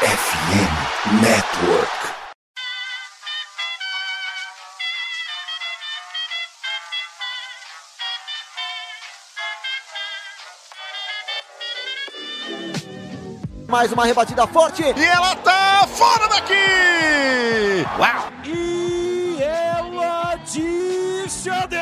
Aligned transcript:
FM 0.00 1.20
Network. 1.20 1.90
Mais 13.68 13.92
uma 13.92 14.06
rebatida 14.06 14.46
forte. 14.46 14.82
E 14.82 15.04
ela 15.04 15.36
tá 15.36 15.86
fora 15.86 16.28
daqui! 16.28 16.54
Uau! 17.98 18.32
E 18.46 19.36
ela 19.42 20.36
descendeu! 20.36 21.78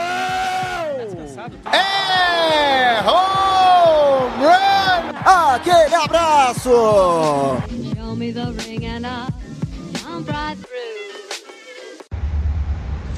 É 1.72 3.00
home 3.08 4.44
run! 4.44 5.54
Aquele 5.54 5.94
abraço! 5.94 7.67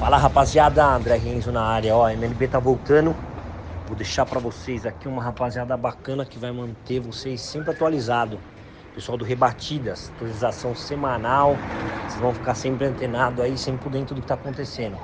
Fala 0.01 0.17
rapaziada, 0.17 0.83
André 0.83 1.15
Renzo 1.15 1.51
na 1.51 1.61
área, 1.61 1.95
ó, 1.95 2.09
MLB 2.09 2.47
tá 2.47 2.57
voltando. 2.57 3.15
Vou 3.85 3.95
deixar 3.95 4.25
pra 4.25 4.39
vocês 4.39 4.83
aqui 4.83 5.07
uma 5.07 5.21
rapaziada 5.21 5.77
bacana 5.77 6.25
que 6.25 6.39
vai 6.39 6.51
manter 6.51 6.99
vocês 6.99 7.39
sempre 7.39 7.69
atualizados. 7.69 8.39
Pessoal 8.95 9.15
do 9.15 9.23
Rebatidas, 9.23 10.11
atualização 10.15 10.75
semanal. 10.75 11.55
Vocês 12.07 12.19
vão 12.19 12.33
ficar 12.33 12.55
sempre 12.55 12.87
antenados 12.87 13.39
aí, 13.41 13.55
sempre 13.55 13.83
por 13.83 13.91
dentro 13.91 14.15
do 14.15 14.21
que 14.21 14.27
tá 14.27 14.33
acontecendo. 14.33 14.97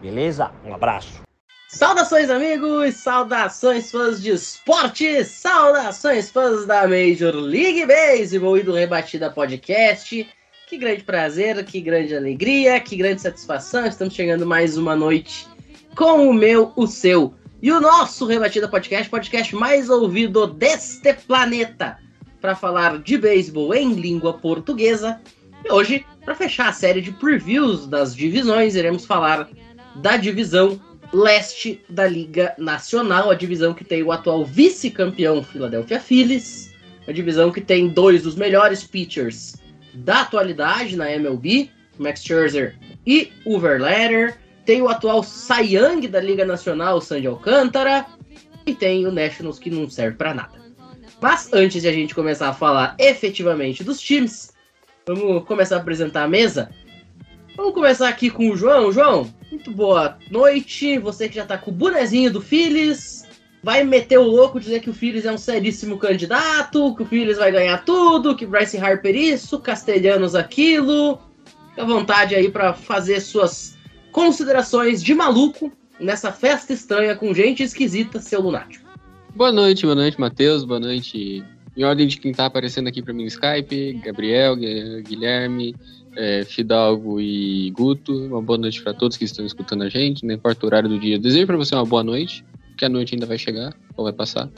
Beleza? 0.00 0.52
Um 0.64 0.72
abraço. 0.72 1.22
Saudações, 1.68 2.30
amigos! 2.30 2.94
Saudações, 2.94 3.90
fãs 3.90 4.22
de 4.22 4.30
esporte! 4.30 5.24
Saudações, 5.24 6.30
fãs 6.30 6.64
da 6.64 6.86
Major 6.86 7.34
League 7.34 7.84
Baseball 7.86 8.56
e 8.56 8.62
do 8.62 8.72
Rebatida 8.72 9.28
Podcast. 9.30 10.28
Que 10.74 10.78
grande 10.80 11.04
prazer, 11.04 11.64
que 11.64 11.80
grande 11.80 12.16
alegria, 12.16 12.80
que 12.80 12.96
grande 12.96 13.22
satisfação. 13.22 13.86
Estamos 13.86 14.12
chegando 14.12 14.44
mais 14.44 14.76
uma 14.76 14.96
noite 14.96 15.46
com 15.94 16.28
o 16.28 16.34
meu, 16.34 16.72
o 16.74 16.84
seu 16.84 17.32
e 17.62 17.70
o 17.70 17.80
nosso 17.80 18.26
Rebatida 18.26 18.66
Podcast, 18.66 19.08
podcast 19.08 19.54
mais 19.54 19.88
ouvido 19.88 20.48
deste 20.48 21.14
planeta, 21.14 21.96
para 22.40 22.56
falar 22.56 22.98
de 22.98 23.16
beisebol 23.16 23.72
em 23.72 23.92
língua 23.92 24.32
portuguesa. 24.32 25.20
E 25.64 25.70
hoje, 25.70 26.04
para 26.24 26.34
fechar 26.34 26.70
a 26.70 26.72
série 26.72 27.00
de 27.00 27.12
previews 27.12 27.86
das 27.86 28.12
divisões, 28.12 28.74
iremos 28.74 29.06
falar 29.06 29.48
da 29.94 30.16
divisão 30.16 30.80
leste 31.12 31.80
da 31.88 32.08
Liga 32.08 32.52
Nacional, 32.58 33.30
a 33.30 33.34
divisão 33.36 33.74
que 33.74 33.84
tem 33.84 34.02
o 34.02 34.10
atual 34.10 34.44
vice-campeão 34.44 35.40
Philadelphia 35.40 36.00
Phillies, 36.00 36.74
a 37.06 37.12
divisão 37.12 37.52
que 37.52 37.60
tem 37.60 37.86
dois 37.86 38.24
dos 38.24 38.34
melhores 38.34 38.82
pitchers 38.82 39.62
da 39.94 40.22
atualidade 40.22 40.96
na 40.96 41.10
MLB, 41.10 41.70
Max 41.98 42.22
Scherzer 42.22 42.76
e 43.06 43.30
o 43.44 43.58
tem 44.64 44.80
o 44.80 44.88
atual 44.88 45.22
Cy 45.22 45.76
Young 45.76 46.08
da 46.08 46.20
Liga 46.20 46.44
Nacional, 46.44 47.00
Sandy 47.00 47.26
Alcântara, 47.26 48.06
e 48.66 48.74
tem 48.74 49.06
o 49.06 49.12
Nationals 49.12 49.58
que 49.58 49.70
não 49.70 49.88
serve 49.88 50.16
para 50.16 50.32
nada. 50.32 50.64
Mas 51.20 51.52
antes 51.52 51.82
de 51.82 51.88
a 51.88 51.92
gente 51.92 52.14
começar 52.14 52.48
a 52.48 52.54
falar 52.54 52.96
efetivamente 52.98 53.84
dos 53.84 54.00
times, 54.00 54.52
vamos 55.06 55.44
começar 55.44 55.76
a 55.76 55.80
apresentar 55.80 56.24
a 56.24 56.28
mesa. 56.28 56.70
Vamos 57.56 57.74
começar 57.74 58.08
aqui 58.08 58.30
com 58.30 58.50
o 58.50 58.56
João. 58.56 58.90
João, 58.90 59.32
muito 59.50 59.70
boa 59.70 60.18
noite. 60.30 60.98
Você 60.98 61.28
que 61.28 61.36
já 61.36 61.46
tá 61.46 61.56
com 61.56 61.70
o 61.70 61.74
bonezinho 61.74 62.32
do 62.32 62.40
Phillies. 62.40 63.23
Vai 63.64 63.82
meter 63.82 64.18
o 64.18 64.24
louco 64.24 64.60
dizer 64.60 64.80
que 64.80 64.90
o 64.90 64.92
Phillies 64.92 65.24
é 65.24 65.32
um 65.32 65.38
seríssimo 65.38 65.96
candidato, 65.96 66.94
que 66.94 67.02
o 67.02 67.06
Phillies 67.06 67.38
vai 67.38 67.50
ganhar 67.50 67.82
tudo, 67.82 68.36
que 68.36 68.44
Bryce 68.44 68.76
Harper 68.76 69.16
isso, 69.16 69.58
Castelhanos 69.58 70.34
aquilo. 70.34 71.18
Fica 71.70 71.80
à 71.80 71.86
vontade 71.86 72.34
aí 72.34 72.50
para 72.50 72.74
fazer 72.74 73.20
suas 73.20 73.74
considerações 74.12 75.02
de 75.02 75.14
maluco 75.14 75.72
nessa 75.98 76.30
festa 76.30 76.74
estranha 76.74 77.16
com 77.16 77.32
gente 77.32 77.62
esquisita, 77.62 78.20
seu 78.20 78.42
lunático. 78.42 78.84
Boa 79.34 79.50
noite, 79.50 79.84
boa 79.86 79.94
noite, 79.94 80.20
Matheus. 80.20 80.62
Boa 80.62 80.78
noite. 80.78 81.42
Em 81.74 81.84
ordem 81.84 82.06
de 82.06 82.18
quem 82.18 82.32
tá 82.32 82.44
aparecendo 82.44 82.88
aqui 82.88 83.00
para 83.02 83.14
mim 83.14 83.22
no 83.22 83.28
Skype, 83.28 83.94
Gabriel, 84.04 84.56
Gu- 84.56 85.02
Guilherme, 85.08 85.74
é, 86.14 86.44
Fidalgo 86.44 87.18
e 87.18 87.70
Guto. 87.70 88.14
Uma 88.26 88.42
boa 88.42 88.58
noite 88.58 88.82
para 88.82 88.92
todos 88.92 89.16
que 89.16 89.24
estão 89.24 89.46
escutando 89.46 89.84
a 89.84 89.88
gente, 89.88 90.26
não 90.26 90.34
importa 90.34 90.64
o 90.64 90.68
horário 90.68 90.88
do 90.90 90.98
dia. 90.98 91.18
Desejo 91.18 91.46
para 91.46 91.56
você 91.56 91.74
uma 91.74 91.86
boa 91.86 92.04
noite, 92.04 92.44
que 92.76 92.84
a 92.84 92.88
noite 92.88 93.14
ainda 93.14 93.26
vai 93.26 93.38
chegar, 93.38 93.74
ou 93.96 94.04
vai 94.04 94.12
passar. 94.12 94.48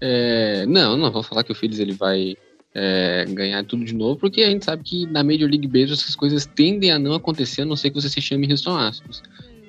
É, 0.00 0.66
não, 0.66 0.96
não 0.96 1.10
vou 1.10 1.22
falar 1.22 1.42
que 1.42 1.52
o 1.52 1.54
Phillies 1.54 1.78
ele 1.78 1.92
vai 1.92 2.36
é, 2.74 3.24
ganhar 3.28 3.64
tudo 3.64 3.84
de 3.84 3.94
novo, 3.94 4.18
porque 4.18 4.42
a 4.42 4.50
gente 4.50 4.64
sabe 4.64 4.82
que 4.82 5.06
na 5.06 5.24
Major 5.24 5.48
League 5.48 5.66
Baseball 5.66 5.94
essas 5.94 6.14
coisas 6.14 6.44
tendem 6.46 6.90
a 6.90 6.98
não 6.98 7.14
acontecer, 7.14 7.62
a 7.62 7.64
não 7.64 7.76
ser 7.76 7.90
que 7.90 8.00
você 8.00 8.08
se 8.08 8.20
chame 8.20 8.50
Houston 8.50 8.76
Astros. 8.76 9.22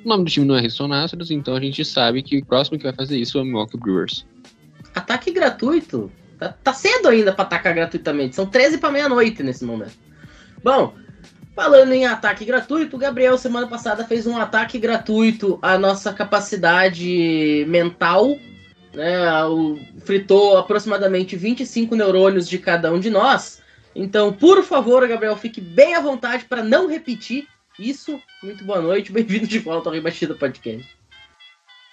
O 0.03 0.07
nome 0.07 0.25
do 0.25 0.29
time 0.29 0.45
não 0.45 0.57
é 0.57 0.61
Houston 0.61 0.91
Astros, 0.91 1.31
então 1.31 1.55
a 1.55 1.59
gente 1.59 1.83
sabe 1.85 2.21
que 2.21 2.37
o 2.37 2.45
próximo 2.45 2.77
que 2.77 2.83
vai 2.83 2.93
fazer 2.93 3.17
isso 3.17 3.37
é 3.37 3.41
o 3.41 3.45
Milwaukee 3.45 3.77
Brewers. 3.77 4.25
Ataque 4.93 5.31
gratuito. 5.31 6.11
Tá, 6.37 6.49
tá 6.49 6.73
cedo 6.73 7.07
ainda 7.07 7.33
para 7.33 7.45
atacar 7.45 7.73
gratuitamente. 7.73 8.35
São 8.35 8.45
13 8.45 8.77
para 8.77 8.91
meia-noite 8.91 9.41
nesse 9.41 9.63
momento. 9.63 9.97
Bom, 10.63 10.93
falando 11.57 11.91
em 11.91 12.05
ataque 12.05 12.45
gratuito, 12.45 12.95
o 12.95 12.99
Gabriel 12.99 13.35
semana 13.35 13.65
passada 13.65 14.05
fez 14.05 14.27
um 14.27 14.37
ataque 14.37 14.77
gratuito 14.77 15.57
à 15.59 15.75
nossa 15.75 16.13
capacidade 16.13 17.65
mental. 17.67 18.37
Né, 18.93 19.43
o- 19.45 19.77
fritou 20.05 20.57
aproximadamente 20.57 21.35
25 21.35 21.95
neurônios 21.95 22.47
de 22.47 22.59
cada 22.59 22.93
um 22.93 22.99
de 22.99 23.09
nós. 23.09 23.59
Então, 23.95 24.31
por 24.31 24.63
favor, 24.63 25.07
Gabriel, 25.07 25.35
fique 25.35 25.59
bem 25.59 25.95
à 25.95 25.99
vontade 25.99 26.45
para 26.45 26.63
não 26.63 26.87
repetir 26.87 27.47
isso. 27.79 28.19
Muito 28.43 28.63
boa 28.63 28.79
noite, 28.79 29.11
bem-vindo 29.13 29.47
de 29.47 29.57
volta 29.57 29.89
ao 29.89 29.95
Rebatida 29.95 30.35
Podcast. 30.35 30.87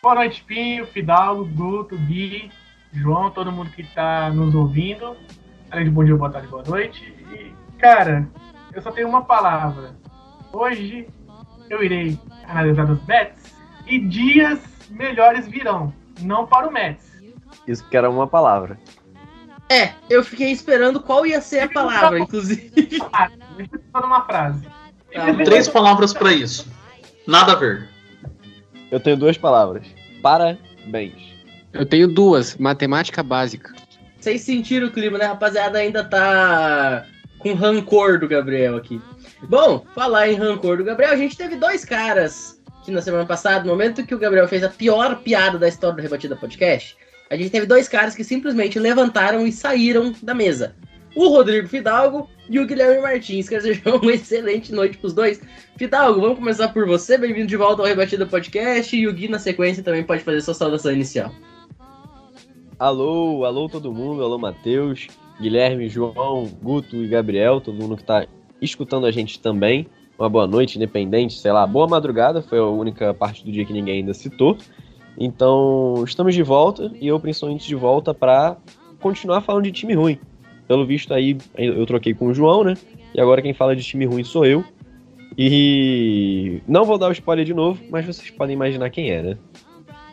Boa 0.02 0.14
noite, 0.14 0.44
Pinho, 0.46 0.86
Fidalgo, 0.86 1.46
Guto, 1.46 1.96
Gui, 1.96 2.50
João, 2.92 3.30
todo 3.30 3.50
mundo 3.50 3.70
que 3.70 3.82
tá 3.82 4.28
nos 4.30 4.54
ouvindo. 4.54 5.16
Além 5.70 5.84
de 5.86 5.90
bom 5.90 6.04
dia, 6.04 6.14
boa 6.16 6.30
tarde, 6.30 6.48
boa 6.48 6.62
noite. 6.66 7.02
E, 7.32 7.52
cara, 7.78 8.28
eu 8.74 8.82
só 8.82 8.90
tenho 8.90 9.08
uma 9.08 9.24
palavra. 9.24 9.94
Hoje 10.52 11.08
eu 11.70 11.82
irei 11.82 12.18
analisar 12.46 12.90
os 12.90 12.98
bets 13.00 13.54
e 13.86 13.98
dias 13.98 14.60
melhores 14.90 15.46
virão. 15.46 15.92
Não 16.20 16.46
para 16.46 16.68
o 16.68 16.72
Mets. 16.72 17.12
Isso 17.66 17.86
que 17.88 17.96
era 17.96 18.10
uma 18.10 18.26
palavra. 18.26 18.78
É, 19.68 19.92
eu 20.10 20.22
fiquei 20.22 20.50
esperando 20.50 21.00
qual 21.00 21.24
ia 21.26 21.40
ser 21.40 21.60
a 21.60 21.68
palavra, 21.68 22.18
inclusive. 22.18 22.70
Ah, 23.12 23.30
deixa 23.56 23.76
eu 23.76 23.80
só 23.92 24.00
numa 24.00 24.24
frase. 24.24 24.68
Bom. 25.14 25.44
Três 25.44 25.68
palavras 25.68 26.12
pra 26.12 26.32
isso. 26.32 26.70
Nada 27.26 27.52
a 27.52 27.56
ver. 27.56 27.88
Eu 28.90 29.00
tenho 29.00 29.16
duas 29.16 29.38
palavras. 29.38 29.86
Parabéns. 30.20 31.34
Eu 31.72 31.86
tenho 31.86 32.06
duas, 32.06 32.56
matemática 32.56 33.22
básica. 33.22 33.72
Vocês 34.20 34.42
sentiram 34.42 34.88
o 34.88 34.90
clima, 34.90 35.18
né, 35.18 35.26
rapaziada? 35.26 35.78
Ainda 35.78 36.04
tá 36.04 37.06
com 37.44 37.52
rancor 37.52 38.18
do 38.18 38.26
Gabriel 38.26 38.74
aqui. 38.74 38.98
Bom, 39.42 39.84
falar 39.94 40.30
em 40.30 40.34
rancor 40.34 40.78
do 40.78 40.84
Gabriel, 40.84 41.12
a 41.12 41.16
gente 41.16 41.36
teve 41.36 41.56
dois 41.56 41.84
caras 41.84 42.58
que 42.82 42.90
na 42.90 43.02
semana 43.02 43.26
passada, 43.26 43.64
no 43.64 43.70
momento 43.70 44.04
que 44.04 44.14
o 44.14 44.18
Gabriel 44.18 44.48
fez 44.48 44.64
a 44.64 44.70
pior 44.70 45.16
piada 45.16 45.58
da 45.58 45.68
história 45.68 45.96
do 45.96 46.02
Rebatida 46.02 46.34
Podcast, 46.36 46.96
a 47.30 47.36
gente 47.36 47.50
teve 47.50 47.66
dois 47.66 47.86
caras 47.86 48.14
que 48.14 48.24
simplesmente 48.24 48.78
levantaram 48.78 49.46
e 49.46 49.52
saíram 49.52 50.14
da 50.22 50.34
mesa. 50.34 50.74
O 51.14 51.28
Rodrigo 51.28 51.68
Fidalgo 51.68 52.28
e 52.48 52.58
o 52.58 52.66
Guilherme 52.66 53.02
Martins. 53.02 53.48
Quer 53.48 53.58
dizer, 53.58 53.82
uma 53.86 54.12
excelente 54.12 54.72
noite 54.72 54.96
pros 54.96 55.12
dois. 55.12 55.40
Fidalgo, 55.76 56.20
vamos 56.20 56.38
começar 56.38 56.68
por 56.68 56.86
você. 56.86 57.18
Bem-vindo 57.18 57.46
de 57.46 57.56
volta 57.56 57.82
ao 57.82 57.88
Rebatida 57.88 58.26
Podcast. 58.26 58.96
E 58.96 59.06
o 59.06 59.12
Gui, 59.12 59.28
na 59.28 59.38
sequência, 59.38 59.82
também 59.82 60.02
pode 60.02 60.24
fazer 60.24 60.40
sua 60.40 60.54
saudação 60.54 60.92
inicial. 60.92 61.30
Alô, 62.78 63.44
alô 63.44 63.68
todo 63.68 63.92
mundo, 63.92 64.22
alô 64.22 64.36
Matheus, 64.38 65.08
Guilherme, 65.40 65.88
João, 65.88 66.48
Guto 66.62 66.96
e 66.96 67.08
Gabriel, 67.08 67.60
todo 67.60 67.80
mundo 67.80 67.96
que 67.96 68.04
tá 68.04 68.26
escutando 68.60 69.06
a 69.06 69.10
gente 69.10 69.40
também. 69.40 69.86
Uma 70.18 70.28
boa 70.28 70.46
noite, 70.46 70.76
independente, 70.76 71.38
sei 71.38 71.50
lá, 71.50 71.66
boa 71.66 71.88
madrugada, 71.88 72.40
foi 72.40 72.58
a 72.58 72.66
única 72.66 73.12
parte 73.12 73.44
do 73.44 73.50
dia 73.50 73.64
que 73.64 73.72
ninguém 73.72 73.98
ainda 73.98 74.14
citou. 74.14 74.56
Então, 75.18 76.02
estamos 76.04 76.34
de 76.34 76.42
volta 76.42 76.92
e 77.00 77.08
eu 77.08 77.18
principalmente 77.18 77.66
de 77.66 77.74
volta 77.74 78.14
para 78.14 78.56
continuar 79.00 79.40
falando 79.40 79.64
de 79.64 79.72
time 79.72 79.94
ruim. 79.94 80.18
Pelo 80.68 80.86
visto 80.86 81.12
aí, 81.12 81.36
eu 81.56 81.84
troquei 81.84 82.14
com 82.14 82.28
o 82.28 82.34
João, 82.34 82.64
né? 82.64 82.74
E 83.14 83.20
agora 83.20 83.42
quem 83.42 83.52
fala 83.52 83.76
de 83.76 83.82
time 83.82 84.06
ruim 84.06 84.24
sou 84.24 84.46
eu. 84.46 84.64
E 85.36 86.62
não 86.66 86.84
vou 86.84 86.96
dar 86.96 87.08
o 87.08 87.12
spoiler 87.12 87.44
de 87.44 87.52
novo, 87.52 87.82
mas 87.90 88.06
vocês 88.06 88.30
podem 88.30 88.54
imaginar 88.54 88.88
quem 88.90 89.10
é, 89.10 89.22
né? 89.22 89.38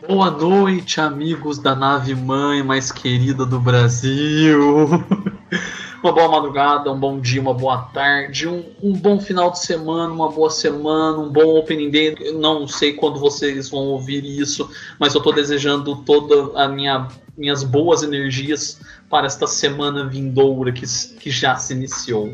Boa 0.08 0.32
noite, 0.32 1.00
amigos 1.00 1.58
da 1.58 1.76
nave 1.76 2.12
mãe 2.12 2.60
mais 2.60 2.90
querida 2.90 3.46
do 3.46 3.60
Brasil. 3.60 4.88
uma 6.02 6.12
boa 6.12 6.28
madrugada, 6.28 6.90
um 6.90 6.98
bom 6.98 7.20
dia, 7.20 7.40
uma 7.40 7.54
boa 7.54 7.82
tarde, 7.94 8.48
um, 8.48 8.64
um 8.82 8.92
bom 8.92 9.20
final 9.20 9.52
de 9.52 9.60
semana, 9.60 10.12
uma 10.12 10.28
boa 10.28 10.50
semana, 10.50 11.18
um 11.18 11.30
bom 11.30 11.56
opening 11.56 11.88
day. 11.88 12.16
Eu 12.18 12.38
não 12.38 12.66
sei 12.66 12.94
quando 12.94 13.20
vocês 13.20 13.70
vão 13.70 13.80
ouvir 13.80 14.24
isso, 14.24 14.68
mas 14.98 15.14
eu 15.14 15.22
tô 15.22 15.30
desejando 15.30 15.94
toda 15.96 16.60
a 16.60 16.66
minha 16.66 17.06
minhas 17.38 17.62
boas 17.62 18.02
energias 18.02 18.80
para 19.08 19.26
esta 19.26 19.46
semana 19.46 20.06
vindoura 20.06 20.72
que, 20.72 20.84
que 21.20 21.30
já 21.30 21.54
se 21.56 21.74
iniciou. 21.74 22.32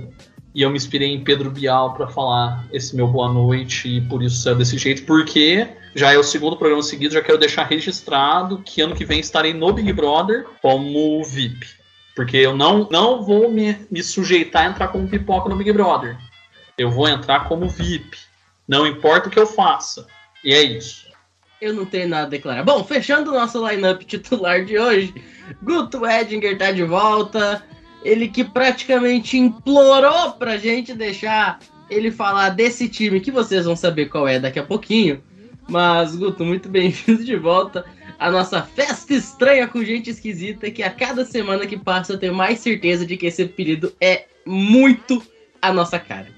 E 0.55 0.63
eu 0.63 0.71
me 0.71 0.77
inspirei 0.77 1.13
em 1.13 1.23
Pedro 1.23 1.51
Bial 1.51 1.95
para 1.95 2.09
falar 2.09 2.67
esse 2.73 2.97
meu 2.97 3.07
boa 3.07 3.33
noite 3.33 3.89
e 3.89 4.01
por 4.01 4.23
isso 4.23 4.43
saiu 4.43 4.57
desse 4.57 4.79
jeito, 4.79 5.05
porque 5.05 5.69
já 5.99 6.13
é 6.13 6.17
o 6.19 6.23
segundo 6.23 6.57
programa 6.57 6.83
seguido, 6.83 7.15
já 7.15 7.21
quero 7.21 7.39
deixar 7.39 7.65
registrado 7.65 8.63
que 8.65 8.81
ano 8.81 8.95
que 8.95 9.05
vem 9.05 9.19
estarei 9.19 9.53
no 9.53 9.73
Big 9.73 9.93
Brother 9.93 10.47
como 10.63 11.23
VIP. 11.25 11.67
Porque 12.15 12.37
eu 12.37 12.57
não, 12.57 12.89
não 12.91 13.23
vou 13.23 13.51
me, 13.51 13.77
me 13.91 14.03
sujeitar 14.03 14.67
a 14.67 14.71
entrar 14.71 14.89
como 14.89 15.09
pipoca 15.09 15.49
no 15.49 15.57
Big 15.57 15.73
Brother. 15.73 16.17
Eu 16.77 16.91
vou 16.91 17.09
entrar 17.09 17.49
como 17.49 17.69
VIP. 17.69 18.17
Não 18.67 18.87
importa 18.87 19.29
o 19.29 19.31
que 19.31 19.39
eu 19.39 19.47
faça. 19.47 20.07
E 20.45 20.55
é 20.55 20.63
isso. 20.63 21.09
Eu 21.61 21.75
não 21.75 21.85
tenho 21.85 22.09
nada 22.09 22.27
a 22.27 22.31
declarar. 22.31 22.63
Bom, 22.63 22.85
fechando 22.85 23.31
o 23.31 23.35
nosso 23.35 23.67
lineup 23.67 24.03
titular 24.03 24.65
de 24.65 24.79
hoje, 24.79 25.13
Guto 25.61 26.07
Edinger 26.07 26.57
tá 26.57 26.71
de 26.71 26.85
volta. 26.85 27.65
Ele 28.05 28.29
que 28.29 28.45
praticamente 28.45 29.37
implorou 29.37 30.33
pra 30.33 30.57
gente 30.57 30.95
deixar 30.95 31.59
ele 31.91 32.13
falar 32.13 32.51
desse 32.51 32.89
time 32.89 33.21
que 33.21 33.33
vocês 33.33 33.65
vão 33.65 33.75
saber 33.75 34.07
qual 34.07 34.29
é 34.29 34.39
daqui 34.39 34.61
a 34.61 34.65
pouquinho. 34.65 35.21
Mas, 35.69 36.17
Guto, 36.17 36.45
muito 36.47 36.67
bem-vindo 36.69 37.23
de 37.23 37.37
volta 37.37 37.85
à 38.19 38.31
nossa 38.31 38.63
festa 38.63 39.13
estranha 39.13 39.69
com 39.69 39.85
gente 39.85 40.09
esquisita, 40.09 40.71
que 40.71 40.83
a 40.83 40.91
cada 40.91 41.27
semana 41.27 41.67
que 41.67 41.77
passa 41.77 42.15
eu 42.15 42.19
tenho 42.19 42.35
mais 42.35 42.61
certeza 42.61 43.05
de 43.05 43.19
que 43.19 43.27
esse 43.27 43.43
apelido 43.43 43.93
é 44.01 44.27
muito 44.47 45.23
a 45.61 45.71
nossa 45.71 45.99
cara. 45.99 46.29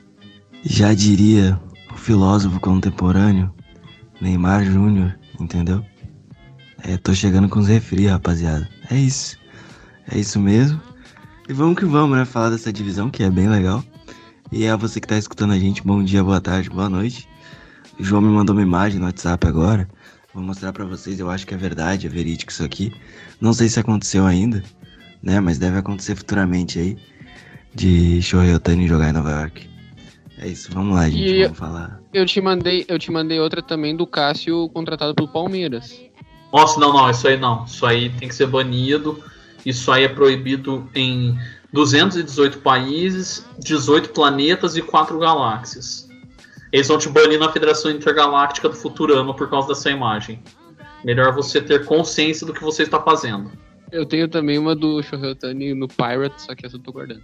Já 0.64 0.92
diria 0.92 1.58
o 1.92 1.96
filósofo 1.96 2.58
contemporâneo 2.58 3.54
Neymar 4.20 4.64
Júnior, 4.64 5.16
entendeu? 5.38 5.84
É, 6.82 6.96
tô 6.96 7.14
chegando 7.14 7.48
com 7.48 7.60
os 7.60 7.68
refri, 7.68 8.08
rapaziada. 8.08 8.68
É 8.90 8.96
isso. 8.96 9.38
É 10.10 10.18
isso 10.18 10.40
mesmo. 10.40 10.80
E 11.48 11.52
vamos 11.52 11.78
que 11.78 11.84
vamos, 11.84 12.18
né? 12.18 12.24
Falar 12.24 12.50
dessa 12.50 12.72
divisão 12.72 13.08
que 13.08 13.22
é 13.22 13.30
bem 13.30 13.48
legal. 13.48 13.84
E 14.50 14.66
a 14.66 14.74
você 14.74 15.00
que 15.00 15.06
tá 15.06 15.16
escutando 15.16 15.52
a 15.52 15.58
gente, 15.58 15.82
bom 15.82 16.02
dia, 16.02 16.24
boa 16.24 16.40
tarde, 16.40 16.68
boa 16.68 16.88
noite. 16.88 17.29
O 18.00 18.05
João 18.05 18.23
me 18.23 18.29
mandou 18.29 18.55
uma 18.56 18.62
imagem 18.62 18.99
no 18.99 19.05
WhatsApp 19.05 19.47
agora. 19.47 19.87
Vou 20.32 20.43
mostrar 20.43 20.73
para 20.73 20.85
vocês, 20.87 21.20
eu 21.20 21.29
acho 21.31 21.47
que 21.47 21.52
é 21.52 21.56
verdade, 21.56 22.06
é 22.06 22.11
verídico 22.11 22.50
isso 22.50 22.64
aqui. 22.64 22.93
Não 23.41 23.52
sei 23.52 23.69
se 23.69 23.79
aconteceu 23.79 24.25
ainda, 24.26 24.62
né? 25.23 25.38
Mas 25.38 25.58
deve 25.58 25.76
acontecer 25.76 26.14
futuramente 26.14 26.79
aí. 26.79 26.97
De 27.75 28.20
Shohei 28.23 28.55
Otani 28.55 28.88
jogar 28.88 29.11
em 29.11 29.12
Nova 29.12 29.31
York. 29.31 29.69
É 30.38 30.49
isso, 30.49 30.70
vamos 30.73 30.94
lá, 30.97 31.08
gente, 31.11 31.23
E- 31.31 31.43
vamos 31.44 31.58
falar. 31.58 32.00
Eu 32.12 32.25
te 32.26 32.41
mandei, 32.41 32.85
eu 32.88 32.99
te 32.99 33.11
mandei 33.12 33.38
outra 33.38 33.61
também 33.62 33.94
do 33.94 34.06
Cássio 34.06 34.69
contratado 34.70 35.14
pelo 35.14 35.29
Palmeiras. 35.29 36.00
Nossa, 36.52 36.81
não, 36.81 36.93
não, 36.93 37.08
isso 37.11 37.29
aí 37.29 37.38
não. 37.38 37.64
Isso 37.64 37.85
aí 37.87 38.08
tem 38.11 38.29
que 38.29 38.35
ser 38.35 38.47
banido. 38.47 39.23
Isso 39.64 39.93
aí 39.93 40.05
é 40.05 40.08
proibido 40.08 40.88
em 40.94 41.38
218 41.73 42.58
países, 42.61 43.44
18 43.61 44.08
planetas 44.08 44.76
e 44.76 44.82
4 44.82 45.19
galáxias. 45.19 46.09
Eles 46.72 46.88
vão 46.88 46.99
te 46.99 47.08
banir 47.08 47.38
na 47.38 47.52
Federação 47.52 47.90
Intergaláctica 47.90 48.69
do 48.69 48.76
Futurama 48.76 49.34
por 49.34 49.50
causa 49.50 49.69
dessa 49.69 49.90
imagem. 49.90 50.43
Melhor 51.05 51.32
você 51.34 51.61
ter 51.61 51.84
consciência 51.84 52.46
do 52.46 52.52
que 52.52 52.62
você 52.62 52.82
está 52.82 53.00
fazendo. 53.00 53.50
Eu 53.90 54.06
tenho 54.06 54.28
também 54.28 54.58
uma 54.58 54.75
do 54.75 55.02
Shohei 55.02 55.32
Otani 55.32 55.75
no 55.75 55.88
Pirates, 55.88 56.44
só 56.44 56.55
que 56.55 56.64
essa 56.64 56.76
eu 56.76 56.81
tô 56.81 56.93
guardando. 56.93 57.22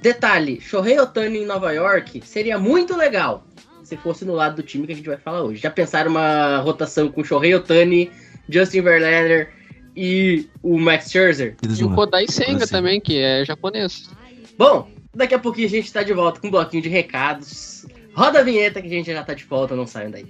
Detalhe, 0.00 0.60
Shohei 0.60 0.98
Otani 1.00 1.38
em 1.38 1.46
Nova 1.46 1.72
York 1.72 2.20
seria 2.24 2.58
muito 2.58 2.96
legal 2.96 3.44
se 3.82 3.96
fosse 3.96 4.24
no 4.24 4.34
lado 4.34 4.56
do 4.56 4.62
time 4.62 4.86
que 4.86 4.92
a 4.92 4.96
gente 4.96 5.08
vai 5.08 5.16
falar 5.16 5.42
hoje. 5.42 5.60
Já 5.60 5.70
pensaram 5.70 6.10
uma 6.10 6.58
rotação 6.58 7.08
com 7.08 7.24
Shohei 7.24 7.54
Otani, 7.54 8.10
Justin 8.48 8.82
Verlander 8.82 9.52
e 9.96 10.48
o 10.62 10.78
Max 10.78 11.10
Scherzer? 11.10 11.56
E 11.62 11.84
o 11.84 11.94
Kodai 11.94 12.26
Senga 12.28 12.66
também, 12.66 13.00
que 13.00 13.18
é 13.18 13.44
japonês. 13.44 14.08
Bom, 14.56 14.88
daqui 15.14 15.34
a 15.34 15.38
pouquinho 15.38 15.66
a 15.66 15.70
gente 15.70 15.92
tá 15.92 16.02
de 16.02 16.12
volta 16.12 16.40
com 16.40 16.48
um 16.48 16.50
bloquinho 16.50 16.82
de 16.82 16.88
recados. 16.88 17.86
Roda 18.16 18.38
a 18.38 18.42
vinheta 18.44 18.80
que 18.80 18.86
a 18.86 18.90
gente 18.90 19.12
já 19.12 19.24
tá 19.24 19.34
de 19.34 19.44
volta, 19.44 19.74
não 19.74 19.88
saiam 19.88 20.10
daí. 20.10 20.24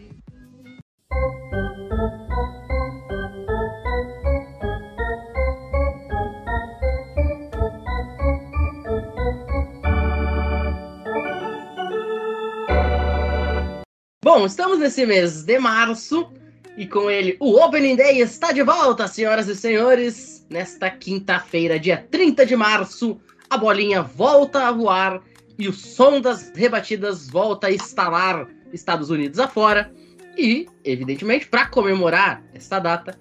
Bom, 14.25 14.47
estamos 14.47 14.79
nesse 14.79 15.05
mês 15.05 15.43
de 15.43 15.59
março 15.59 16.33
e 16.79 16.87
com 16.87 17.11
ele 17.11 17.37
o 17.39 17.61
Opening 17.63 17.97
Day 17.97 18.23
está 18.23 18.51
de 18.51 18.63
volta, 18.63 19.07
senhoras 19.07 19.47
e 19.47 19.55
senhores. 19.55 20.47
Nesta 20.49 20.91
quinta-feira, 20.91 21.79
dia 21.79 21.99
30 22.11 22.47
de 22.47 22.57
março, 22.57 23.21
a 23.51 23.59
bolinha 23.59 24.01
volta 24.03 24.67
a 24.67 24.73
voar 24.73 25.21
e 25.59 25.69
o 25.69 25.73
som 25.73 26.21
das 26.21 26.53
rebatidas 26.55 27.29
volta 27.29 27.69
a 27.69 27.71
estalar 27.71 28.49
Estados 28.73 29.11
Unidos 29.11 29.39
afora. 29.39 29.93
E, 30.37 30.67
evidentemente, 30.85 31.47
para 31.47 31.67
comemorar 31.67 32.43
esta 32.53 32.79
data, 32.81 33.17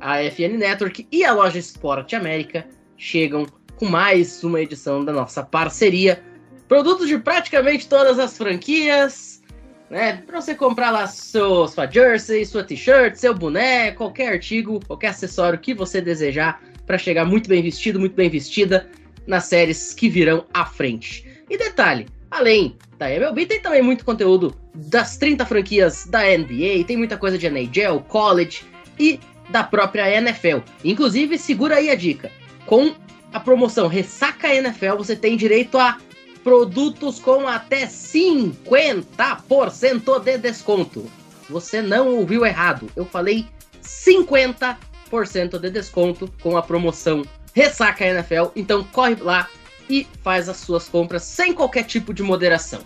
a 0.00 0.22
FN 0.24 0.56
Network 0.58 1.06
e 1.10 1.24
a 1.24 1.32
loja 1.32 1.58
Esporte 1.58 2.16
América 2.16 2.66
chegam 2.96 3.46
com 3.76 3.86
mais 3.86 4.42
uma 4.42 4.60
edição 4.60 5.04
da 5.04 5.12
nossa 5.12 5.42
parceria. 5.42 6.22
Produtos 6.66 7.08
de 7.08 7.16
praticamente 7.18 7.88
todas 7.88 8.18
as 8.18 8.36
franquias, 8.36 9.40
né? 9.88 10.22
Para 10.26 10.40
você 10.40 10.54
comprar 10.54 10.90
lá 10.90 11.06
seu, 11.06 11.66
sua 11.68 11.86
jersey, 11.86 12.44
sua 12.44 12.64
t-shirt, 12.64 13.14
seu 13.14 13.32
boné, 13.32 13.92
qualquer 13.92 14.32
artigo, 14.32 14.80
qualquer 14.86 15.08
acessório 15.08 15.58
que 15.58 15.72
você 15.72 16.00
desejar 16.00 16.60
para 16.86 16.98
chegar 16.98 17.24
muito 17.24 17.48
bem 17.48 17.62
vestido, 17.62 18.00
muito 18.00 18.14
bem 18.14 18.28
vestida 18.28 18.90
nas 19.26 19.44
séries 19.44 19.94
que 19.94 20.08
virão 20.08 20.44
à 20.52 20.66
frente. 20.66 21.27
E 21.50 21.56
detalhe, 21.56 22.06
além 22.30 22.76
da 22.98 23.10
MLB, 23.10 23.46
tem 23.46 23.60
também 23.60 23.82
muito 23.82 24.04
conteúdo 24.04 24.54
das 24.74 25.16
30 25.16 25.46
franquias 25.46 26.06
da 26.06 26.22
NBA, 26.22 26.84
tem 26.86 26.96
muita 26.96 27.16
coisa 27.16 27.38
de 27.38 27.46
NHL, 27.46 28.00
college 28.08 28.62
e 28.98 29.18
da 29.48 29.64
própria 29.64 30.10
NFL. 30.10 30.58
Inclusive, 30.84 31.38
segura 31.38 31.76
aí 31.76 31.88
a 31.90 31.94
dica. 31.94 32.30
Com 32.66 32.94
a 33.32 33.40
promoção 33.40 33.88
Ressaca 33.88 34.54
NFL, 34.54 34.96
você 34.96 35.16
tem 35.16 35.36
direito 35.36 35.78
a 35.78 35.98
produtos 36.44 37.18
com 37.18 37.46
até 37.46 37.86
50% 37.86 40.22
de 40.22 40.38
desconto. 40.38 41.06
Você 41.48 41.82
não 41.82 42.16
ouviu 42.16 42.44
errado. 42.44 42.90
Eu 42.96 43.04
falei 43.04 43.46
50% 43.82 45.58
de 45.58 45.70
desconto 45.70 46.28
com 46.42 46.56
a 46.56 46.62
promoção 46.62 47.22
Ressaca 47.54 48.06
NFL. 48.06 48.46
Então 48.54 48.84
corre 48.84 49.16
lá 49.16 49.48
e 49.88 50.06
faz 50.22 50.48
as 50.48 50.58
suas 50.58 50.88
compras 50.88 51.22
sem 51.22 51.52
qualquer 51.52 51.84
tipo 51.84 52.12
de 52.12 52.22
moderação. 52.22 52.80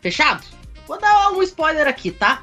Fechado? 0.00 0.44
Vou 0.86 0.98
dar 0.98 1.30
um 1.32 1.42
spoiler 1.42 1.86
aqui, 1.86 2.10
tá? 2.10 2.42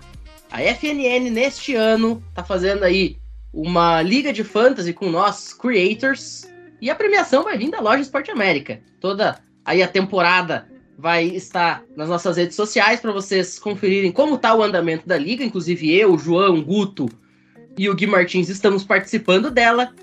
A 0.50 0.62
FNN 0.62 1.30
neste 1.30 1.76
ano 1.76 2.24
tá 2.34 2.44
fazendo 2.44 2.84
aí 2.84 3.18
uma 3.54 4.02
liga 4.02 4.32
de 4.32 4.44
fantasy 4.44 4.94
com 4.94 5.10
nós 5.10 5.54
creators 5.54 6.48
e 6.82 6.90
a 6.90 6.96
premiação 6.96 7.44
vai 7.44 7.58
vir 7.58 7.72
da 7.72 7.82
loja 7.82 8.02
Esporte 8.02 8.32
América. 8.32 8.80
Toda 9.02 9.40
aí 9.66 9.84
a 9.84 9.88
temporada 9.88 10.68
vai 10.98 11.26
estar 11.26 11.84
nas 11.96 12.10
nossas 12.10 12.38
redes 12.38 12.56
sociais 12.56 13.00
para 13.00 13.12
vocês 13.12 13.60
conferirem 13.60 14.12
como 14.12 14.38
tá 14.38 14.56
o 14.56 14.64
andamento 14.64 15.08
da 15.08 15.18
liga, 15.18 15.44
inclusive 15.44 15.94
eu, 15.94 16.18
João, 16.18 16.62
Guto 16.62 17.08
e 17.78 17.90
o 17.90 17.96
Gui 17.96 18.08
Martins 18.08 18.50
estamos 18.50 18.84
participando 18.84 19.52
dela. 19.52 19.94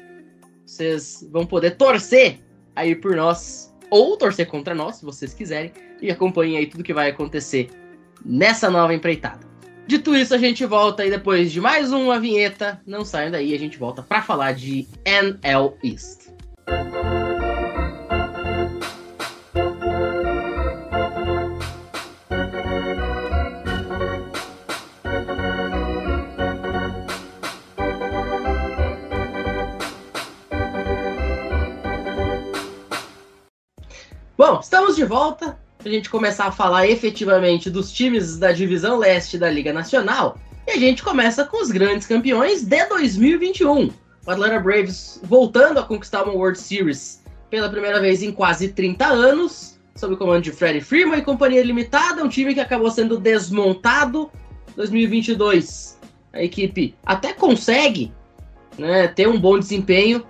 Vocês 0.65 1.27
vão 1.31 1.45
poder 1.45 1.73
torcer 1.73 2.39
aí 2.77 2.95
por 2.95 3.17
nós 3.17 3.74
ou 3.95 4.17
torcer 4.17 4.49
contra 4.49 4.75
nós, 4.75 4.97
se 4.97 5.05
vocês 5.05 5.33
quiserem, 5.33 5.73
e 6.03 6.11
acompanhem 6.11 6.57
aí 6.57 6.67
tudo 6.67 6.83
que 6.83 6.93
vai 6.93 7.11
acontecer 7.11 7.71
nessa 8.25 8.69
nova 8.69 8.93
empreitada. 8.93 9.47
Dito 9.87 10.17
isso, 10.17 10.35
a 10.35 10.39
gente 10.39 10.67
volta 10.67 11.05
aí 11.05 11.11
depois 11.11 11.53
de 11.53 11.61
mais 11.61 11.93
uma 11.93 12.19
vinheta. 12.19 12.81
Não 12.85 13.05
saiam 13.05 13.31
daí, 13.31 13.55
a 13.55 13.59
gente 13.59 13.79
volta 13.79 14.03
para 14.03 14.21
falar 14.21 14.51
de 14.51 14.89
NL 15.05 15.75
East. 15.85 16.25
Bom, 34.47 34.61
estamos 34.61 34.95
de 34.95 35.07
volta 35.07 35.59
para 35.79 35.89
a 35.89 35.91
gente 35.91 36.11
começar 36.11 36.45
a 36.45 36.53
falar 36.53 36.87
efetivamente 36.87 37.71
dos 37.71 37.91
times 37.91 38.37
da 38.37 38.53
divisão 38.53 38.99
leste 38.99 39.39
da 39.39 39.49
Liga 39.49 39.73
Nacional. 39.73 40.37
E 40.67 40.73
a 40.73 40.77
gente 40.77 41.03
começa 41.03 41.47
com 41.47 41.63
os 41.63 41.71
grandes 41.71 42.07
campeões 42.07 42.63
de 42.63 42.85
2021. 42.85 43.91
O 44.27 44.31
Atlanta 44.31 44.61
Braves 44.61 45.19
voltando 45.23 45.81
a 45.81 45.83
conquistar 45.83 46.25
uma 46.25 46.35
World 46.35 46.59
Series 46.59 47.25
pela 47.49 47.71
primeira 47.71 48.03
vez 48.03 48.23
em 48.23 48.33
quase 48.33 48.69
30 48.69 49.07
anos, 49.07 49.81
sob 49.97 50.13
o 50.13 50.17
comando 50.19 50.43
de 50.43 50.53
Freddie 50.53 50.83
Freeman 50.83 51.21
e 51.21 51.23
Companhia 51.23 51.65
Limitada, 51.65 52.23
um 52.23 52.29
time 52.29 52.53
que 52.53 52.61
acabou 52.61 52.91
sendo 52.91 53.19
desmontado. 53.19 54.31
2022, 54.77 55.99
a 56.35 56.43
equipe 56.43 56.95
até 57.07 57.33
consegue 57.33 58.13
né, 58.77 59.09
ter 59.09 59.27
um 59.27 59.41
bom 59.41 59.59
desempenho, 59.59 60.23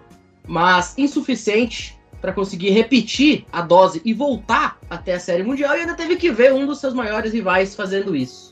mas 0.46 0.96
insuficiente 0.96 1.98
para 2.24 2.32
conseguir 2.32 2.70
repetir 2.70 3.44
a 3.52 3.60
dose 3.60 4.00
e 4.02 4.14
voltar 4.14 4.78
até 4.88 5.12
a 5.12 5.20
Série 5.20 5.42
Mundial 5.42 5.76
e 5.76 5.80
ainda 5.80 5.92
teve 5.92 6.16
que 6.16 6.30
ver 6.30 6.54
um 6.54 6.64
dos 6.64 6.80
seus 6.80 6.94
maiores 6.94 7.34
rivais 7.34 7.74
fazendo 7.74 8.16
isso. 8.16 8.50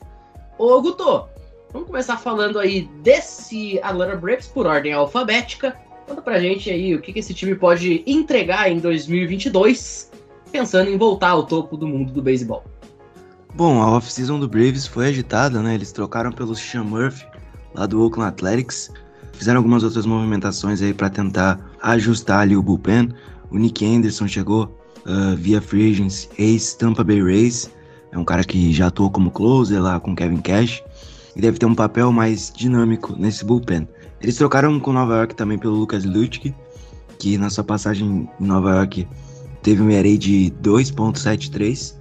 Ô 0.58 0.78
Guto, 0.82 1.24
vamos 1.72 1.88
começar 1.88 2.18
falando 2.18 2.58
aí 2.58 2.86
desse 3.02 3.80
Atlanta 3.82 4.14
Braves 4.14 4.46
por 4.46 4.66
ordem 4.66 4.92
alfabética. 4.92 5.74
Conta 6.06 6.20
pra 6.20 6.38
gente 6.38 6.68
aí 6.68 6.94
o 6.94 7.00
que, 7.00 7.14
que 7.14 7.20
esse 7.20 7.32
time 7.32 7.54
pode 7.54 8.04
entregar 8.06 8.70
em 8.70 8.78
2022, 8.78 10.10
pensando 10.52 10.90
em 10.90 10.98
voltar 10.98 11.30
ao 11.30 11.46
topo 11.46 11.74
do 11.74 11.88
mundo 11.88 12.12
do 12.12 12.20
beisebol. 12.20 12.64
Bom, 13.54 13.80
a 13.80 13.90
off-season 13.90 14.38
do 14.38 14.46
Braves 14.46 14.86
foi 14.86 15.06
agitada, 15.06 15.62
né? 15.62 15.76
Eles 15.76 15.92
trocaram 15.92 16.30
pelo 16.30 16.54
Sean 16.54 16.84
Murphy, 16.84 17.26
lá 17.74 17.86
do 17.86 18.02
Oakland 18.02 18.28
Athletics. 18.34 18.92
Fizeram 19.32 19.60
algumas 19.60 19.82
outras 19.82 20.04
movimentações 20.04 20.82
aí 20.82 20.92
para 20.92 21.08
tentar 21.08 21.58
ajustar 21.80 22.40
ali 22.40 22.54
o 22.54 22.62
bullpen. 22.62 23.08
O 23.52 23.58
Nick 23.58 23.84
Anderson 23.84 24.26
chegou 24.26 24.74
uh, 25.04 25.36
via 25.36 25.60
free 25.60 25.90
agency, 25.90 26.26
ex-Tampa 26.38 27.04
Bay 27.04 27.22
Rays. 27.22 27.70
É 28.10 28.18
um 28.18 28.24
cara 28.24 28.42
que 28.42 28.72
já 28.72 28.86
atuou 28.86 29.10
como 29.10 29.30
closer 29.30 29.80
lá 29.80 30.00
com 30.00 30.16
Kevin 30.16 30.38
Cash 30.38 30.82
e 31.36 31.40
deve 31.40 31.58
ter 31.58 31.66
um 31.66 31.74
papel 31.74 32.10
mais 32.10 32.50
dinâmico 32.56 33.14
nesse 33.18 33.44
bullpen. 33.44 33.86
Eles 34.22 34.36
trocaram 34.36 34.80
com 34.80 34.92
Nova 34.92 35.16
York 35.16 35.34
também 35.34 35.58
pelo 35.58 35.74
Lucas 35.74 36.04
Lutzke, 36.04 36.54
que 37.18 37.36
na 37.36 37.50
sua 37.50 37.62
passagem 37.62 38.28
em 38.40 38.44
Nova 38.44 38.70
York 38.76 39.06
teve 39.62 39.82
um 39.82 39.90
ERA 39.90 40.16
de 40.16 40.50
2.73, 40.62 41.94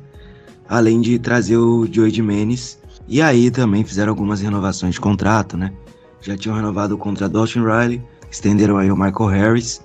além 0.69 1.01
de 1.01 1.19
trazer 1.19 1.57
o 1.57 1.85
Joey 1.91 2.11
Jimenez. 2.11 2.79
E 3.09 3.21
aí 3.21 3.51
também 3.51 3.83
fizeram 3.83 4.11
algumas 4.11 4.39
renovações 4.39 4.95
de 4.95 5.01
contrato, 5.01 5.57
né? 5.57 5.73
Já 6.21 6.37
tinham 6.37 6.55
renovado 6.55 6.95
do 6.95 7.39
Austin 7.39 7.61
Riley, 7.63 8.01
estenderam 8.29 8.77
aí 8.77 8.89
o 8.89 8.95
Michael 8.95 9.29
Harris 9.29 9.81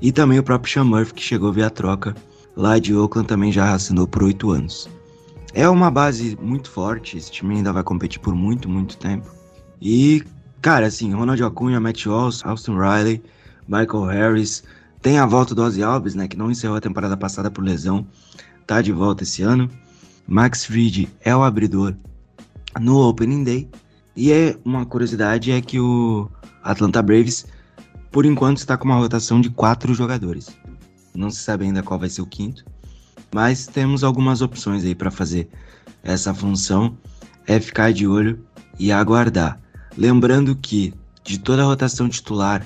e 0.00 0.12
também 0.12 0.38
o 0.38 0.42
próprio 0.42 0.72
Sean 0.72 0.84
Murphy, 0.84 1.14
que 1.14 1.22
chegou 1.22 1.52
via 1.52 1.70
troca 1.70 2.14
lá 2.56 2.78
de 2.78 2.94
Oakland, 2.94 3.28
também 3.28 3.52
já 3.52 3.72
assinou 3.72 4.06
por 4.06 4.22
oito 4.22 4.50
anos. 4.50 4.88
É 5.54 5.68
uma 5.68 5.90
base 5.90 6.36
muito 6.40 6.70
forte, 6.70 7.16
esse 7.16 7.30
time 7.30 7.56
ainda 7.56 7.72
vai 7.72 7.82
competir 7.82 8.20
por 8.20 8.34
muito, 8.34 8.68
muito 8.68 8.96
tempo. 8.96 9.30
E 9.80 10.22
Cara, 10.66 10.86
assim, 10.86 11.14
Ronald 11.14 11.40
Acunha, 11.44 11.78
Matt 11.78 12.06
Walsh, 12.06 12.44
Austin 12.44 12.76
Riley, 12.76 13.22
Michael 13.68 14.04
Harris. 14.06 14.64
Tem 15.00 15.16
a 15.16 15.24
volta 15.24 15.54
do 15.54 15.62
Ozzy 15.62 15.80
Alves, 15.80 16.16
né? 16.16 16.26
Que 16.26 16.36
não 16.36 16.50
encerrou 16.50 16.76
a 16.76 16.80
temporada 16.80 17.16
passada 17.16 17.48
por 17.48 17.62
lesão. 17.62 18.04
Tá 18.66 18.82
de 18.82 18.90
volta 18.90 19.22
esse 19.22 19.42
ano. 19.42 19.70
Max 20.26 20.64
Fried 20.64 21.08
é 21.20 21.36
o 21.36 21.44
abridor 21.44 21.94
no 22.80 22.98
Opening 23.08 23.44
Day. 23.44 23.70
E 24.16 24.32
é 24.32 24.56
uma 24.64 24.84
curiosidade 24.84 25.52
é 25.52 25.60
que 25.60 25.78
o 25.78 26.28
Atlanta 26.64 27.00
Braves, 27.00 27.46
por 28.16 28.24
enquanto, 28.24 28.56
está 28.56 28.78
com 28.78 28.86
uma 28.86 28.96
rotação 28.96 29.42
de 29.42 29.50
quatro 29.50 29.92
jogadores. 29.92 30.48
Não 31.14 31.30
se 31.30 31.42
sabe 31.42 31.66
ainda 31.66 31.82
qual 31.82 32.00
vai 32.00 32.08
ser 32.08 32.22
o 32.22 32.26
quinto. 32.26 32.64
Mas 33.30 33.66
temos 33.66 34.02
algumas 34.02 34.40
opções 34.40 34.86
aí 34.86 34.94
para 34.94 35.10
fazer 35.10 35.50
essa 36.02 36.32
função. 36.32 36.96
É 37.46 37.60
ficar 37.60 37.92
de 37.92 38.06
olho 38.06 38.42
e 38.78 38.90
aguardar. 38.90 39.60
Lembrando 39.98 40.56
que, 40.56 40.94
de 41.22 41.38
toda 41.38 41.60
a 41.60 41.66
rotação 41.66 42.08
titular 42.08 42.64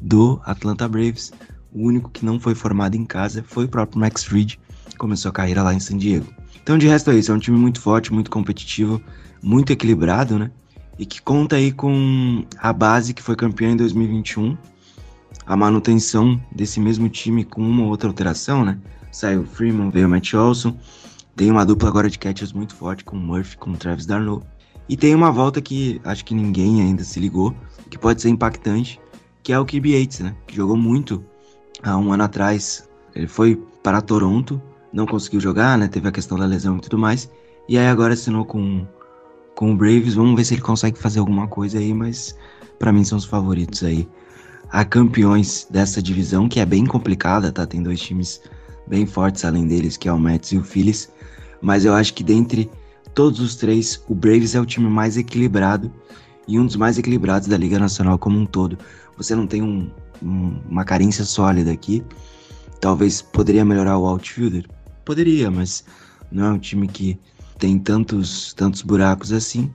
do 0.00 0.40
Atlanta 0.44 0.86
Braves, 0.86 1.32
o 1.72 1.84
único 1.84 2.08
que 2.08 2.24
não 2.24 2.38
foi 2.38 2.54
formado 2.54 2.94
em 2.94 3.04
casa 3.04 3.44
foi 3.44 3.64
o 3.64 3.68
próprio 3.68 3.98
Max 3.98 4.22
Fried, 4.22 4.56
que 4.88 4.96
começou 4.96 5.30
a 5.30 5.32
carreira 5.32 5.64
lá 5.64 5.74
em 5.74 5.80
San 5.80 5.98
Diego. 5.98 6.32
Então, 6.62 6.78
de 6.78 6.86
resto 6.86 7.10
é 7.10 7.16
isso, 7.16 7.32
é 7.32 7.34
um 7.34 7.40
time 7.40 7.58
muito 7.58 7.80
forte, 7.80 8.12
muito 8.12 8.30
competitivo, 8.30 9.02
muito 9.42 9.72
equilibrado, 9.72 10.38
né? 10.38 10.52
E 10.96 11.04
que 11.04 11.20
conta 11.20 11.56
aí 11.56 11.72
com 11.72 12.44
a 12.56 12.72
base 12.72 13.12
que 13.12 13.20
foi 13.20 13.34
campeã 13.34 13.72
em 13.72 13.76
2021, 13.76 14.56
a 15.46 15.56
manutenção 15.56 16.40
desse 16.54 16.80
mesmo 16.80 17.08
time 17.08 17.44
com 17.44 17.62
uma 17.62 17.82
ou 17.82 17.88
outra 17.88 18.08
alteração, 18.08 18.64
né? 18.64 18.78
Saiu 19.10 19.44
Freeman, 19.44 19.90
veio 19.90 20.08
Matt 20.08 20.34
Olson, 20.34 20.76
tem 21.34 21.50
uma 21.50 21.64
dupla 21.64 21.88
agora 21.88 22.10
de 22.10 22.18
catchers 22.18 22.52
muito 22.52 22.74
forte 22.74 23.04
com 23.04 23.16
Murphy, 23.16 23.56
com 23.56 23.72
Travis 23.74 24.06
Darno. 24.06 24.42
E 24.88 24.96
tem 24.96 25.14
uma 25.14 25.30
volta 25.30 25.60
que 25.60 26.00
acho 26.04 26.24
que 26.24 26.34
ninguém 26.34 26.82
ainda 26.82 27.04
se 27.04 27.18
ligou, 27.18 27.54
que 27.90 27.98
pode 27.98 28.20
ser 28.20 28.28
impactante, 28.28 29.00
que 29.42 29.52
é 29.52 29.58
o 29.58 29.64
Kirby 29.64 29.92
Yates, 29.92 30.20
né? 30.20 30.34
Que 30.46 30.56
jogou 30.56 30.76
muito 30.76 31.24
há 31.82 31.96
um 31.96 32.12
ano 32.12 32.24
atrás. 32.24 32.88
Ele 33.14 33.26
foi 33.26 33.56
para 33.82 34.00
Toronto, 34.00 34.60
não 34.92 35.06
conseguiu 35.06 35.40
jogar, 35.40 35.78
né? 35.78 35.88
Teve 35.88 36.08
a 36.08 36.12
questão 36.12 36.38
da 36.38 36.44
lesão 36.44 36.76
e 36.76 36.80
tudo 36.80 36.98
mais. 36.98 37.30
E 37.68 37.78
aí 37.78 37.86
agora 37.86 38.14
assinou 38.14 38.44
com, 38.44 38.86
com 39.54 39.72
o 39.72 39.76
Braves. 39.76 40.14
Vamos 40.14 40.36
ver 40.36 40.44
se 40.44 40.54
ele 40.54 40.62
consegue 40.62 40.98
fazer 40.98 41.20
alguma 41.20 41.48
coisa 41.48 41.78
aí, 41.78 41.94
mas 41.94 42.36
para 42.78 42.92
mim 42.92 43.04
são 43.04 43.16
os 43.16 43.24
favoritos 43.24 43.82
aí. 43.82 44.08
A 44.72 44.86
campeões 44.86 45.66
dessa 45.68 46.00
divisão, 46.00 46.48
que 46.48 46.58
é 46.58 46.64
bem 46.64 46.86
complicada, 46.86 47.52
tá? 47.52 47.66
Tem 47.66 47.82
dois 47.82 48.00
times 48.00 48.40
bem 48.86 49.04
fortes 49.04 49.44
além 49.44 49.66
deles, 49.66 49.98
que 49.98 50.08
é 50.08 50.12
o 50.12 50.18
Mets 50.18 50.50
e 50.50 50.56
o 50.56 50.64
Phillies. 50.64 51.10
Mas 51.60 51.84
eu 51.84 51.94
acho 51.94 52.14
que 52.14 52.24
dentre 52.24 52.70
todos 53.14 53.38
os 53.38 53.54
três, 53.54 54.02
o 54.08 54.14
Braves 54.14 54.54
é 54.54 54.60
o 54.62 54.64
time 54.64 54.88
mais 54.88 55.18
equilibrado 55.18 55.92
e 56.48 56.58
um 56.58 56.64
dos 56.64 56.76
mais 56.76 56.96
equilibrados 56.96 57.48
da 57.48 57.58
Liga 57.58 57.78
Nacional 57.78 58.18
como 58.18 58.38
um 58.38 58.46
todo. 58.46 58.78
Você 59.18 59.34
não 59.34 59.46
tem 59.46 59.60
um, 59.60 59.90
um, 60.22 60.58
uma 60.66 60.86
carência 60.86 61.26
sólida 61.26 61.70
aqui. 61.70 62.02
Talvez 62.80 63.20
poderia 63.20 63.66
melhorar 63.66 63.98
o 63.98 64.06
outfielder? 64.06 64.66
Poderia, 65.04 65.50
mas 65.50 65.84
não 66.30 66.46
é 66.46 66.50
um 66.50 66.58
time 66.58 66.88
que 66.88 67.20
tem 67.58 67.78
tantos, 67.78 68.54
tantos 68.54 68.80
buracos 68.80 69.34
assim. 69.34 69.70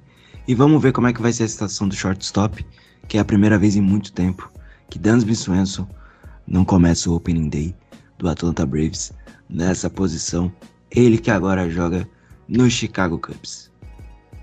E 0.47 0.55
vamos 0.55 0.81
ver 0.81 0.91
como 0.91 1.05
é 1.05 1.13
que 1.13 1.21
vai 1.21 1.31
ser 1.31 1.43
a 1.43 1.47
situação 1.47 1.87
do 1.87 1.93
shortstop, 1.93 2.65
que 3.07 3.19
é 3.19 3.21
a 3.21 3.25
primeira 3.25 3.59
vez 3.59 3.75
em 3.75 3.81
muito 3.81 4.11
tempo 4.11 4.56
que 4.89 4.99
Dansby 4.99 5.35
Swenson 5.35 5.87
não 6.47 6.63
começa 6.63 7.09
o 7.09 7.15
opening 7.15 7.49
day 7.49 7.75
do 8.17 8.29
Atlanta 8.29 8.65
Braves 8.65 9.11
nessa 9.49 9.89
posição. 9.89 10.51
Ele 10.89 11.17
que 11.17 11.29
agora 11.29 11.69
joga 11.69 12.07
no 12.47 12.69
Chicago 12.69 13.19
Cubs. 13.19 13.71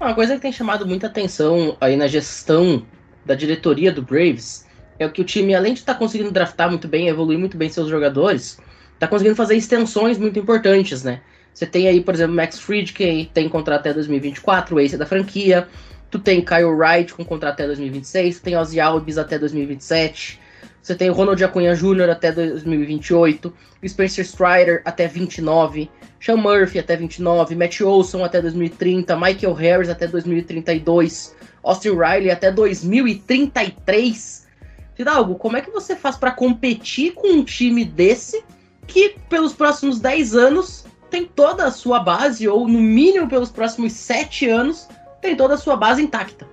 Uma 0.00 0.14
coisa 0.14 0.34
que 0.34 0.42
tem 0.42 0.52
chamado 0.52 0.86
muita 0.86 1.06
atenção 1.06 1.76
aí 1.80 1.96
na 1.96 2.06
gestão 2.06 2.84
da 3.24 3.34
diretoria 3.34 3.90
do 3.90 4.02
Braves 4.02 4.66
é 4.98 5.08
que 5.08 5.20
o 5.20 5.24
time, 5.24 5.54
além 5.54 5.72
de 5.72 5.80
estar 5.80 5.94
tá 5.94 5.98
conseguindo 5.98 6.30
draftar 6.30 6.68
muito 6.68 6.86
bem, 6.86 7.08
evoluir 7.08 7.38
muito 7.38 7.56
bem 7.56 7.68
seus 7.68 7.88
jogadores, 7.88 8.58
está 8.92 9.08
conseguindo 9.08 9.36
fazer 9.36 9.56
extensões 9.56 10.18
muito 10.18 10.38
importantes, 10.38 11.02
né? 11.02 11.20
Você 11.52 11.66
tem 11.66 11.86
aí, 11.86 12.00
por 12.00 12.14
exemplo, 12.14 12.34
Max 12.34 12.58
Fried, 12.58 12.92
que 12.92 13.30
tem 13.32 13.48
contrato 13.48 13.80
até 13.80 13.94
2024, 13.94 14.74
o 14.74 14.80
ace 14.80 14.96
da 14.96 15.06
franquia. 15.06 15.68
Tu 16.14 16.20
tem 16.20 16.40
Kyle 16.40 16.66
Wright 16.66 17.12
com 17.12 17.24
contrato 17.24 17.54
até 17.54 17.66
2026, 17.66 18.38
tu 18.38 18.42
tem 18.44 18.56
Ozzy 18.56 18.78
Alves 18.78 19.18
até 19.18 19.36
2027. 19.36 20.40
Você 20.80 20.94
tem 20.94 21.10
Ronald 21.10 21.42
Acunha 21.42 21.74
Jr. 21.74 22.08
até 22.08 22.30
2028, 22.30 23.52
o 23.82 23.88
Spencer 23.88 24.24
Strider 24.24 24.80
até 24.84 25.08
29, 25.08 25.90
Sean 26.20 26.36
Murphy 26.36 26.78
até 26.78 26.94
29, 26.94 27.56
Matt 27.56 27.80
Olson 27.80 28.24
até 28.24 28.40
2030, 28.40 29.16
Michael 29.16 29.54
Harris 29.54 29.88
até 29.88 30.06
2032, 30.06 31.34
Austin 31.64 31.96
Riley 31.96 32.30
até 32.30 32.52
2033. 32.52 34.46
Fidalgo, 34.94 35.34
como 35.34 35.56
é 35.56 35.62
que 35.62 35.70
você 35.72 35.96
faz 35.96 36.16
para 36.16 36.30
competir 36.30 37.14
com 37.14 37.26
um 37.26 37.42
time 37.42 37.84
desse 37.84 38.44
que 38.86 39.16
pelos 39.28 39.52
próximos 39.52 39.98
10 39.98 40.36
anos 40.36 40.84
tem 41.10 41.24
toda 41.24 41.64
a 41.64 41.72
sua 41.72 41.98
base, 41.98 42.46
ou 42.46 42.68
no 42.68 42.80
mínimo 42.80 43.28
pelos 43.28 43.50
próximos 43.50 43.94
7 43.94 44.48
anos, 44.48 44.86
tem 45.24 45.36
toda 45.36 45.54
a 45.54 45.56
sua 45.56 45.76
base 45.76 46.02
intacta? 46.02 46.46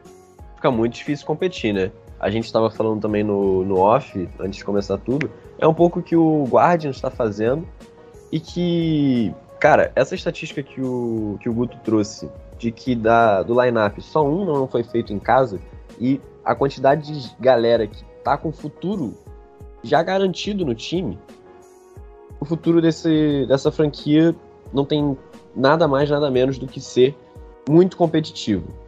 Fica 0.56 0.72
muito 0.72 0.94
difícil 0.94 1.25
competir, 1.25 1.74
né? 1.74 1.92
a 2.22 2.30
gente 2.30 2.46
estava 2.46 2.70
falando 2.70 3.01
também 3.01 3.24
no, 3.24 3.66
no 3.66 3.80
off, 3.80 4.30
antes 4.40 4.60
de 4.60 4.63
começar 4.63 4.96
tudo, 5.00 5.30
é 5.58 5.68
um 5.68 5.74
pouco 5.74 6.04
que 6.04 6.16
o 6.16 6.44
Guardian 6.44 6.92
está 6.92 7.10
fazendo 7.10 7.68
e 8.32 8.40
que, 8.40 9.34
cara, 9.60 9.92
essa 9.96 10.13
estatística 10.13 10.62
que 10.62 10.80
o, 10.80 11.40
que 11.42 11.50
o 11.50 11.54
Guto 11.54 11.80
trouxe 11.84 12.30
de 12.60 12.72
que 12.72 12.96
da, 12.96 13.42
do 13.42 13.60
line-up 13.60 14.00
só 14.04 14.24
um 14.24 14.46
não 14.46 14.68
foi 14.68 14.84
feito 14.84 15.12
em 15.12 15.18
casa 15.18 15.60
e 16.00 16.22
a 16.46 16.54
quantidade 16.54 17.12
de 17.12 17.36
galera 17.40 17.88
que 17.88 18.06
tá 18.24 18.38
com 18.38 18.51
futuro 18.51 19.18
já 19.84 20.04
garantido 20.04 20.63
no 20.63 20.75
time, 20.75 21.18
o 22.40 22.46
futuro 22.46 22.80
desse, 22.80 23.48
dessa 23.48 23.72
franquia 23.72 24.36
não 24.72 24.86
tem 24.86 25.18
nada 25.56 25.88
mais, 25.88 26.08
nada 26.08 26.30
menos 26.30 26.60
do 26.60 26.68
que 26.68 26.80
ser 26.80 27.18
muito 27.70 27.98
competitivo 27.98 28.82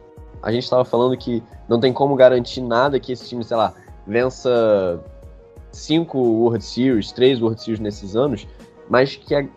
a 0.44 0.52
gente 0.52 0.64
estava 0.64 0.84
falando 0.84 1.16
que 1.16 1.42
não 1.66 1.80
tem 1.80 1.90
como 1.90 2.14
garantir 2.14 2.60
nada 2.60 3.00
que 3.00 3.12
esse 3.12 3.26
time, 3.26 3.42
sei 3.42 3.56
lá, 3.56 3.72
vença 4.06 5.02
cinco 5.72 6.18
World 6.18 6.62
Series, 6.62 7.12
três 7.12 7.40
World 7.40 7.62
Series 7.62 7.80
nesses 7.80 8.14
anos, 8.14 8.46
mas 8.88 9.16
que 9.16 9.34
é 9.34 9.48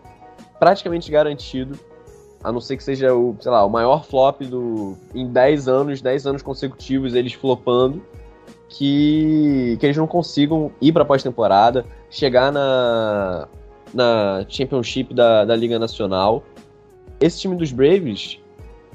praticamente 0.58 1.10
garantido, 1.10 1.78
a 2.42 2.50
não 2.50 2.58
ser 2.58 2.78
que 2.78 2.82
seja 2.82 3.14
o, 3.14 3.36
sei 3.38 3.52
lá, 3.52 3.66
o 3.66 3.68
maior 3.68 4.02
flop 4.02 4.40
do 4.44 4.96
em 5.14 5.26
10 5.30 5.68
anos, 5.68 6.00
10 6.00 6.26
anos 6.26 6.42
consecutivos 6.42 7.14
eles 7.14 7.34
flopando, 7.34 8.02
que, 8.70 9.76
que 9.78 9.84
eles 9.84 9.96
não 9.96 10.06
consigam 10.06 10.72
ir 10.80 10.92
para 10.92 11.04
pós-temporada, 11.04 11.84
chegar 12.08 12.50
na, 12.50 13.46
na 13.92 14.46
Championship 14.48 15.12
da, 15.12 15.44
da 15.44 15.54
Liga 15.54 15.78
Nacional. 15.78 16.42
Esse 17.20 17.40
time 17.40 17.56
dos 17.56 17.72
Braves 17.72 18.40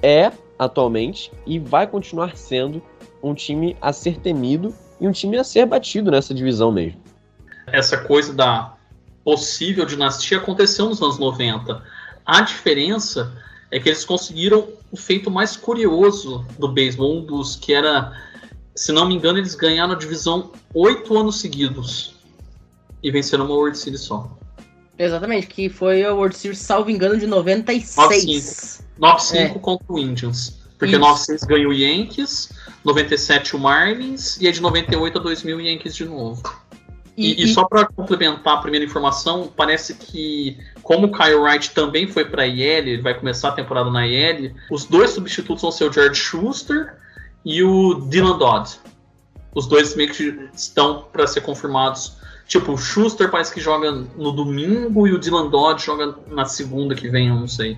é 0.03 0.31
atualmente 0.59 1.31
e 1.47 1.57
vai 1.57 1.87
continuar 1.87 2.35
sendo 2.35 2.83
um 3.23 3.33
time 3.33 3.75
a 3.81 3.93
ser 3.93 4.19
temido 4.19 4.75
e 4.99 5.07
um 5.07 5.11
time 5.11 5.37
a 5.37 5.43
ser 5.43 5.65
batido 5.65 6.11
nessa 6.11 6.33
divisão 6.33 6.71
mesmo. 6.71 7.01
Essa 7.67 7.97
coisa 7.97 8.33
da 8.33 8.75
possível 9.23 9.85
dinastia 9.85 10.37
aconteceu 10.37 10.89
nos 10.89 11.01
anos 11.01 11.17
90. 11.17 11.81
A 12.25 12.41
diferença 12.41 13.33
é 13.71 13.79
que 13.79 13.89
eles 13.89 14.03
conseguiram 14.03 14.67
o 14.91 14.97
feito 14.97 15.31
mais 15.31 15.55
curioso 15.55 16.45
do 16.59 16.67
beisebol, 16.67 17.17
um 17.17 17.25
dos 17.25 17.55
que 17.55 17.73
era, 17.73 18.11
se 18.75 18.91
não 18.91 19.07
me 19.07 19.15
engano, 19.15 19.39
eles 19.39 19.55
ganharam 19.55 19.93
a 19.93 19.97
divisão 19.97 20.51
oito 20.73 21.17
anos 21.17 21.39
seguidos 21.39 22.15
e 23.01 23.09
venceram 23.09 23.45
uma 23.45 23.55
World 23.55 23.77
Series 23.77 24.01
só. 24.01 24.37
Exatamente, 24.97 25.47
que 25.47 25.69
foi 25.69 26.03
a 26.03 26.13
World 26.13 26.35
Series, 26.35 26.59
salvo 26.59 26.89
engano, 26.89 27.17
de 27.17 27.25
96. 27.25 28.83
9-5 28.99 29.35
É. 29.35 29.49
contra 29.59 29.85
o 29.89 29.99
Indians. 29.99 30.59
Porque 30.77 30.95
Isso. 30.95 31.03
9-6 31.03 31.47
ganhou 31.47 31.71
o 31.71 31.73
Yankees, 31.73 32.51
97 32.83 33.55
o 33.55 33.59
Marlins 33.59 34.39
e 34.39 34.47
é 34.47 34.51
de 34.51 34.61
98 34.61 35.17
a 35.17 35.21
2000 35.21 35.57
o 35.57 35.61
Yankees 35.61 35.95
de 35.95 36.05
novo. 36.05 36.43
E, 37.15 37.43
e 37.43 37.53
só 37.53 37.65
para 37.65 37.85
complementar 37.85 38.55
a 38.55 38.57
primeira 38.57 38.85
informação, 38.85 39.51
parece 39.55 39.93
que, 39.93 40.57
como 40.81 41.07
o 41.07 41.11
Kyle 41.11 41.35
Wright 41.35 41.69
também 41.71 42.07
foi 42.07 42.25
para 42.25 42.41
a 42.41 42.47
IL, 42.47 42.87
ele 42.87 43.01
vai 43.01 43.13
começar 43.13 43.49
a 43.49 43.51
temporada 43.51 43.91
na 43.91 44.07
IL, 44.07 44.53
os 44.71 44.85
dois 44.85 45.11
substitutos 45.11 45.61
vão 45.61 45.71
ser 45.71 45.89
o 45.89 45.93
George 45.93 46.19
Schuster 46.19 46.95
e 47.45 47.61
o 47.61 47.95
Dylan 48.09 48.37
Dodd. 48.39 48.67
Os 49.53 49.67
dois 49.67 49.95
meio 49.95 50.11
que 50.11 50.49
estão 50.55 51.05
para 51.13 51.27
ser 51.27 51.41
confirmados. 51.41 52.17
Tipo, 52.47 52.73
o 52.73 52.77
Schuster 52.77 53.31
parece 53.31 53.53
que 53.53 53.61
joga 53.61 53.91
no 53.91 54.31
domingo 54.31 55.07
e 55.07 55.13
o 55.13 55.19
Dylan 55.19 55.49
Dodd 55.49 55.81
joga 55.81 56.15
na 56.27 56.45
segunda 56.45 56.93
que 56.93 57.09
vem, 57.09 57.29
eu 57.29 57.35
não 57.35 57.47
sei. 57.47 57.77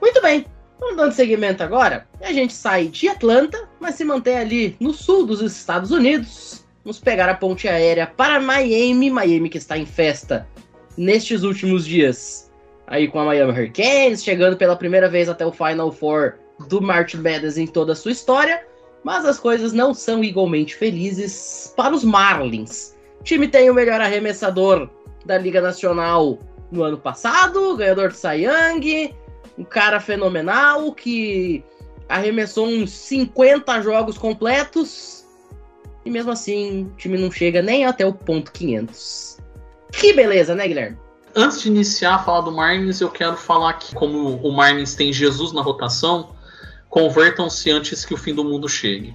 Muito 0.00 0.20
bem. 0.20 0.46
Vamos 0.80 0.96
dando 0.96 1.12
seguimento 1.12 1.62
agora. 1.62 2.08
A 2.20 2.32
gente 2.32 2.52
sai 2.52 2.88
de 2.88 3.08
Atlanta, 3.08 3.68
mas 3.78 3.94
se 3.94 4.04
mantém 4.04 4.36
ali 4.36 4.76
no 4.80 4.92
sul 4.92 5.24
dos 5.24 5.40
Estados 5.40 5.92
Unidos. 5.92 6.64
Vamos 6.84 6.98
pegar 6.98 7.28
a 7.28 7.34
ponte 7.34 7.68
aérea 7.68 8.06
para 8.06 8.40
Miami. 8.40 9.08
Miami 9.08 9.48
que 9.48 9.58
está 9.58 9.78
em 9.78 9.86
festa 9.86 10.48
nestes 10.96 11.44
últimos 11.44 11.86
dias. 11.86 12.50
Aí 12.88 13.06
com 13.06 13.20
a 13.20 13.24
Miami 13.24 13.52
Hurricanes, 13.52 14.24
chegando 14.24 14.56
pela 14.56 14.74
primeira 14.74 15.08
vez 15.08 15.28
até 15.28 15.46
o 15.46 15.52
Final 15.52 15.92
Four 15.92 16.34
do 16.68 16.82
March 16.82 17.14
Madness 17.14 17.56
em 17.56 17.66
toda 17.66 17.92
a 17.92 17.96
sua 17.96 18.10
história. 18.10 18.66
Mas 19.04 19.24
as 19.24 19.38
coisas 19.38 19.72
não 19.72 19.94
são 19.94 20.24
igualmente 20.24 20.74
felizes 20.74 21.72
para 21.76 21.94
os 21.94 22.02
Marlins. 22.02 22.96
O 23.22 23.24
time 23.24 23.46
tem 23.46 23.70
o 23.70 23.74
melhor 23.74 24.00
arremessador 24.00 24.90
da 25.24 25.38
Liga 25.38 25.60
Nacional 25.60 26.40
no 26.72 26.82
ano 26.82 26.98
passado, 26.98 27.76
ganhador 27.76 28.10
de 28.10 28.18
Young, 28.18 29.14
um 29.56 29.62
cara 29.62 30.00
fenomenal 30.00 30.92
que 30.92 31.62
arremessou 32.08 32.66
uns 32.66 32.90
50 32.90 33.80
jogos 33.80 34.18
completos 34.18 35.24
e 36.04 36.10
mesmo 36.10 36.32
assim 36.32 36.90
o 36.92 36.96
time 36.96 37.16
não 37.16 37.30
chega 37.30 37.62
nem 37.62 37.86
até 37.86 38.04
o 38.04 38.12
ponto 38.12 38.50
500. 38.50 39.38
Que 39.92 40.12
beleza, 40.12 40.52
né, 40.56 40.66
Guilherme? 40.66 40.98
Antes 41.32 41.62
de 41.62 41.68
iniciar 41.68 42.16
a 42.16 42.18
falar 42.18 42.40
do 42.40 42.50
Marlins, 42.50 43.00
eu 43.00 43.08
quero 43.08 43.36
falar 43.36 43.74
que, 43.74 43.94
como 43.94 44.34
o 44.38 44.50
Marlins 44.50 44.96
tem 44.96 45.12
Jesus 45.12 45.52
na 45.52 45.62
rotação, 45.62 46.34
convertam-se 46.88 47.70
antes 47.70 48.04
que 48.04 48.14
o 48.14 48.16
fim 48.16 48.34
do 48.34 48.42
mundo 48.42 48.68
chegue. 48.68 49.14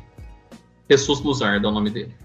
Jesus 0.89 1.19
Luzardo 1.19 1.67
é 1.67 1.69
o 1.69 1.73
nome 1.73 1.89
dele. 1.89 2.15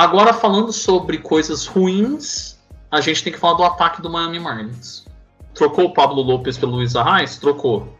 Agora, 0.00 0.32
falando 0.32 0.72
sobre 0.72 1.18
coisas 1.18 1.66
ruins, 1.66 2.58
a 2.90 3.02
gente 3.02 3.22
tem 3.22 3.30
que 3.30 3.38
falar 3.38 3.52
do 3.52 3.62
ataque 3.62 4.00
do 4.00 4.08
Miami 4.08 4.38
Marlins. 4.38 5.04
Trocou 5.52 5.84
o 5.84 5.92
Pablo 5.92 6.22
Lopes 6.22 6.56
pelo 6.56 6.72
Luiz 6.72 6.96
Arraes? 6.96 7.36
Trocou. 7.36 7.98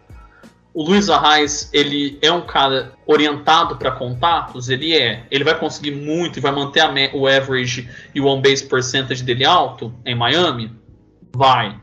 O 0.73 0.83
Luiz 0.83 1.11
Arraes, 1.11 1.69
ele 1.75 2.19
é 2.23 2.33
um 2.33 2.41
cara 2.41 2.95
orientado 3.07 3.77
para 3.77 3.91
contatos? 3.91 4.71
Ele 4.71 4.97
é. 4.97 5.27
Ele 5.31 5.45
vai 5.45 5.59
conseguir 5.59 5.91
muito 5.91 6.39
e 6.39 6.41
vai 6.41 6.53
manter 6.53 6.81
o 7.15 7.27
average 7.27 7.87
e 8.15 8.19
o 8.19 8.29
on-base 8.29 8.65
percentage 8.65 9.23
dele 9.23 9.45
alto 9.45 9.95
em 10.07 10.15
Miami? 10.15 10.73
Vai. 11.37 11.79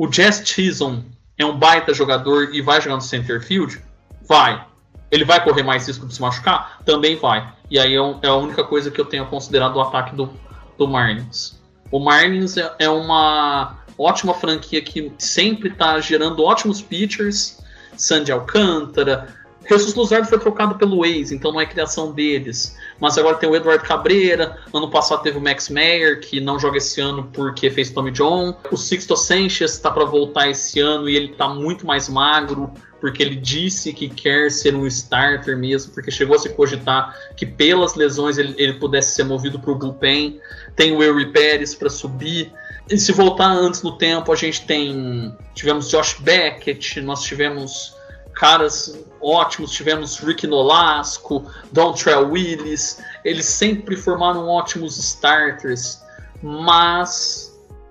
O 0.00 0.06
Jazz 0.06 0.44
Chisholm 0.46 1.00
é 1.36 1.44
um 1.44 1.58
baita 1.58 1.92
jogador 1.92 2.54
e 2.54 2.62
vai 2.62 2.80
jogar 2.80 2.94
no 2.94 3.02
center 3.02 3.42
field? 3.44 3.82
Vai. 4.28 4.64
Ele 5.10 5.24
vai 5.24 5.42
correr 5.42 5.62
mais 5.62 5.86
risco 5.86 6.06
de 6.06 6.14
se 6.14 6.20
machucar? 6.20 6.80
Também 6.84 7.16
vai. 7.16 7.52
E 7.70 7.78
aí 7.78 7.94
é, 7.94 8.16
é 8.22 8.28
a 8.28 8.34
única 8.34 8.64
coisa 8.64 8.90
que 8.90 9.00
eu 9.00 9.04
tenho 9.04 9.26
considerado 9.26 9.74
do 9.74 9.80
ataque 9.80 10.14
do, 10.14 10.30
do 10.76 10.88
Marlins. 10.88 11.60
O 11.90 12.00
Marlins 12.00 12.56
é, 12.56 12.74
é 12.80 12.88
uma 12.88 13.78
ótima 13.98 14.34
franquia 14.34 14.82
que 14.82 15.12
sempre 15.18 15.68
está 15.68 15.98
gerando 16.00 16.42
ótimos 16.42 16.82
pitchers. 16.82 17.58
Sandy 17.96 18.30
Alcântara. 18.30 19.34
Jesus 19.68 19.94
Luzardo 19.94 20.28
foi 20.28 20.38
trocado 20.38 20.76
pelo 20.76 20.98
Waze, 20.98 21.34
então 21.34 21.50
não 21.50 21.60
é 21.60 21.66
criação 21.66 22.12
deles. 22.12 22.76
Mas 23.00 23.18
agora 23.18 23.36
tem 23.36 23.48
o 23.48 23.56
Eduardo 23.56 23.84
Cabreira. 23.84 24.58
Ano 24.72 24.88
passado 24.88 25.22
teve 25.22 25.38
o 25.38 25.40
Max 25.40 25.68
Meyer, 25.68 26.20
que 26.20 26.40
não 26.40 26.56
joga 26.56 26.78
esse 26.78 27.00
ano 27.00 27.28
porque 27.32 27.68
fez 27.68 27.90
Tommy 27.90 28.12
John. 28.12 28.56
O 28.70 28.76
Sixto 28.76 29.16
Sanchez 29.16 29.72
está 29.72 29.90
para 29.90 30.04
voltar 30.04 30.48
esse 30.48 30.78
ano 30.78 31.08
e 31.08 31.16
ele 31.16 31.32
está 31.32 31.48
muito 31.48 31.84
mais 31.84 32.08
magro, 32.08 32.72
porque 33.00 33.22
ele 33.22 33.36
disse 33.36 33.92
que 33.92 34.08
quer 34.08 34.50
ser 34.50 34.74
um 34.74 34.86
starter 34.86 35.56
mesmo, 35.56 35.92
porque 35.92 36.10
chegou 36.10 36.36
a 36.36 36.38
se 36.38 36.48
cogitar 36.50 37.14
que 37.36 37.44
pelas 37.44 37.94
lesões 37.94 38.38
ele, 38.38 38.54
ele 38.56 38.74
pudesse 38.74 39.14
ser 39.14 39.24
movido 39.24 39.58
para 39.58 39.70
o 39.70 39.74
bullpen. 39.74 40.40
Tem 40.74 40.92
o 40.92 41.02
Eury 41.02 41.32
Pérez 41.32 41.74
para 41.74 41.90
subir. 41.90 42.52
E 42.88 42.98
se 42.98 43.12
voltar 43.12 43.48
antes 43.48 43.82
no 43.82 43.98
tempo, 43.98 44.32
a 44.32 44.36
gente 44.36 44.64
tem. 44.66 45.34
Tivemos 45.54 45.88
Josh 45.88 46.18
Beckett, 46.20 47.00
nós 47.00 47.22
tivemos 47.22 47.94
caras 48.32 48.98
ótimos, 49.20 49.72
tivemos 49.72 50.18
Rick 50.18 50.46
Nolasco, 50.46 51.44
Dontrell 51.72 52.30
Willis. 52.30 53.02
Eles 53.24 53.46
sempre 53.46 53.96
formaram 53.96 54.46
ótimos 54.48 54.98
starters, 54.98 56.00
mas 56.42 57.45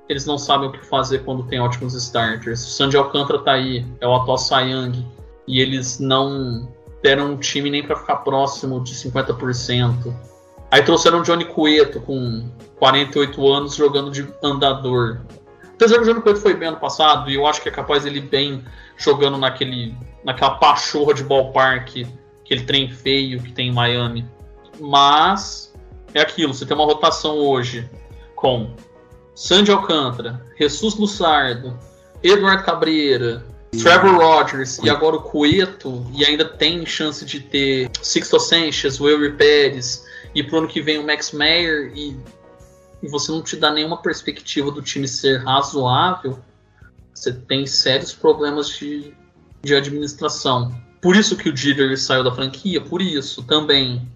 eles 0.08 0.26
não 0.26 0.38
sabem 0.38 0.70
o 0.70 0.72
que 0.72 0.86
fazer 0.86 1.24
quando 1.24 1.44
tem 1.44 1.60
ótimos 1.60 1.94
starters. 1.96 2.64
O 2.64 2.70
Sandy 2.70 2.98
Alcântara 2.98 3.40
tá 3.40 3.54
aí, 3.54 3.86
é 4.00 4.08
o 4.08 4.14
atual 4.14 4.38
Young, 4.62 5.06
e 5.48 5.60
eles 5.60 6.00
não 6.00 6.68
deram 7.02 7.34
um 7.34 7.38
time 7.38 7.70
nem 7.70 7.84
para 7.84 7.96
ficar 7.96 8.18
próximo 8.18 8.84
de 8.84 8.94
50%. 8.94 10.14
Aí 10.72 10.82
trouxeram 10.84 11.20
o 11.20 11.24
Johnny 11.24 11.46
Cueto 11.46 12.02
com 12.02 12.50
48 12.80 13.48
anos 13.48 13.76
jogando 13.76 14.12
de 14.12 14.28
andador. 14.44 15.22
Apesar 15.74 15.96
que 15.96 16.02
o 16.02 16.06
Johnny 16.06 16.22
Cueto 16.22 16.40
foi 16.40 16.54
bem 16.54 16.70
ano 16.70 16.78
passado, 16.78 17.30
e 17.30 17.36
eu 17.36 17.46
acho 17.46 17.62
que 17.62 17.70
é 17.70 17.72
capaz 17.72 18.06
ele 18.06 18.22
bem 18.22 18.64
jogando 18.98 19.38
naquele, 19.38 19.96
naquela 20.24 20.56
pachorra 20.56 21.14
de 21.14 21.24
ballpark, 21.24 22.08
aquele 22.44 22.64
trem 22.64 22.90
feio 22.90 23.42
que 23.42 23.52
tem 23.52 23.70
em 23.70 23.74
Miami. 23.74 24.26
Mas 24.80 25.74
é 26.14 26.22
aquilo, 26.22 26.54
você 26.54 26.66
tem 26.66 26.76
uma 26.76 26.86
rotação 26.86 27.38
hoje 27.38 27.90
com 28.36 28.72
Sandy 29.36 29.72
Alcântara, 29.72 30.42
Jesus 30.58 30.96
Lussardo, 30.96 31.78
Eduardo 32.24 32.64
Cabreira, 32.64 33.46
Trevor 33.72 34.16
Rogers 34.16 34.80
e 34.80 34.90
agora 34.90 35.18
o 35.18 35.22
Cueto, 35.22 36.06
e 36.14 36.24
ainda 36.26 36.46
tem 36.46 36.86
chance 36.86 37.26
de 37.26 37.42
ter 37.42 37.90
Sixto 38.02 38.40
Sanchez, 38.40 39.00
Wilry 39.00 39.34
Pérez, 39.34 40.06
e 40.34 40.42
pro 40.42 40.60
ano 40.60 40.68
que 40.68 40.82
vem 40.82 40.98
o 40.98 41.06
Max 41.06 41.32
Meyer, 41.32 41.92
e, 41.96 42.18
e 43.04 43.08
você 43.08 43.32
não 43.32 43.42
te 43.42 43.56
dá 43.56 43.72
nenhuma 43.72 44.02
perspectiva 44.02 44.72
do 44.72 44.82
time 44.82 45.08
ser 45.08 45.44
razoável, 45.44 46.40
você 47.14 47.34
tem 47.34 47.66
sérios 47.66 48.14
problemas 48.14 48.70
de, 48.70 49.14
de 49.62 49.76
administração. 49.76 50.74
Por 51.02 51.16
isso 51.16 51.36
que 51.36 51.50
o 51.50 51.56
Jeter 51.56 51.98
saiu 52.00 52.24
da 52.24 52.34
franquia, 52.34 52.82
por 52.82 53.02
isso 53.02 53.44
também. 53.44 54.08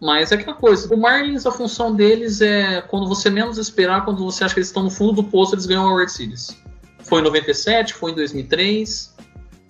Mas 0.00 0.32
é 0.32 0.34
aquela 0.34 0.56
coisa, 0.56 0.92
o 0.94 0.98
Marlins, 0.98 1.44
a 1.44 1.52
função 1.52 1.94
deles 1.94 2.40
é 2.40 2.80
quando 2.80 3.06
você 3.06 3.28
menos 3.28 3.58
esperar, 3.58 4.04
quando 4.04 4.24
você 4.24 4.42
acha 4.42 4.54
que 4.54 4.60
eles 4.60 4.68
estão 4.68 4.82
no 4.82 4.90
fundo 4.90 5.14
do 5.14 5.24
poço, 5.24 5.54
eles 5.54 5.66
ganham 5.66 5.86
a 5.86 5.92
World 5.92 6.10
Series. 6.10 6.56
Foi 7.00 7.20
em 7.20 7.24
97, 7.24 7.92
foi 7.92 8.12
em 8.12 8.14
2003, 8.14 9.14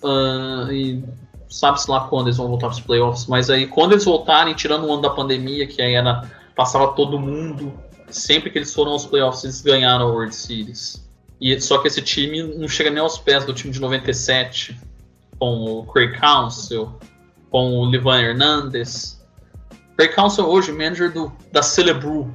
ah, 0.05 0.69
e 0.71 1.03
sabe-se 1.49 1.91
lá 1.91 2.07
quando 2.09 2.29
eles 2.29 2.37
vão 2.37 2.49
voltar 2.49 2.69
para 2.69 2.77
os 2.77 2.81
playoffs. 2.81 3.27
Mas 3.27 3.51
aí, 3.51 3.67
quando 3.67 3.93
eles 3.93 4.05
voltarem, 4.05 4.55
tirando 4.55 4.87
o 4.87 4.93
ano 4.93 5.03
da 5.03 5.11
pandemia, 5.11 5.67
que 5.67 5.83
aí 5.83 5.95
era, 5.95 6.31
passava 6.55 6.93
todo 6.93 7.19
mundo, 7.19 7.73
sempre 8.09 8.51
que 8.51 8.59
eles 8.59 8.73
foram 8.73 8.93
aos 8.93 9.05
playoffs, 9.05 9.43
eles 9.45 9.61
ganharam 9.61 10.07
a 10.07 10.13
World 10.13 10.35
Series. 10.35 11.05
E, 11.41 11.61
só 11.61 11.79
que 11.79 11.89
esse 11.89 12.03
time 12.03 12.43
não 12.43 12.69
chega 12.69 12.91
nem 12.91 13.01
aos 13.01 13.19
pés 13.19 13.45
do 13.45 13.53
time 13.53 13.73
de 13.73 13.81
97, 13.81 14.79
com 15.39 15.65
o 15.65 15.87
Craig 15.87 16.19
Counsell, 16.21 16.99
com 17.51 17.79
o 17.79 17.91
Livan 17.91 18.21
Hernandez. 18.21 19.20
Craig 20.01 20.15
Counsell 20.15 20.47
hoje, 20.47 20.73
manager 20.73 21.13
do, 21.13 21.31
da 21.53 21.61
Celebru. 21.63 22.35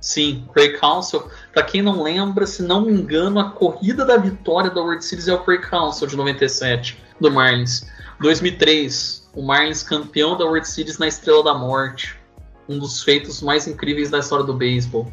Sim, 0.00 0.44
Craig 0.52 0.80
Counsell. 0.80 1.30
Pra 1.52 1.62
quem 1.62 1.80
não 1.80 2.02
lembra, 2.02 2.44
se 2.44 2.60
não 2.60 2.80
me 2.80 2.92
engano, 2.92 3.38
a 3.38 3.50
corrida 3.50 4.04
da 4.04 4.16
vitória 4.16 4.68
da 4.68 4.80
World 4.80 5.04
Series 5.04 5.28
é 5.28 5.32
o 5.32 5.38
Craig 5.38 5.62
Counsell 5.62 6.08
de 6.08 6.16
97, 6.16 7.00
do 7.20 7.30
Marlins. 7.30 7.86
2003, 8.18 9.30
o 9.32 9.42
Marlins 9.42 9.84
campeão 9.84 10.36
da 10.36 10.44
World 10.44 10.66
Series 10.66 10.98
na 10.98 11.06
Estrela 11.06 11.44
da 11.44 11.54
Morte. 11.54 12.18
Um 12.68 12.80
dos 12.80 13.00
feitos 13.04 13.40
mais 13.40 13.68
incríveis 13.68 14.10
da 14.10 14.18
história 14.18 14.44
do 14.44 14.52
beisebol. 14.52 15.06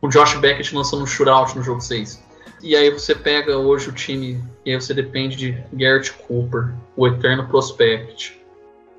O 0.00 0.06
Josh 0.06 0.34
Beckett 0.34 0.72
lançando 0.72 1.02
um 1.02 1.06
shootout 1.06 1.58
no 1.58 1.64
jogo 1.64 1.80
6. 1.80 2.22
E 2.62 2.76
aí 2.76 2.92
você 2.92 3.12
pega 3.12 3.58
hoje 3.58 3.88
o 3.88 3.92
time 3.92 4.40
e 4.64 4.70
aí 4.70 4.80
você 4.80 4.94
depende 4.94 5.34
de 5.34 5.64
Garrett 5.72 6.12
Cooper, 6.12 6.72
o 6.96 7.08
eterno 7.08 7.48
prospect. 7.48 8.40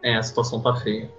É, 0.04 0.18
a 0.18 0.24
situação 0.24 0.60
tá 0.60 0.76
feia. 0.76 1.10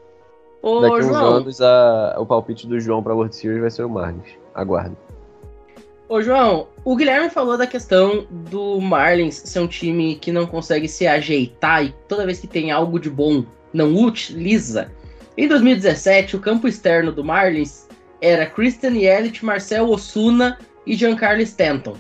Ô, 0.63 0.81
Daqui 0.81 0.95
a 0.95 0.99
uns 0.99 1.07
João, 1.07 1.35
anos, 1.37 1.61
a- 1.61 2.17
o 2.19 2.27
palpite 2.27 2.67
do 2.67 2.79
João 2.79 3.03
pra 3.03 3.15
World 3.15 3.35
Series 3.35 3.61
vai 3.61 3.71
ser 3.71 3.85
o 3.85 3.89
Marlins. 3.89 4.29
Aguardo. 4.55 4.97
Ô, 6.09 6.21
João, 6.21 6.67
o 6.85 6.97
Guilherme 6.97 7.31
falou 7.31 7.57
da 7.57 7.67
questão 7.67 8.27
do 8.29 8.81
Marlins 8.81 9.37
ser 9.37 9.61
um 9.61 9.67
time 9.69 10.17
que 10.17 10.33
não 10.33 10.47
consegue 10.47 10.89
se 10.89 11.07
ajeitar 11.07 11.85
e 11.85 11.95
toda 12.09 12.27
vez 12.27 12.41
que 12.41 12.49
tem 12.49 12.71
algo 12.73 12.99
de 12.99 13.09
bom 13.09 13.45
não 13.73 13.95
utiliza. 13.95 14.91
Em 15.39 15.47
2017, 15.47 16.35
o 16.37 16.41
campo 16.41 16.67
externo 16.67 17.13
do 17.13 17.25
Marlins 17.25 17.87
era 18.21 18.45
Christian 18.45 18.91
Yelich, 18.97 19.45
Marcel 19.45 19.89
Osuna 19.89 20.59
e 20.85 20.95
Giancarlo 20.97 21.41
Stanton. 21.43 21.97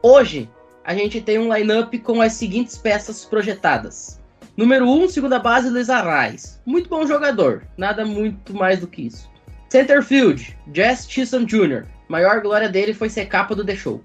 Hoje, 0.00 0.48
a 0.84 0.94
gente 0.94 1.20
tem 1.20 1.38
um 1.38 1.52
lineup 1.52 1.92
com 1.98 2.22
as 2.22 2.34
seguintes 2.34 2.78
peças 2.78 3.24
projetadas. 3.24 4.17
Número 4.58 4.90
1, 4.90 5.04
um, 5.04 5.08
segunda 5.08 5.38
base, 5.38 5.70
Luiz 5.70 5.88
Arraes. 5.88 6.60
Muito 6.66 6.88
bom 6.88 7.06
jogador, 7.06 7.62
nada 7.76 8.04
muito 8.04 8.52
mais 8.52 8.80
do 8.80 8.88
que 8.88 9.02
isso. 9.02 9.30
Centerfield, 9.70 10.58
Jess 10.74 11.08
Chisholm 11.08 11.44
Jr. 11.44 11.84
Maior 12.08 12.42
glória 12.42 12.68
dele 12.68 12.92
foi 12.92 13.08
ser 13.08 13.26
capa 13.26 13.54
do 13.54 13.64
The 13.64 13.76
Show. 13.76 14.02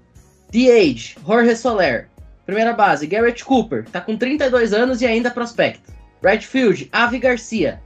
DH, 0.52 1.16
Jorge 1.26 1.56
Soler. 1.56 2.08
Primeira 2.46 2.72
base, 2.72 3.04
Garrett 3.04 3.44
Cooper. 3.44 3.84
Tá 3.90 4.00
com 4.00 4.16
32 4.16 4.72
anos 4.72 5.02
e 5.02 5.06
ainda 5.06 5.28
prospecta. 5.28 5.92
Right 6.24 6.46
field, 6.46 6.88
Avi 6.92 7.18
Garcia. 7.18 7.82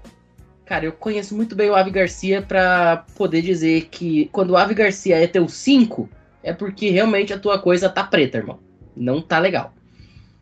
Cara, 0.67 0.85
eu 0.85 0.93
conheço 0.93 1.35
muito 1.35 1.57
bem 1.57 1.71
o 1.71 1.75
Avi 1.75 1.91
Garcia 1.91 2.43
para 2.43 3.07
poder 3.17 3.41
dizer 3.41 3.89
que 3.91 4.29
quando 4.31 4.51
o 4.51 4.57
Avi 4.59 4.75
Garcia 4.75 5.17
é 5.17 5.27
teu 5.27 5.49
5, 5.49 6.07
é 6.43 6.53
porque 6.53 6.91
realmente 6.91 7.33
a 7.33 7.39
tua 7.39 7.59
coisa 7.59 7.89
tá 7.89 8.05
preta, 8.05 8.37
irmão. 8.37 8.59
Não 8.95 9.23
tá 9.23 9.39
legal. 9.39 9.73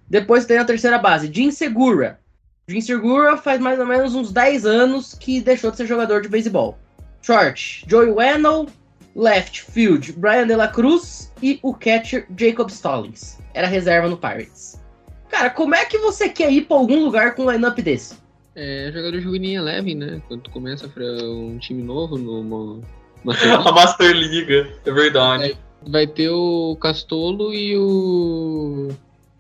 Depois 0.09 0.47
tem 0.47 0.59
a 0.59 0.65
terceira 0.65 0.99
base, 0.99 1.31
Jim 1.33 1.51
Segura. 1.51 2.21
Jim 2.69 2.81
Segura 2.81 3.37
faz 3.37 3.61
mais 3.61 3.79
ou 3.79 3.87
menos 3.87 4.15
uns 4.15 4.33
10 4.33 4.67
anos 4.67 5.15
que 5.15 5.41
deixou 5.41 5.71
de 5.71 5.77
ser 5.77 5.87
jogador 5.87 6.23
de 6.23 6.29
beisebol. 6.29 6.79
Short, 7.23 7.85
Joey 7.89 8.11
Wennell, 8.11 8.67
left 9.15 9.63
field, 9.63 10.13
Brian 10.13 10.47
De 10.47 10.55
La 10.55 10.69
Cruz 10.69 11.33
e 11.43 11.59
o 11.63 11.75
catcher 11.75 12.27
Jacob 12.37 12.69
Stallings. 12.69 13.39
Era 13.55 13.67
reserva 13.67 14.09
no 14.09 14.17
Pirates. 14.17 14.81
Cara, 15.29 15.51
como 15.51 15.75
é 15.75 15.85
que 15.85 15.99
você 15.99 16.29
quer 16.29 16.53
ir 16.53 16.67
para 16.67 16.77
algum 16.77 17.05
lugar 17.05 17.35
com 17.35 17.45
um 17.45 17.51
lineup 17.51 17.79
desse? 17.79 18.17
É 18.55 18.91
jogador 18.93 19.21
de 19.21 19.27
linha 19.39 19.61
leve, 19.61 19.95
né? 19.95 20.23
Quando 20.29 20.43
tu 20.43 20.51
começa 20.51 20.89
para 20.89 21.05
um 21.05 21.59
time 21.59 21.83
novo 21.83 22.17
numa 22.17 22.81
Master 23.25 23.53
a 23.61 23.73
Master 23.73 24.13
Liga, 24.13 24.73
é 24.85 24.91
verdade. 24.93 25.53
É, 25.53 25.91
vai 25.91 26.07
ter 26.07 26.31
o 26.31 26.77
Castolo 26.81 27.53
e 27.53 27.77
o 27.77 28.89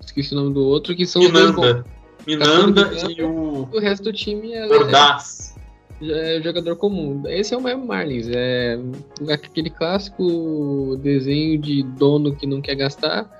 esqueci 0.06 0.32
o 0.32 0.36
nome 0.36 0.54
do 0.54 0.64
outro 0.64 0.94
que 0.94 1.06
são 1.06 1.22
Minanda. 1.22 1.84
os 2.18 2.26
Minanda 2.26 2.90
e 3.10 3.22
o 3.22 3.68
o 3.72 3.78
resto 3.78 4.04
do 4.04 4.12
time 4.12 4.52
é 4.52 4.66
Ordaz 4.66 5.56
é 6.02 6.40
jogador 6.42 6.76
comum. 6.76 7.22
Esse 7.26 7.54
é 7.54 7.56
o 7.56 7.60
Miami 7.60 7.86
Marlins. 7.86 8.28
É 8.28 8.78
aquele 9.32 9.70
clássico 9.70 10.98
desenho 11.02 11.58
de 11.58 11.82
dono 11.82 12.34
que 12.34 12.46
não 12.46 12.60
quer 12.60 12.74
gastar. 12.74 13.30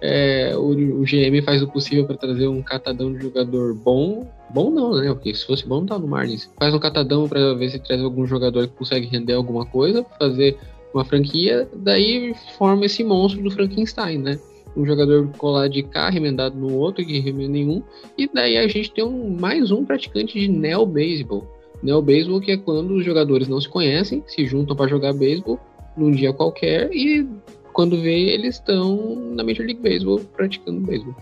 É, 0.00 0.52
o, 0.54 1.00
o, 1.00 1.04
GM 1.04 1.42
faz 1.42 1.62
o 1.62 1.68
possível 1.68 2.04
para 2.04 2.16
trazer 2.16 2.46
um 2.46 2.62
catadão 2.62 3.12
de 3.12 3.22
jogador 3.22 3.74
bom. 3.74 4.30
Bom 4.50 4.70
não, 4.70 4.94
né? 4.94 5.12
Porque 5.12 5.34
se 5.34 5.46
fosse 5.46 5.66
bom, 5.66 5.80
não 5.80 5.86
tá 5.86 5.98
no 5.98 6.06
Marlins. 6.06 6.48
Faz 6.58 6.74
um 6.74 6.78
catadão 6.78 7.28
para 7.28 7.54
ver 7.54 7.70
se 7.70 7.78
traz 7.78 8.02
algum 8.02 8.26
jogador 8.26 8.68
que 8.68 8.74
consegue 8.74 9.06
render 9.06 9.32
alguma 9.32 9.64
coisa, 9.64 10.04
fazer 10.18 10.58
uma 10.92 11.04
franquia. 11.04 11.68
Daí 11.74 12.34
forma 12.58 12.84
esse 12.84 13.02
monstro 13.02 13.42
do 13.42 13.50
Frankenstein, 13.50 14.18
né? 14.18 14.38
Um 14.76 14.84
jogador 14.84 15.28
colar 15.38 15.68
de 15.68 15.82
cá, 15.82 16.10
remendado 16.10 16.56
no 16.56 16.74
outro, 16.74 17.04
que 17.04 17.20
remenda 17.20 17.52
nenhum. 17.52 17.82
E 18.18 18.28
daí 18.32 18.56
a 18.56 18.66
gente 18.66 18.92
tem 18.92 19.04
um, 19.04 19.36
mais 19.38 19.70
um 19.70 19.84
praticante 19.84 20.38
de 20.38 20.48
neo 20.48 20.84
baseball 20.84 21.46
Neo 21.84 22.00
Baseball, 22.00 22.40
que 22.40 22.50
é 22.50 22.56
quando 22.56 22.94
os 22.94 23.04
jogadores 23.04 23.46
não 23.46 23.60
se 23.60 23.68
conhecem, 23.68 24.24
se 24.26 24.46
juntam 24.46 24.74
para 24.74 24.88
jogar 24.88 25.12
beisebol 25.12 25.60
num 25.94 26.10
dia 26.10 26.32
qualquer 26.32 26.90
e 26.90 27.28
quando 27.74 28.00
vê 28.00 28.30
eles 28.30 28.54
estão 28.54 29.14
na 29.34 29.44
Major 29.44 29.66
League 29.66 29.82
Baseball 29.82 30.20
praticando 30.34 30.80
beisebol. 30.80 31.14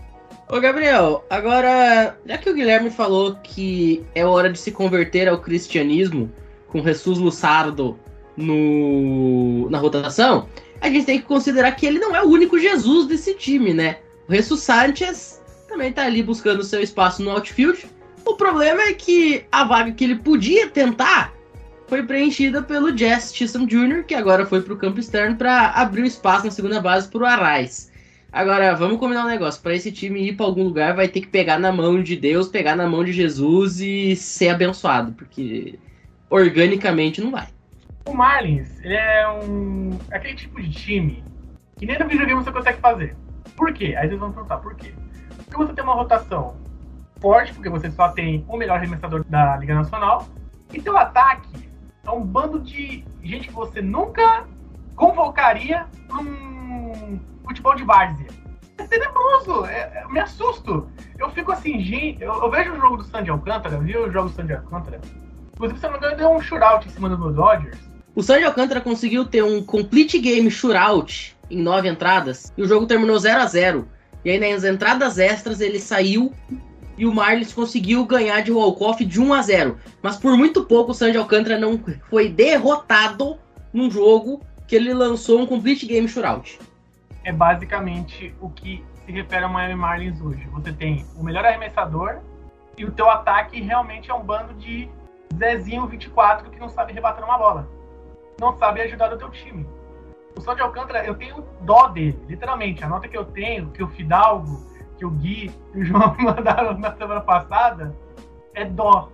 Ô 0.49 0.59
Gabriel, 0.61 1.23
agora, 1.29 2.17
já 2.25 2.37
que 2.37 2.49
o 2.49 2.53
Guilherme 2.53 2.89
falou 2.89 3.35
que 3.43 4.03
é 4.15 4.25
hora 4.25 4.49
de 4.49 4.57
se 4.57 4.71
converter 4.71 5.27
ao 5.27 5.39
cristianismo 5.39 6.31
com 6.67 6.81
Jesus 6.81 7.17
Lussardo 7.17 7.97
no, 8.37 9.69
na 9.69 9.77
rotação, 9.79 10.47
a 10.83 10.89
gente 10.89 11.05
tem 11.05 11.17
que 11.17 11.25
considerar 11.25 11.71
que 11.71 11.85
ele 11.85 11.97
não 11.97 12.13
é 12.13 12.21
o 12.21 12.27
único 12.27 12.59
Jesus 12.59 13.07
desse 13.07 13.33
time, 13.35 13.73
né? 13.73 13.99
O 14.27 14.33
Jesus 14.33 14.59
Sanchez 14.59 15.41
também 15.69 15.93
tá 15.93 16.03
ali 16.03 16.21
buscando 16.21 16.61
seu 16.61 16.81
espaço 16.81 17.23
no 17.23 17.31
outfield, 17.31 17.87
o 18.25 18.35
problema 18.35 18.81
é 18.81 18.93
que 18.93 19.45
a 19.49 19.63
vaga 19.63 19.93
que 19.93 20.03
ele 20.03 20.15
podia 20.15 20.69
tentar 20.69 21.33
foi 21.87 22.03
preenchida 22.03 22.61
pelo 22.61 22.95
Jess 22.95 23.33
Chisholm 23.33 23.65
Jr., 23.65 24.03
que 24.03 24.13
agora 24.13 24.45
foi 24.45 24.61
para 24.61 24.73
o 24.73 24.77
campo 24.77 24.99
externo 24.99 25.37
para 25.37 25.69
abrir 25.69 26.01
o 26.01 26.05
espaço 26.05 26.45
na 26.45 26.51
segunda 26.51 26.81
base 26.81 27.07
para 27.07 27.21
o 27.21 27.25
Arraes. 27.25 27.89
Agora, 28.29 28.75
vamos 28.75 28.99
combinar 28.99 29.23
um 29.23 29.29
negócio. 29.29 29.61
Para 29.61 29.75
esse 29.75 29.91
time 29.91 30.27
ir 30.27 30.35
para 30.35 30.45
algum 30.45 30.63
lugar, 30.63 30.95
vai 30.95 31.07
ter 31.07 31.21
que 31.21 31.27
pegar 31.27 31.59
na 31.59 31.71
mão 31.71 32.03
de 32.03 32.17
Deus, 32.17 32.49
pegar 32.49 32.75
na 32.75 32.87
mão 32.87 33.05
de 33.05 33.13
Jesus 33.13 33.79
e 33.79 34.17
ser 34.17 34.49
abençoado, 34.49 35.13
porque 35.13 35.79
organicamente 36.29 37.21
não 37.21 37.31
vai. 37.31 37.52
O 38.05 38.13
Marlins, 38.13 38.79
ele 38.81 38.95
é 38.95 39.29
um 39.29 39.97
aquele 40.11 40.35
tipo 40.35 40.61
de 40.61 40.69
time 40.71 41.23
que 41.77 41.85
nem 41.85 41.97
no 41.97 42.07
videogame 42.07 42.43
você 42.43 42.51
consegue 42.51 42.79
fazer. 42.79 43.15
Por 43.55 43.73
quê? 43.73 43.95
Aí 43.97 44.07
vocês 44.07 44.19
vão 44.19 44.31
perguntar 44.31 44.57
por 44.57 44.75
quê. 44.75 44.93
Porque 45.37 45.57
você 45.57 45.73
tem 45.73 45.83
uma 45.83 45.95
rotação 45.95 46.55
forte, 47.19 47.53
porque 47.53 47.69
você 47.69 47.89
só 47.89 48.09
tem 48.09 48.43
o 48.47 48.57
melhor 48.57 48.77
arremessador 48.77 49.23
da 49.25 49.55
Liga 49.57 49.73
Nacional. 49.73 50.27
E 50.73 50.81
seu 50.81 50.97
ataque 50.97 51.69
é 52.05 52.11
um 52.11 52.21
bando 52.21 52.59
de 52.59 53.05
gente 53.21 53.47
que 53.47 53.53
você 53.53 53.81
nunca 53.81 54.45
convocaria 54.95 55.87
para 56.07 56.19
um 56.19 57.19
futebol 57.45 57.75
de 57.75 57.83
várzea. 57.83 58.27
É 58.77 58.87
tenebroso, 58.87 59.65
é, 59.65 60.03
é, 60.03 60.07
me 60.09 60.19
assusto. 60.19 60.89
Eu 61.17 61.29
fico 61.29 61.51
assim, 61.51 61.79
gente, 61.79 62.21
eu, 62.21 62.33
eu, 62.33 62.49
vejo 62.49 62.73
o 62.73 62.79
jogo 62.79 62.97
do 62.97 63.03
Sandy 63.03 63.29
Alcântara, 63.29 63.77
viu 63.77 64.05
o 64.07 64.11
jogo 64.11 64.29
do 64.29 64.35
Sandy 64.35 64.53
Alcântara? 64.53 64.99
Inclusive, 65.53 65.79
se 65.79 65.87
não 65.87 65.99
deu 65.99 66.31
um 66.31 66.41
shootout 66.41 66.87
em 66.87 66.91
cima 66.91 67.09
do 67.09 67.31
Dodgers. 67.31 67.92
O 68.15 68.21
Sandy 68.21 68.43
Alcântara 68.43 68.79
conseguiu 68.79 69.25
ter 69.25 69.43
um 69.43 69.63
complete 69.63 70.19
game 70.19 70.49
shootout 70.51 71.35
em 71.49 71.57
nove 71.57 71.89
entradas 71.89 72.53
e 72.55 72.61
o 72.61 72.67
jogo 72.67 72.85
terminou 72.85 73.17
0 73.17 73.41
a 73.41 73.45
0 73.47 73.87
E 74.23 74.29
aí 74.29 74.39
nas 74.39 74.63
entradas 74.63 75.17
extras 75.17 75.59
ele 75.59 75.79
saiu 75.79 76.31
e 76.95 77.07
o 77.07 77.13
Marlins 77.13 77.51
conseguiu 77.51 78.05
ganhar 78.05 78.41
de 78.41 78.51
walk-off 78.51 79.03
de 79.03 79.19
1 79.19 79.33
a 79.33 79.41
0. 79.41 79.77
Mas 79.99 80.15
por 80.15 80.37
muito 80.37 80.63
pouco 80.63 80.91
o 80.91 80.93
Sandy 80.93 81.17
Alcântara 81.17 81.57
não 81.57 81.79
foi 82.07 82.29
derrotado 82.29 83.39
num 83.73 83.89
jogo 83.89 84.41
que 84.67 84.75
ele 84.75 84.93
lançou 84.93 85.41
um 85.41 85.47
complete 85.47 85.87
game 85.87 86.07
shootout. 86.07 86.59
É 87.23 87.31
basicamente 87.31 88.31
o 88.39 88.47
que 88.47 88.83
se 89.07 89.11
refere 89.11 89.43
ao 89.43 89.51
Miami 89.51 89.73
Marlins 89.73 90.21
hoje. 90.21 90.47
Você 90.51 90.71
tem 90.71 91.03
o 91.17 91.23
melhor 91.23 91.43
arremessador 91.43 92.19
e 92.77 92.85
o 92.85 92.91
teu 92.91 93.09
ataque 93.09 93.59
realmente 93.59 94.11
é 94.11 94.13
um 94.13 94.21
bando 94.21 94.53
de 94.53 94.87
Zezinho 95.35 95.87
24 95.87 96.51
que 96.51 96.59
não 96.59 96.69
sabe 96.69 96.93
rebater 96.93 97.23
uma 97.23 97.39
bola. 97.39 97.67
Não 98.39 98.57
sabe 98.57 98.81
ajudar 98.81 99.13
o 99.13 99.17
teu 99.17 99.29
time. 99.29 99.67
O 100.37 100.41
Sandy 100.41 100.61
Alcântara, 100.61 101.05
eu 101.05 101.15
tenho 101.15 101.45
dó 101.61 101.87
dele, 101.87 102.19
literalmente. 102.27 102.83
A 102.83 102.89
nota 102.89 103.07
que 103.07 103.17
eu 103.17 103.25
tenho, 103.25 103.69
que 103.71 103.83
o 103.83 103.87
Fidalgo 103.89 104.73
que 104.97 105.05
o 105.05 105.09
Gui 105.09 105.51
e 105.73 105.81
o 105.81 105.85
João 105.85 106.15
mandaram 106.19 106.77
na 106.77 106.95
semana 106.95 107.21
passada 107.21 107.95
é 108.53 108.65
dó. 108.65 109.11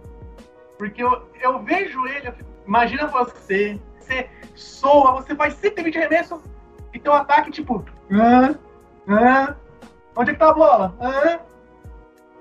Porque 0.77 1.03
eu, 1.03 1.27
eu 1.41 1.63
vejo 1.63 2.05
ele, 2.07 2.27
eu 2.27 2.33
fico, 2.33 2.49
imagina 2.65 3.07
você, 3.07 3.79
você 3.97 4.29
soa, 4.55 5.13
você 5.13 5.35
faz 5.35 5.55
120 5.55 5.97
arremesso 5.97 6.41
e 6.93 6.99
teu 6.99 7.13
ataque, 7.13 7.51
tipo, 7.51 7.83
ah, 8.11 8.55
ah, 9.07 9.55
onde 10.15 10.31
é 10.31 10.33
que 10.33 10.39
tá 10.39 10.49
a 10.49 10.53
bola? 10.53 10.95
Ah. 10.99 11.39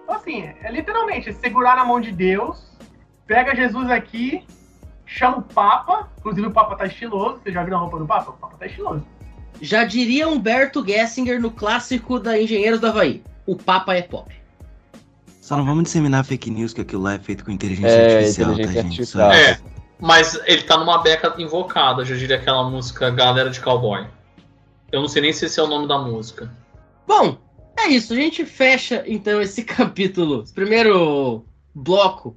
Então, 0.02 0.14
assim, 0.14 0.42
é 0.62 0.70
literalmente 0.70 1.32
segurar 1.32 1.76
na 1.76 1.84
mão 1.84 2.00
de 2.00 2.12
Deus, 2.12 2.76
pega 3.26 3.54
Jesus 3.54 3.90
aqui, 3.90 4.46
chama 5.08 5.38
o 5.38 5.42
Papa, 5.42 6.08
inclusive 6.18 6.46
o 6.46 6.52
Papa 6.52 6.76
tá 6.76 6.86
estiloso, 6.86 7.40
você 7.42 7.50
já 7.50 7.64
viu 7.64 7.74
a 7.74 7.78
roupa 7.78 7.98
do 7.98 8.06
Papa? 8.06 8.30
O 8.30 8.34
Papa 8.34 8.56
tá 8.58 8.66
estiloso. 8.66 9.04
Já 9.60 9.84
diria 9.84 10.28
Humberto 10.28 10.86
Gessinger 10.86 11.40
no 11.40 11.50
clássico 11.50 12.20
da 12.20 12.40
Engenheiros 12.40 12.78
do 12.78 12.86
Havaí 12.86 13.24
o 13.48 13.56
Papa 13.56 13.94
é 13.94 14.02
pop. 14.02 14.30
Só 15.40 15.56
não 15.56 15.64
vamos 15.64 15.84
disseminar 15.84 16.22
fake 16.22 16.50
news 16.50 16.74
que 16.74 16.82
aquilo 16.82 17.02
lá 17.02 17.14
é 17.14 17.18
feito 17.18 17.42
com 17.42 17.50
inteligência 17.50 17.88
é, 17.88 18.16
artificial, 18.16 18.52
inteligência 18.52 18.82
tá, 18.82 18.88
artificial. 18.88 19.32
gente? 19.32 19.48
É, 19.48 19.58
mas 19.98 20.40
ele 20.44 20.62
tá 20.62 20.76
numa 20.76 20.98
beca 20.98 21.34
invocada, 21.38 22.04
já 22.04 22.14
diria 22.14 22.36
aquela 22.36 22.68
música 22.68 23.08
Galera 23.08 23.48
de 23.48 23.58
Cowboy. 23.58 24.06
Eu 24.92 25.00
não 25.00 25.08
sei 25.08 25.22
nem 25.22 25.32
se 25.32 25.46
esse 25.46 25.58
é 25.58 25.62
o 25.62 25.66
nome 25.66 25.88
da 25.88 25.98
música. 25.98 26.54
Bom, 27.06 27.38
é 27.78 27.88
isso. 27.88 28.12
A 28.12 28.16
gente 28.16 28.44
fecha 28.44 29.02
então 29.06 29.40
esse 29.40 29.64
capítulo, 29.64 30.42
esse 30.42 30.52
primeiro 30.52 31.46
bloco 31.74 32.36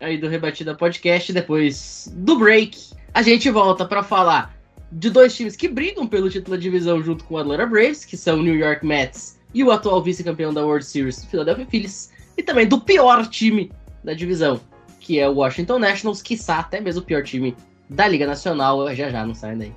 aí 0.00 0.18
do 0.18 0.28
Rebatida 0.28 0.74
Podcast. 0.74 1.32
Depois 1.32 2.12
do 2.16 2.38
break, 2.38 2.92
a 3.14 3.22
gente 3.22 3.50
volta 3.50 3.84
para 3.84 4.02
falar 4.02 4.56
de 4.92 5.10
dois 5.10 5.34
times 5.34 5.56
que 5.56 5.68
brigam 5.68 6.06
pelo 6.06 6.30
título 6.30 6.56
da 6.56 6.62
divisão 6.62 7.02
junto 7.02 7.24
com 7.24 7.34
o 7.34 7.38
Atlanta 7.38 7.66
Braves, 7.66 8.04
que 8.04 8.16
são 8.16 8.38
o 8.38 8.42
New 8.42 8.54
York 8.54 8.84
Mets 8.84 9.38
e 9.52 9.64
o 9.64 9.70
atual 9.70 10.02
vice-campeão 10.02 10.52
da 10.52 10.64
World 10.64 10.84
Series, 10.84 11.24
Philadelphia 11.24 11.66
Phillies, 11.66 12.12
e 12.36 12.42
também 12.42 12.66
do 12.66 12.80
pior 12.80 13.26
time 13.26 13.72
da 14.04 14.12
divisão, 14.12 14.60
que 15.00 15.18
é 15.18 15.28
o 15.28 15.34
Washington 15.34 15.78
Nationals, 15.78 16.22
quiçá 16.22 16.58
até 16.58 16.80
mesmo 16.80 17.02
o 17.02 17.04
pior 17.04 17.22
time 17.22 17.56
da 17.88 18.06
Liga 18.06 18.26
Nacional. 18.26 18.94
Já 18.94 19.10
já, 19.10 19.24
não 19.24 19.34
sai 19.34 19.56
daí. 19.56 19.72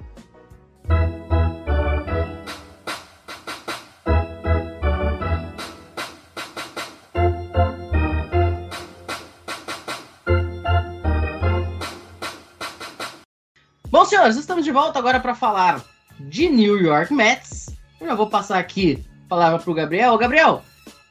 Senhores, 14.20 14.36
estamos 14.36 14.66
de 14.66 14.72
volta 14.72 15.00
agora 15.00 15.18
para 15.18 15.34
falar 15.34 15.82
de 16.20 16.50
New 16.50 16.78
York 16.78 17.14
Mets. 17.14 17.70
Eu 18.02 18.08
já 18.08 18.16
vou 18.16 18.28
passar 18.28 18.60
aqui 18.60 19.02
a 19.26 19.30
palavra 19.30 19.60
para 19.60 19.72
o 19.72 19.74
Gabriel. 19.74 20.18
Gabriel, 20.18 20.62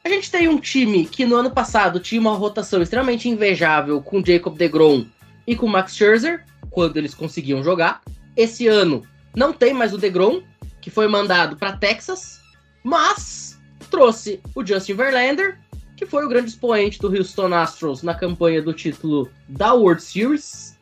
a 0.03 0.09
gente 0.09 0.29
tem 0.29 0.47
um 0.47 0.59
time 0.59 1.07
que 1.07 1.25
no 1.25 1.35
ano 1.35 1.49
passado 1.49 1.99
tinha 1.99 2.21
uma 2.21 2.35
rotação 2.35 2.83
extremamente 2.83 3.27
invejável 3.27 3.99
com 3.99 4.23
Jacob 4.23 4.55
DeGrom 4.55 5.07
e 5.47 5.55
com 5.55 5.67
Max 5.67 5.95
Scherzer, 5.95 6.45
quando 6.69 6.97
eles 6.97 7.15
conseguiam 7.15 7.63
jogar. 7.63 8.01
Esse 8.37 8.67
ano 8.67 9.01
não 9.35 9.51
tem 9.53 9.73
mais 9.73 9.91
o 9.91 9.97
DeGrom, 9.97 10.43
que 10.79 10.91
foi 10.91 11.07
mandado 11.07 11.55
para 11.55 11.75
Texas, 11.75 12.39
mas 12.83 13.59
trouxe 13.89 14.39
o 14.53 14.63
Justin 14.63 14.93
Verlander, 14.93 15.57
que 15.97 16.05
foi 16.05 16.23
o 16.23 16.29
grande 16.29 16.49
expoente 16.51 16.99
do 16.99 17.07
Houston 17.07 17.55
Astros 17.55 18.03
na 18.03 18.13
campanha 18.13 18.61
do 18.61 18.71
título 18.71 19.31
da 19.47 19.73
World 19.73 20.03
Series. 20.03 20.77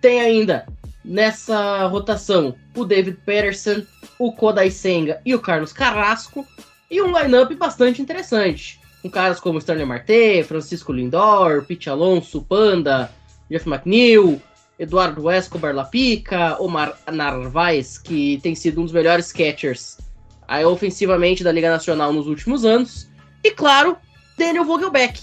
Tem 0.00 0.20
ainda 0.20 0.64
nessa 1.04 1.86
rotação. 1.86 2.54
O 2.74 2.84
David 2.84 3.18
Peterson, 3.24 3.82
o 4.18 4.32
Kodai 4.32 4.70
Senga 4.70 5.20
e 5.24 5.34
o 5.34 5.40
Carlos 5.40 5.72
Carrasco, 5.72 6.46
e 6.90 7.00
um 7.00 7.18
lineup 7.18 7.50
bastante 7.54 8.02
interessante, 8.02 8.78
com 9.00 9.10
caras 9.10 9.40
como 9.40 9.58
Stanley 9.58 9.86
Marte, 9.86 10.44
Francisco 10.44 10.92
Lindor, 10.92 11.64
Pete 11.64 11.88
Alonso, 11.88 12.42
Panda, 12.42 13.10
Jeff 13.50 13.68
McNeil, 13.68 14.40
Eduardo 14.78 15.30
Escobar 15.30 15.74
Lapica, 15.74 16.60
Omar 16.60 16.98
Narvaez, 17.10 17.98
que 17.98 18.38
tem 18.42 18.54
sido 18.54 18.80
um 18.80 18.84
dos 18.84 18.92
melhores 18.92 19.32
catchers 19.32 19.98
aí, 20.46 20.64
ofensivamente 20.64 21.42
da 21.42 21.52
Liga 21.52 21.70
Nacional 21.70 22.12
nos 22.12 22.26
últimos 22.26 22.64
anos, 22.64 23.08
e 23.42 23.50
claro, 23.50 23.96
Daniel 24.36 24.64
Vogelbeck, 24.64 25.20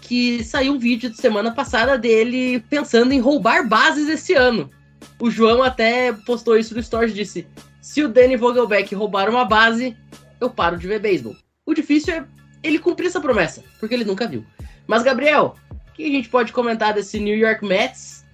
que 0.00 0.44
saiu 0.44 0.74
um 0.74 0.78
vídeo 0.78 1.10
de 1.10 1.16
semana 1.16 1.52
passada 1.52 1.98
dele 1.98 2.60
pensando 2.70 3.12
em 3.12 3.20
roubar 3.20 3.66
bases 3.66 4.08
esse 4.08 4.34
ano. 4.34 4.70
O 5.20 5.30
João 5.30 5.62
até 5.62 6.12
postou 6.12 6.56
isso 6.56 6.74
no 6.74 6.80
story 6.80 7.10
e 7.10 7.14
disse: 7.14 7.46
se 7.80 8.02
o 8.02 8.08
Danny 8.08 8.36
Vogelbeck 8.36 8.94
roubar 8.94 9.28
uma 9.28 9.44
base, 9.44 9.96
eu 10.40 10.48
paro 10.48 10.78
de 10.78 10.88
ver 10.88 10.98
beisebol. 10.98 11.36
O 11.66 11.74
difícil 11.74 12.14
é 12.14 12.24
ele 12.62 12.78
cumprir 12.78 13.06
essa 13.06 13.20
promessa, 13.20 13.62
porque 13.78 13.94
ele 13.94 14.04
nunca 14.04 14.26
viu. 14.26 14.44
Mas, 14.86 15.02
Gabriel, 15.02 15.56
o 15.70 15.92
que 15.92 16.04
a 16.04 16.08
gente 16.08 16.28
pode 16.28 16.52
comentar 16.52 16.94
desse 16.94 17.20
New 17.20 17.36
York 17.36 17.64
Mets, 17.64 18.24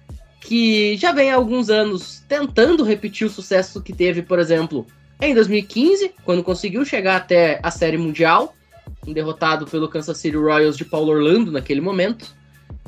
que 0.41 0.95
já 0.97 1.11
vem 1.11 1.29
há 1.29 1.35
alguns 1.35 1.69
anos 1.69 2.23
tentando 2.27 2.83
repetir 2.83 3.27
o 3.27 3.29
sucesso 3.29 3.81
que 3.81 3.93
teve, 3.93 4.21
por 4.21 4.39
exemplo, 4.39 4.87
em 5.19 5.33
2015, 5.33 6.13
quando 6.23 6.43
conseguiu 6.43 6.85
chegar 6.85 7.17
até 7.17 7.59
a 7.61 7.69
Série 7.69 7.97
Mundial, 7.97 8.55
derrotado 9.05 9.65
pelo 9.65 9.89
Kansas 9.89 10.17
City 10.17 10.37
Royals 10.37 10.77
de 10.77 10.85
Paulo 10.85 11.11
Orlando 11.11 11.51
naquele 11.51 11.81
momento, 11.81 12.33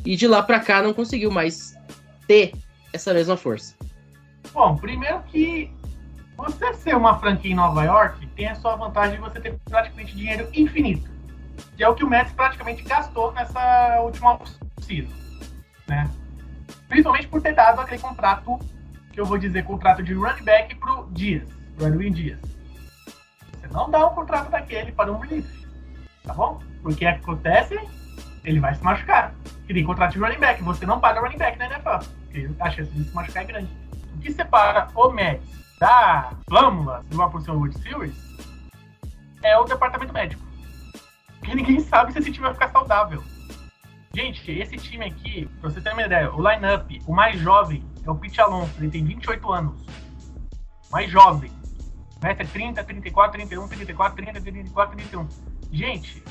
e 0.06 0.16
de 0.16 0.28
lá 0.28 0.42
para 0.42 0.60
cá 0.60 0.82
não 0.82 0.94
conseguiu 0.94 1.32
mais 1.32 1.76
ter 2.28 2.54
essa 2.94 3.14
mesma 3.14 3.36
força. 3.36 3.79
Bom, 4.54 4.76
primeiro 4.76 5.22
que 5.24 5.72
você 6.36 6.74
ser 6.74 6.96
uma 6.96 7.20
franquia 7.20 7.52
em 7.52 7.56
Nova 7.56 7.84
York 7.84 8.26
tem 8.28 8.48
a 8.48 8.56
sua 8.56 8.76
vantagem 8.76 9.16
de 9.16 9.22
você 9.22 9.40
ter 9.40 9.60
praticamente 9.66 10.16
dinheiro 10.16 10.50
infinito. 10.54 11.10
Que 11.76 11.84
é 11.84 11.90
o 11.90 11.94
que 11.94 12.04
o 12.04 12.10
Mets 12.10 12.32
praticamente 12.32 12.84
gastou 12.84 13.32
nessa 13.34 14.00
última 14.02 14.34
off-season, 14.34 15.14
né? 15.88 16.10
Principalmente 16.88 17.28
por 17.28 17.42
ter 17.42 17.54
dado 17.54 17.82
aquele 17.82 18.02
contrato, 18.02 18.58
que 19.12 19.20
eu 19.20 19.26
vou 19.26 19.38
dizer 19.38 19.64
contrato 19.66 20.02
de 20.02 20.14
running 20.14 20.44
back 20.44 20.74
pro 20.76 21.10
Dias, 21.12 21.48
pro 21.76 21.88
Edwin 21.88 22.12
Dias. 22.12 22.40
Você 23.52 23.68
não 23.72 23.90
dá 23.90 24.08
um 24.08 24.16
contrato 24.16 24.50
daquele 24.50 24.92
para 24.94 25.12
um 25.12 25.20
relief, 25.20 25.46
tá 26.24 26.34
bom? 26.34 26.62
Porque 26.82 27.06
acontece, 27.06 27.78
ele 28.44 28.60
vai 28.60 28.74
se 28.74 28.84
machucar. 28.84 29.34
Que 29.68 29.74
tem 29.74 29.84
contrato 29.84 30.14
de 30.14 30.20
running 30.20 30.40
back, 30.40 30.64
você 30.64 30.86
não 30.86 31.00
paga 31.00 31.20
running 31.20 31.38
back 31.38 31.58
na 31.60 31.66
NFL, 31.66 32.06
porque 32.24 32.50
a 32.60 32.72
chance 32.72 32.92
de 32.92 33.04
se 33.04 33.14
machucar 33.14 33.44
é 33.44 33.46
grande. 33.46 33.89
O 34.20 34.22
que 34.22 34.34
separa 34.34 34.90
o 34.94 35.12
Mets 35.14 35.48
da 35.80 36.34
flâmula 36.50 37.06
de 37.08 37.16
uma 37.16 37.30
posição 37.30 37.56
World 37.56 37.80
Series 37.80 38.18
é 39.42 39.58
o 39.58 39.64
departamento 39.64 40.12
médico. 40.12 40.44
Porque 41.40 41.56
ninguém 41.56 41.80
sabe 41.80 42.12
se 42.12 42.20
esse 42.20 42.30
time 42.30 42.44
vai 42.44 42.54
ficar 42.54 42.68
saudável. 42.68 43.24
Gente, 44.14 44.52
esse 44.52 44.76
time 44.76 45.06
aqui, 45.06 45.46
pra 45.62 45.70
você 45.70 45.80
ter 45.80 45.94
uma 45.94 46.02
ideia, 46.02 46.36
o 46.36 46.42
line-up, 46.46 47.02
o 47.08 47.14
mais 47.14 47.40
jovem 47.40 47.82
é 48.06 48.12
o 48.12 48.16
Pete 48.16 48.42
Alonso, 48.42 48.74
ele 48.78 48.92
tem 48.92 49.06
28 49.06 49.54
anos. 49.54 49.82
O 50.90 50.92
mais 50.92 51.10
jovem. 51.10 51.50
O 52.22 52.26
resto 52.26 52.42
é 52.42 52.46
30, 52.46 52.84
34, 52.84 53.32
31, 53.32 53.68
34, 53.70 54.16
30, 54.18 54.42
34, 54.42 54.98
31. 54.98 55.30
Gente, 55.72 56.22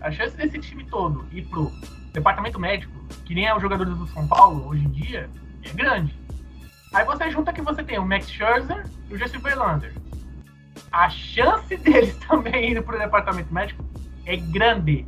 a 0.00 0.10
chance 0.10 0.34
desse 0.34 0.58
time 0.58 0.86
todo 0.86 1.26
ir 1.30 1.42
pro 1.48 1.70
departamento 2.14 2.58
médico, 2.58 2.98
que 3.26 3.34
nem 3.34 3.46
é 3.46 3.54
os 3.54 3.60
jogadores 3.60 3.94
do 3.94 4.06
São 4.06 4.26
Paulo 4.26 4.68
hoje 4.68 4.86
em 4.86 4.90
dia, 4.90 5.28
é 5.62 5.68
grande. 5.74 6.19
Aí 6.92 7.04
você 7.04 7.30
junta 7.30 7.52
que 7.52 7.62
você 7.62 7.84
tem 7.84 7.98
o 7.98 8.06
Max 8.06 8.28
Scherzer 8.28 8.84
e 9.08 9.14
o 9.14 9.18
Jesse 9.18 9.38
Verlander. 9.38 9.94
A 10.90 11.08
chance 11.08 11.74
deles 11.78 12.16
também 12.26 12.72
indo 12.72 12.82
pro 12.82 12.98
departamento 12.98 13.52
médico 13.52 13.84
é 14.26 14.36
grande. 14.36 15.06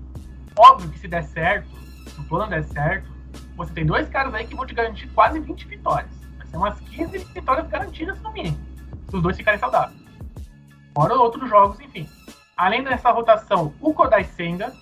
Óbvio 0.56 0.90
que 0.90 0.98
se 0.98 1.08
der 1.08 1.24
certo, 1.24 1.68
se 2.06 2.20
o 2.20 2.24
plano 2.24 2.50
der 2.50 2.62
certo, 2.64 3.10
você 3.56 3.72
tem 3.72 3.84
dois 3.84 4.08
caras 4.08 4.32
aí 4.34 4.46
que 4.46 4.54
vão 4.54 4.66
te 4.66 4.74
garantir 4.74 5.08
quase 5.08 5.40
20 5.40 5.66
vitórias. 5.66 6.10
Vai 6.38 6.46
ser 6.46 6.56
umas 6.56 6.80
15 6.80 7.18
vitórias 7.18 7.68
garantidas 7.68 8.20
no 8.20 8.32
mínimo, 8.32 8.58
se 9.08 9.16
os 9.16 9.22
dois 9.22 9.36
ficarem 9.36 9.58
saudáveis. 9.58 10.00
Fora 10.94 11.14
outros 11.14 11.48
jogos, 11.48 11.80
enfim. 11.80 12.08
Além 12.56 12.84
dessa 12.84 13.10
rotação, 13.10 13.74
o 13.80 13.92
Kodai 13.92 14.24
Senga, 14.24 14.72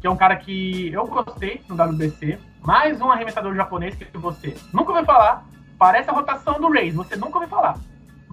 que 0.00 0.06
é 0.06 0.10
um 0.10 0.16
cara 0.16 0.36
que 0.36 0.92
eu 0.92 1.06
gostei 1.06 1.62
no 1.68 1.74
WBC, 1.74 2.38
mais 2.60 3.00
um 3.00 3.10
arremessador 3.10 3.54
japonês 3.54 3.94
que 3.94 4.18
você 4.18 4.54
nunca 4.72 4.90
ouviu 4.90 5.06
falar, 5.06 5.46
Parece 5.84 6.08
a 6.08 6.14
rotação 6.14 6.58
do 6.58 6.72
Rays, 6.72 6.94
você 6.94 7.14
nunca 7.14 7.36
ouviu 7.36 7.50
falar. 7.50 7.78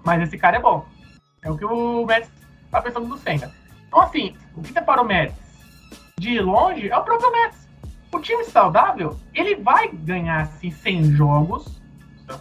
Mas 0.06 0.22
esse 0.22 0.38
cara 0.38 0.56
é 0.56 0.62
bom. 0.62 0.86
É 1.42 1.52
o 1.52 1.58
que 1.58 1.66
o 1.66 2.06
Mets 2.06 2.32
tá 2.72 2.82
pensando 2.82 3.10
do 3.10 3.18
Senga. 3.18 3.52
Então, 3.90 4.00
assim, 4.00 4.38
o 4.56 4.62
que 4.62 4.72
separa 4.72 5.02
o 5.02 5.06
Mets 5.06 5.36
de 6.18 6.40
longe 6.40 6.90
é 6.90 6.98
o 6.98 7.04
próprio 7.04 7.30
Mets. 7.30 7.68
O 8.10 8.22
time 8.22 8.46
saudável, 8.46 9.20
ele 9.34 9.58
vai 9.58 9.90
ganhar, 9.90 10.44
assim, 10.44 10.72
100 10.72 11.12
jogos. 11.12 11.82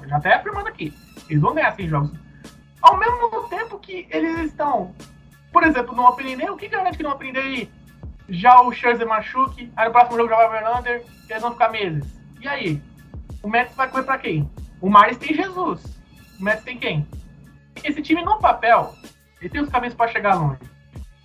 Já 0.06 0.16
até 0.18 0.34
afirmando 0.34 0.68
aqui. 0.68 0.94
Eles 1.28 1.42
vão 1.42 1.54
ganhar 1.54 1.74
100 1.74 1.88
jogos. 1.88 2.12
Ao 2.80 2.96
mesmo 2.96 3.48
tempo 3.48 3.80
que 3.80 4.06
eles 4.10 4.46
estão, 4.46 4.94
por 5.52 5.64
exemplo, 5.64 5.92
no 5.92 6.06
Opening 6.06 6.36
Day, 6.36 6.50
o 6.50 6.56
que 6.56 6.68
garante 6.68 6.96
que 6.96 7.02
no 7.02 7.10
Opening 7.10 7.32
Day 7.32 7.72
já 8.28 8.60
o 8.60 8.70
Scherzer 8.70 9.08
machuque, 9.08 9.72
aí 9.76 9.86
no 9.86 9.92
próximo 9.92 10.18
jogo 10.18 10.28
já 10.28 10.36
vai 10.36 10.46
o 10.46 10.50
Verlander, 10.52 11.04
eles 11.28 11.42
vão 11.42 11.50
ficar 11.50 11.68
meses. 11.72 12.04
E 12.40 12.46
aí? 12.46 12.80
O 13.42 13.48
Mets 13.48 13.74
vai 13.74 13.88
correr 13.88 14.04
pra 14.04 14.16
quem? 14.16 14.48
O 14.80 14.88
Mares 14.88 15.18
tem 15.18 15.34
Jesus. 15.34 15.82
O 16.38 16.44
Mets 16.44 16.64
tem 16.64 16.78
quem? 16.78 17.06
Esse 17.84 18.02
time 18.02 18.22
no 18.24 18.38
papel, 18.38 18.94
ele 19.40 19.50
tem 19.50 19.60
os 19.60 19.68
caminhos 19.68 19.94
para 19.94 20.10
chegar 20.10 20.34
longe. 20.34 20.60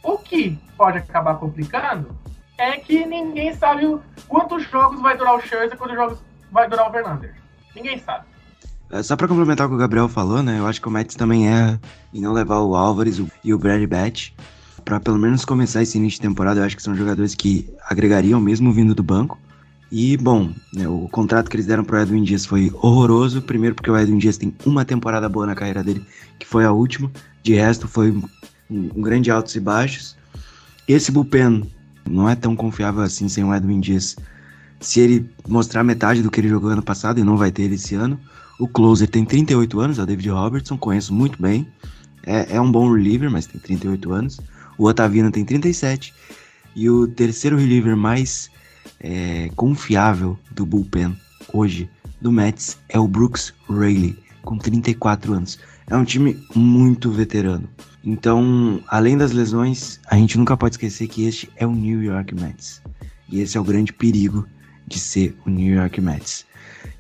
O 0.04 0.18
que 0.18 0.60
pode 0.78 0.98
acabar 0.98 1.36
complicando 1.36 2.16
é 2.58 2.78
que 2.78 3.06
ninguém 3.06 3.54
sabe 3.54 3.98
quantos 4.28 4.64
jogos 4.70 5.02
vai 5.02 5.18
durar 5.18 5.36
o 5.36 5.42
Scherzer, 5.42 5.78
quantos 5.78 5.96
jogos 5.96 6.20
vai 6.52 6.70
durar 6.70 6.88
o 6.88 6.92
Verlander. 6.92 7.36
Ninguém 7.76 7.98
sabe. 8.00 8.26
É, 8.92 9.02
só 9.02 9.16
pra 9.16 9.28
complementar 9.28 9.66
o 9.66 9.70
que 9.70 9.76
o 9.76 9.80
Gabriel 9.80 10.08
falou, 10.08 10.44
né? 10.44 10.60
Eu 10.60 10.68
acho 10.68 10.80
que 10.80 10.88
o 10.88 10.92
Mets 10.92 11.16
também 11.16 11.50
é 11.52 11.80
em 12.14 12.22
não 12.22 12.32
levar 12.32 12.60
o 12.60 12.76
Álvares 12.76 13.20
e 13.44 13.54
o 13.54 13.58
Brad 13.58 13.84
Batch 13.88 14.32
para 14.84 15.00
pelo 15.00 15.18
menos 15.18 15.44
começar 15.44 15.82
esse 15.82 15.98
início 15.98 16.22
de 16.22 16.28
temporada. 16.28 16.60
Eu 16.60 16.66
acho 16.66 16.76
que 16.76 16.84
são 16.84 16.96
jogadores 16.96 17.34
que 17.34 17.68
agregariam 17.90 18.40
mesmo 18.40 18.72
vindo 18.72 18.94
do 18.94 19.02
banco. 19.04 19.40
E, 19.92 20.18
bom, 20.18 20.52
né, 20.74 20.88
o 20.88 21.08
contrato 21.10 21.50
que 21.50 21.56
eles 21.56 21.66
deram 21.66 21.84
pro 21.84 22.00
Edwin 22.00 22.24
Dias 22.24 22.46
foi 22.46 22.72
horroroso. 22.82 23.42
Primeiro 23.42 23.76
porque 23.76 23.90
o 23.90 23.98
Edwin 23.98 24.18
Dias 24.18 24.38
tem 24.38 24.54
uma 24.66 24.84
temporada 24.84 25.30
boa 25.30 25.46
na 25.46 25.56
carreira 25.56 25.84
dele, 25.84 26.06
que 26.40 26.46
foi 26.46 26.66
a 26.66 26.72
última. 26.72 27.12
De 27.44 27.54
resto, 27.54 27.88
foi 27.88 28.12
um, 28.12 28.24
um 28.70 29.02
grande 29.02 29.30
altos 29.30 29.56
e 29.56 29.60
baixos. 29.60 30.18
Esse 30.88 31.12
bullpen 31.12 31.64
não 32.10 32.30
é 32.30 32.36
tão 32.36 32.56
confiável 32.56 33.02
assim 33.02 33.30
sem 33.30 33.44
o 33.44 33.54
Edwin 33.54 33.80
Dias. 33.80 34.16
Se 34.80 35.00
ele 35.00 35.30
mostrar 35.48 35.84
metade 35.84 36.22
do 36.22 36.30
que 36.30 36.40
ele 36.40 36.50
jogou 36.50 36.70
ano 36.70 36.84
passado, 36.84 37.20
e 37.20 37.24
não 37.24 37.38
vai 37.38 37.52
ter 37.52 37.64
ele 37.64 37.76
esse 37.76 37.96
ano. 37.96 38.20
O 38.60 38.68
closer 38.68 39.08
tem 39.08 39.26
38 39.26 39.80
anos, 39.80 40.00
é 40.00 40.04
o 40.04 40.06
David 40.06 40.30
Robertson, 40.30 40.78
conheço 40.78 41.14
muito 41.14 41.42
bem. 41.42 41.68
É, 42.26 42.56
é 42.56 42.62
um 42.62 42.72
bom 42.72 42.92
reliever, 42.92 43.30
mas 43.30 43.46
tem 43.46 43.60
38 43.60 44.12
anos. 44.12 44.40
O 44.78 44.86
Otavino 44.86 45.32
tem 45.32 45.46
37. 45.46 46.14
E 46.76 46.90
o 46.90 47.08
terceiro 47.08 47.58
reliever 47.58 47.96
mais 47.96 48.50
é, 49.00 49.50
confiável 49.56 50.38
do 50.52 50.66
bullpen 50.66 51.16
hoje 51.54 51.90
do 52.22 52.32
Mets 52.32 52.78
é 52.90 53.00
o 53.00 53.08
Brooks 53.08 53.54
Raley, 53.70 54.18
com 54.42 54.58
34 54.58 55.34
anos. 55.34 55.60
É 55.88 55.96
um 55.96 56.04
time 56.04 56.40
muito 56.56 57.12
veterano. 57.12 57.70
Então, 58.04 58.82
além 58.88 59.18
das 59.18 59.32
lesões, 59.32 60.00
a 60.08 60.16
gente 60.16 60.38
nunca 60.38 60.58
pode 60.58 60.76
esquecer 60.76 61.08
que 61.08 61.26
este 61.26 61.50
é 61.56 61.66
o 61.66 61.72
New 61.72 62.04
York 62.04 62.34
Mets. 62.36 62.82
E 63.30 63.40
esse 63.40 63.58
é 63.58 63.62
o 63.62 63.64
grande 63.64 63.94
perigo 63.94 64.48
de 64.88 65.00
ser 65.00 65.36
o 65.46 65.50
New 65.50 65.74
York 65.76 66.00
Mets. 66.02 66.46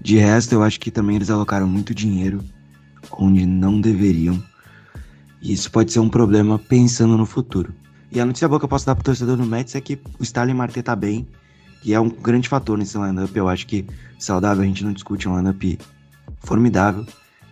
De 0.01 0.17
resto, 0.17 0.53
eu 0.53 0.63
acho 0.63 0.79
que 0.79 0.91
também 0.91 1.15
eles 1.15 1.29
alocaram 1.29 1.67
muito 1.67 1.93
dinheiro 1.93 2.43
onde 3.11 3.45
não 3.45 3.79
deveriam. 3.79 4.41
E 5.41 5.53
isso 5.53 5.71
pode 5.71 5.91
ser 5.91 5.99
um 5.99 6.09
problema 6.09 6.57
pensando 6.57 7.17
no 7.17 7.25
futuro. 7.25 7.73
E 8.11 8.19
a 8.19 8.25
notícia 8.25 8.47
boa 8.47 8.59
que 8.59 8.65
eu 8.65 8.69
posso 8.69 8.85
dar 8.85 8.95
pro 8.95 9.03
torcedor 9.03 9.37
do 9.37 9.45
Mets 9.45 9.75
é 9.75 9.81
que 9.81 9.99
o 10.19 10.23
Stalin 10.23 10.53
Marte 10.53 10.81
tá 10.81 10.95
bem, 10.95 11.27
que 11.85 11.93
é 11.93 11.99
um 11.99 12.09
grande 12.09 12.49
fator 12.49 12.79
nesse 12.79 12.97
lineup. 12.97 13.29
Eu 13.35 13.47
acho 13.47 13.67
que 13.67 13.85
saudável 14.17 14.63
a 14.63 14.65
gente 14.65 14.83
não 14.83 14.91
discute, 14.91 15.29
um 15.29 15.37
lineup 15.37 15.79
formidável. 16.39 17.05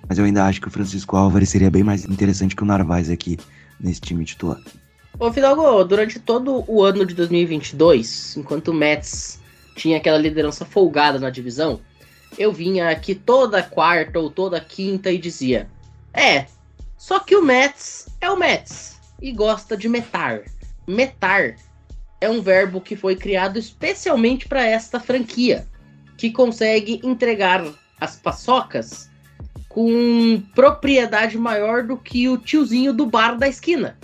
Mas 0.09 0.17
eu 0.17 0.25
ainda 0.25 0.43
acho 0.47 0.59
que 0.59 0.67
o 0.67 0.71
Francisco 0.71 1.15
Álvares 1.15 1.49
seria 1.49 1.69
bem 1.69 1.83
mais 1.83 2.03
interessante 2.03 2.55
que 2.55 2.63
o 2.63 2.65
Narvaez 2.65 3.11
aqui 3.11 3.37
nesse 3.79 4.01
time 4.01 4.25
titular. 4.25 4.59
Ô 5.19 5.31
Fidalgo, 5.31 5.83
durante 5.83 6.19
todo 6.19 6.65
o 6.67 6.81
ano 6.81 7.05
de 7.05 7.13
2022, 7.13 8.37
enquanto 8.37 8.69
o 8.69 8.73
Mets 8.73 9.39
tinha 9.75 9.97
aquela 9.97 10.17
liderança 10.17 10.65
folgada 10.65 11.19
na 11.19 11.29
divisão, 11.29 11.79
eu 12.35 12.51
vinha 12.51 12.89
aqui 12.89 13.13
toda 13.13 13.61
quarta 13.61 14.17
ou 14.17 14.31
toda 14.31 14.59
quinta 14.59 15.11
e 15.11 15.19
dizia: 15.19 15.69
É, 16.11 16.47
só 16.97 17.19
que 17.19 17.35
o 17.35 17.45
Mets 17.45 18.07
é 18.19 18.31
o 18.31 18.35
Mets 18.35 18.99
e 19.21 19.31
gosta 19.31 19.77
de 19.77 19.87
metar. 19.87 20.41
Metar 20.87 21.55
é 22.23 22.29
um 22.29 22.41
verbo 22.41 22.79
que 22.79 22.95
foi 22.95 23.15
criado 23.15 23.59
especialmente 23.59 24.47
para 24.47 24.65
esta 24.65 24.99
franquia, 24.99 25.67
que 26.17 26.31
consegue 26.31 27.01
entregar 27.03 27.65
as 27.99 28.15
paçocas 28.15 29.09
com 29.67 30.41
propriedade 30.55 31.37
maior 31.37 31.83
do 31.83 31.97
que 31.97 32.29
o 32.29 32.37
tiozinho 32.37 32.93
do 32.93 33.05
bar 33.05 33.37
da 33.37 33.47
esquina. 33.47 33.97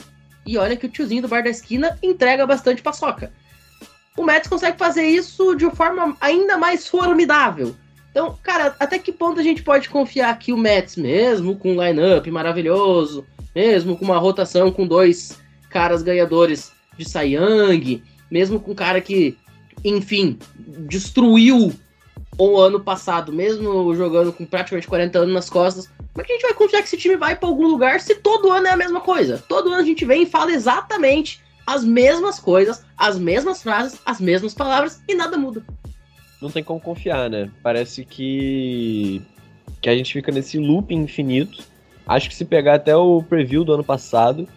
E 0.46 0.58
olha 0.58 0.76
que 0.76 0.86
o 0.86 0.90
tiozinho 0.90 1.22
do 1.22 1.28
bar 1.30 1.44
da 1.44 1.50
esquina 1.50 1.98
entrega 2.04 2.46
bastante 2.46 2.82
paçoca. 2.82 3.32
O 4.18 4.24
Mets 4.24 4.50
consegue 4.50 4.78
fazer 4.78 5.06
isso 5.06 5.56
de 5.56 5.70
forma 5.72 6.18
ainda 6.20 6.58
mais 6.58 6.88
formidável. 6.88 7.74
Então, 8.12 8.38
cara, 8.44 8.76
até 8.80 9.00
que 9.00 9.14
ponto 9.14 9.40
a 9.40 9.44
gente 9.44 9.64
pode 9.64 9.88
confiar 9.88 10.38
que 10.40 10.52
o 10.52 10.58
Mets, 10.58 10.98
mesmo 10.98 11.56
com 11.56 11.74
um 11.74 11.82
line-up 11.82 12.30
maravilhoso, 12.30 13.26
mesmo 13.56 13.96
com 13.96 14.04
uma 14.04 14.18
rotação 14.18 14.72
com 14.72 14.86
dois 14.86 15.40
caras 15.70 16.02
ganhadores 16.02 16.74
de 17.00 17.10
Cy 17.10 17.36
Young, 17.36 18.04
mesmo 18.30 18.60
com 18.60 18.72
um 18.72 18.76
cara 18.76 19.00
que, 19.00 19.38
enfim, 19.84 20.38
destruiu 20.88 21.74
o 22.38 22.58
ano 22.58 22.80
passado, 22.80 23.32
mesmo 23.32 23.96
jogando 23.96 24.34
com 24.34 24.46
praticamente 24.46 24.88
40 24.88 25.20
anos 25.20 25.34
nas 25.34 25.50
costas, 25.50 25.88
como 26.14 26.22
é 26.22 26.24
que 26.24 26.34
a 26.34 26.36
gente 26.36 26.44
vai 26.44 26.54
confiar 26.54 26.82
que 26.82 26.88
esse 26.88 26.98
time 26.98 27.16
vai 27.16 27.36
para 27.36 27.48
algum 27.48 27.68
lugar 27.68 28.02
se 28.02 28.16
todo 28.16 28.52
ano 28.52 28.68
é 28.68 28.72
a 28.72 28.78
mesma 28.78 29.00
coisa? 29.00 29.44
Todo 29.48 29.70
ano 29.70 29.82
a 29.82 29.86
gente 29.86 30.04
vem 30.04 30.24
e 30.24 30.26
fala 30.26 30.52
exatamente 30.52 31.42
as 31.66 31.86
mesmas 31.86 32.40
coisas, 32.40 32.84
as 32.98 33.18
mesmas 33.18 33.64
frases, 33.64 34.00
as 34.06 34.20
mesmas 34.20 34.54
palavras 34.54 35.02
e 35.08 35.16
nada 35.16 35.38
muda. 35.38 35.64
Não 36.42 36.50
tem 36.50 36.64
como 36.64 36.80
confiar, 36.80 37.30
né? 37.30 37.50
Parece 37.64 38.04
que 38.04 39.22
que 39.82 39.90
a 39.90 39.96
gente 39.96 40.12
fica 40.12 40.32
nesse 40.32 40.58
loop 40.58 40.94
infinito. 40.94 41.64
Acho 42.06 42.28
que 42.28 42.36
se 42.36 42.44
pegar 42.44 42.76
até 42.76 42.94
o 42.96 43.22
preview 43.22 43.64
do 43.64 43.74
ano 43.74 43.84
passado, 43.84 44.48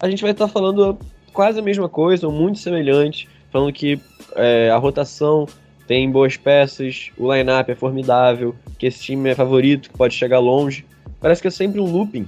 a 0.00 0.10
gente 0.10 0.22
vai 0.22 0.32
estar 0.32 0.48
falando 0.48 0.98
quase 1.34 1.58
a 1.58 1.62
mesma 1.62 1.88
coisa, 1.88 2.26
ou 2.26 2.32
muito 2.32 2.58
semelhante, 2.58 3.28
falando 3.50 3.72
que 3.72 4.00
é, 4.36 4.70
a 4.70 4.76
rotação 4.78 5.46
tem 5.86 6.10
boas 6.10 6.36
peças, 6.36 7.10
o 7.18 7.30
line-up 7.34 7.70
é 7.70 7.74
formidável, 7.74 8.54
que 8.78 8.86
esse 8.86 9.02
time 9.02 9.28
é 9.28 9.34
favorito, 9.34 9.90
que 9.90 9.98
pode 9.98 10.14
chegar 10.14 10.38
longe. 10.38 10.86
Parece 11.20 11.42
que 11.42 11.48
é 11.48 11.50
sempre 11.50 11.80
um 11.80 11.84
looping. 11.84 12.26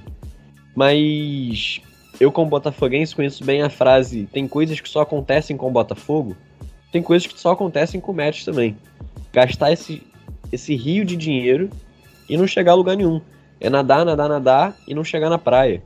Mas 0.75 1.81
eu, 2.19 2.31
como 2.31 2.49
botafoguense, 2.49 3.15
conheço 3.15 3.43
bem 3.43 3.63
a 3.63 3.69
frase: 3.69 4.27
tem 4.31 4.47
coisas 4.47 4.79
que 4.79 4.89
só 4.89 5.01
acontecem 5.01 5.57
com 5.57 5.67
o 5.67 5.71
Botafogo, 5.71 6.35
tem 6.91 7.01
coisas 7.01 7.27
que 7.27 7.39
só 7.39 7.51
acontecem 7.51 7.99
com 7.99 8.11
o 8.11 8.15
Mets 8.15 8.45
também. 8.45 8.77
Gastar 9.33 9.71
esse, 9.71 10.03
esse 10.51 10.75
rio 10.75 11.03
de 11.03 11.15
dinheiro 11.15 11.69
e 12.29 12.37
não 12.37 12.45
chegar 12.45 12.73
a 12.73 12.75
lugar 12.75 12.95
nenhum. 12.95 13.21
É 13.59 13.69
nadar, 13.69 14.05
nadar, 14.05 14.29
nadar 14.29 14.75
e 14.87 14.93
não 14.93 15.03
chegar 15.03 15.29
na 15.29 15.39
praia. 15.39 15.81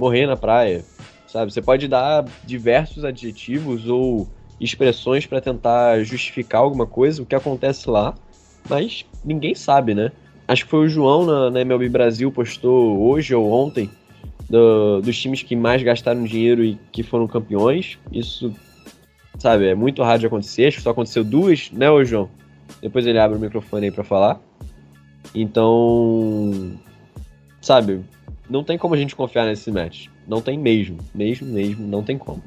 Morrer 0.00 0.26
na 0.26 0.36
praia. 0.36 0.84
Sabe? 1.30 1.52
Você 1.52 1.62
pode 1.62 1.86
dar 1.86 2.24
diversos 2.44 3.04
adjetivos 3.04 3.86
ou 3.86 4.28
expressões 4.60 5.26
para 5.26 5.40
tentar 5.40 6.02
justificar 6.02 6.60
alguma 6.60 6.86
coisa, 6.86 7.22
o 7.22 7.26
que 7.26 7.34
acontece 7.34 7.88
lá, 7.88 8.14
mas 8.68 9.06
ninguém 9.24 9.54
sabe, 9.54 9.94
né? 9.94 10.10
Acho 10.46 10.64
que 10.64 10.70
foi 10.70 10.86
o 10.86 10.88
João 10.88 11.24
na, 11.24 11.50
na 11.50 11.60
MLB 11.60 11.88
Brasil 11.88 12.32
postou 12.32 13.00
hoje 13.08 13.32
ou 13.34 13.50
ontem 13.50 13.88
do, 14.50 15.00
dos 15.00 15.16
times 15.16 15.42
que 15.42 15.54
mais 15.54 15.82
gastaram 15.82 16.24
dinheiro 16.24 16.64
e 16.64 16.76
que 16.90 17.04
foram 17.04 17.28
campeões. 17.28 17.98
Isso, 18.12 18.52
sabe, 19.38 19.68
é 19.68 19.74
muito 19.74 20.02
raro 20.02 20.18
de 20.18 20.26
acontecer. 20.26 20.66
Acho 20.66 20.78
que 20.78 20.82
só 20.82 20.90
aconteceu 20.90 21.22
duas, 21.22 21.70
né, 21.70 21.88
ô 21.88 22.04
João? 22.04 22.28
Depois 22.82 23.06
ele 23.06 23.18
abre 23.18 23.38
o 23.38 23.40
microfone 23.40 23.86
aí 23.86 23.92
para 23.92 24.02
falar. 24.02 24.40
Então, 25.32 26.76
sabe, 27.60 28.00
não 28.50 28.64
tem 28.64 28.76
como 28.76 28.94
a 28.94 28.98
gente 28.98 29.14
confiar 29.14 29.46
nesse 29.46 29.70
match. 29.70 30.08
Não 30.26 30.42
tem 30.42 30.58
mesmo. 30.58 30.98
Mesmo, 31.14 31.46
mesmo, 31.46 31.86
não 31.86 32.02
tem 32.02 32.18
como. 32.18 32.42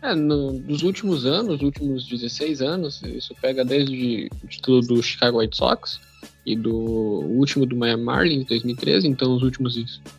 É, 0.00 0.14
no, 0.14 0.52
nos 0.52 0.82
últimos 0.82 1.26
anos, 1.26 1.60
últimos 1.60 2.06
16 2.08 2.62
anos, 2.62 3.02
isso 3.02 3.34
pega 3.40 3.64
desde 3.64 4.30
o 4.42 4.46
título 4.46 4.80
do 4.80 5.02
Chicago 5.02 5.38
White 5.38 5.56
Sox 5.56 6.00
e 6.46 6.56
do 6.56 6.74
último 6.74 7.66
do 7.66 7.76
Miami 7.76 8.02
Marlins, 8.02 8.46
2013, 8.46 9.06
então 9.06 9.34
os 9.34 9.42
últimos 9.42 9.74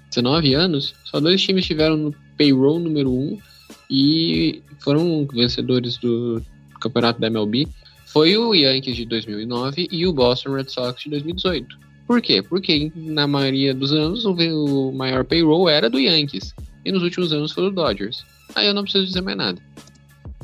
19 0.09 0.53
anos, 0.53 0.93
só 1.03 1.19
dois 1.19 1.41
times 1.41 1.65
tiveram 1.65 1.97
no 1.97 2.15
payroll 2.37 2.79
número 2.79 3.11
1 3.11 3.37
e 3.89 4.61
foram 4.79 5.27
vencedores 5.31 5.97
do 5.97 6.41
campeonato 6.79 7.19
da 7.19 7.27
MLB. 7.27 7.67
Foi 8.05 8.37
o 8.37 8.53
Yankees 8.53 8.95
de 8.95 9.05
2009 9.05 9.87
e 9.91 10.05
o 10.05 10.13
Boston 10.13 10.53
Red 10.53 10.69
Sox 10.69 11.01
de 11.01 11.09
2018. 11.09 11.84
Por 12.07 12.21
quê? 12.21 12.41
Porque 12.41 12.91
na 12.95 13.27
maioria 13.27 13.73
dos 13.73 13.91
anos 13.91 14.25
o 14.25 14.91
maior 14.91 15.23
payroll 15.23 15.67
era 15.67 15.89
do 15.89 15.99
Yankees 15.99 16.53
e 16.83 16.91
nos 16.91 17.01
últimos 17.01 17.33
anos 17.33 17.51
foi 17.51 17.63
do 17.63 17.71
Dodgers. 17.71 18.23
Aí 18.53 18.67
eu 18.67 18.73
não 18.73 18.83
preciso 18.83 19.07
dizer 19.07 19.21
mais 19.21 19.37
nada. 19.37 19.61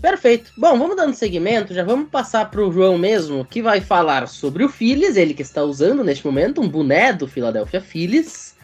Perfeito. 0.02 0.52
Bom, 0.58 0.80
vamos 0.80 0.96
dando 0.96 1.14
seguimento, 1.14 1.76
já 1.76 1.84
vamos 1.84 2.10
passar 2.10 2.50
para 2.50 2.66
o 2.66 2.72
João 2.72 2.98
mesmo, 2.98 3.46
que 3.46 3.62
vai 3.62 3.80
falar 3.80 4.28
sobre 4.28 4.64
o 4.64 4.70
Phillies, 4.70 5.16
ele 5.16 5.36
que 5.36 5.44
está 5.44 5.64
usando 5.64 6.04
neste 6.04 6.26
momento 6.26 6.60
um 6.60 6.68
boné 6.68 7.14
do 7.14 7.28
Philadelphia 7.28 7.80
Phillies, 7.80 8.56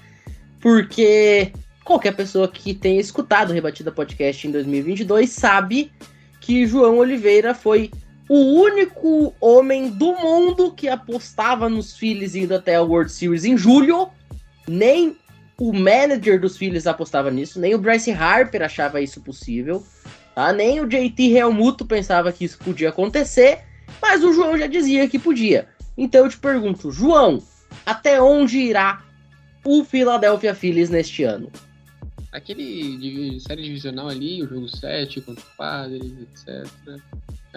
porque 0.60 1.52
qualquer 1.84 2.16
pessoa 2.16 2.48
que 2.48 2.74
tenha 2.74 3.00
escutado 3.00 3.52
o 3.52 3.54
Rebatida 3.54 3.92
Podcast 3.92 4.48
em 4.48 4.52
2022 4.52 5.30
sabe 5.30 5.92
que 6.42 6.66
João 6.66 6.98
Oliveira 6.98 7.54
foi 7.54 7.92
o 8.30 8.62
único 8.62 9.34
homem 9.40 9.90
do 9.90 10.14
mundo 10.14 10.72
que 10.72 10.90
apostava 10.90 11.70
nos 11.70 11.96
Phillies 11.96 12.36
indo 12.36 12.56
até 12.56 12.76
a 12.76 12.82
World 12.82 13.12
Series 13.12 13.46
em 13.46 13.58
julho, 13.58 14.10
nem 14.68 15.18
o 15.60 15.74
manager 15.74 16.40
dos 16.40 16.58
Phillies 16.58 16.86
apostava 16.86 17.32
nisso, 17.32 17.60
nem 17.60 17.74
o 17.74 17.80
Bryce 17.80 18.12
Harper 18.12 18.62
achava 18.62 19.02
isso 19.02 19.22
possível, 19.22 19.84
tá? 20.36 20.52
Nem 20.52 20.82
o 20.82 20.88
JT 20.88 21.30
Realmuto 21.30 21.86
pensava 21.86 22.32
que 22.32 22.46
isso 22.46 22.58
podia 22.60 22.90
acontecer, 22.90 23.64
mas 24.02 24.24
o 24.24 24.34
João 24.34 24.58
já 24.58 24.68
dizia 24.68 25.08
que 25.08 25.18
podia. 25.18 25.68
Então 25.98 26.26
eu 26.26 26.30
te 26.30 26.38
pergunto, 26.38 26.92
João, 26.92 27.42
até 27.86 28.22
onde 28.22 28.60
irá 28.60 29.04
o 29.66 29.84
Philadelphia 29.84 30.54
Phillies 30.54 30.90
neste 30.90 31.24
ano? 31.24 31.52
Aquele 32.32 33.40
série 33.40 33.64
divisional 33.64 34.10
ali, 34.10 34.44
o 34.44 34.48
jogo 34.48 34.68
7 34.68 35.22
contra 35.22 35.44
o 35.44 35.58
Padres, 35.58 36.14
etc. 36.22 36.68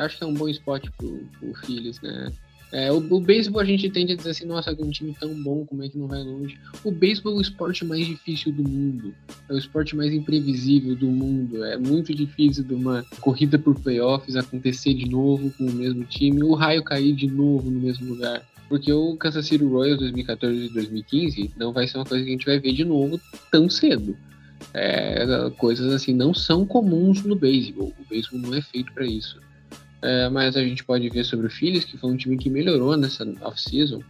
Acho 0.01 0.19
que 0.19 0.25
é 0.25 0.27
um 0.27 0.35
bom 0.35 0.49
spot 0.49 0.89
pro, 0.97 1.29
pro 1.39 1.55
Phillies, 1.55 2.01
né? 2.01 2.33
É, 2.73 2.93
o, 2.93 2.99
o 2.99 3.21
beisebol 3.21 3.61
a 3.61 3.65
gente 3.65 3.91
tende 3.91 4.13
a 4.13 4.17
dizer 4.17 4.31
assim, 4.31 4.47
nossa, 4.47 4.71
um 4.79 4.91
time 4.91 5.15
tão 5.19 5.35
bom, 5.43 5.67
como 5.67 5.83
é 5.83 5.89
que 5.89 5.99
não 5.99 6.07
vai 6.07 6.23
longe? 6.23 6.57
O 6.85 6.93
beisebol 6.93 7.33
é 7.35 7.37
o 7.37 7.41
esporte 7.41 7.85
mais 7.85 8.07
difícil 8.07 8.53
do 8.53 8.63
mundo. 8.63 9.13
É 9.49 9.55
o 9.55 9.59
esporte 9.59 9.97
mais 9.97 10.13
imprevisível 10.13 10.95
do 10.95 11.09
mundo. 11.09 11.65
É 11.65 11.77
muito 11.77 12.15
difícil 12.15 12.63
de 12.63 12.75
uma 12.75 13.05
corrida 13.21 13.59
por 13.59 13.75
playoffs 13.75 14.37
acontecer 14.37 14.95
de 14.95 15.09
novo 15.09 15.53
com 15.59 15.65
o 15.65 15.73
mesmo 15.73 16.05
time, 16.05 16.43
o 16.45 16.55
raio 16.55 16.85
cair 16.85 17.13
de 17.15 17.27
novo 17.27 17.71
no 17.71 17.81
mesmo 17.81 18.09
lugar. 18.09 18.43
Porque 18.69 18.93
o 18.93 19.17
Kansas 19.17 19.47
City 19.47 19.65
Royals 19.65 19.99
2014 19.99 20.67
e 20.67 20.69
2015 20.69 21.51
não 21.57 21.73
vai 21.73 21.89
ser 21.89 21.99
uma 21.99 22.05
coisa 22.05 22.23
que 22.23 22.31
a 22.31 22.33
gente 22.33 22.47
vai 22.47 22.61
ver 22.61 22.73
de 22.73 22.85
novo 22.85 23.21
tão 23.51 23.69
cedo. 23.69 24.17
É, 24.73 25.51
coisas 25.57 25.93
assim 25.93 26.15
não 26.15 26.33
são 26.33 26.65
comuns 26.65 27.25
no 27.25 27.35
beisebol. 27.35 27.93
O 27.99 28.09
beisebol 28.09 28.39
não 28.39 28.55
é 28.55 28.63
feito 28.63 28.93
para 28.93 29.05
isso. 29.05 29.41
É, 30.03 30.29
mas 30.29 30.57
a 30.57 30.63
gente 30.63 30.85
pode 30.85 31.09
ver 31.09 31.25
sobre 31.25 31.47
o 31.47 31.51
Phillies, 31.51 31.85
que 31.85 31.99
foi 31.99 32.11
um 32.11 32.17
time 32.17 32.39
que 32.39 32.49
melhorou 32.49 32.97
nessa 32.97 33.25
off-season. 33.43 34.03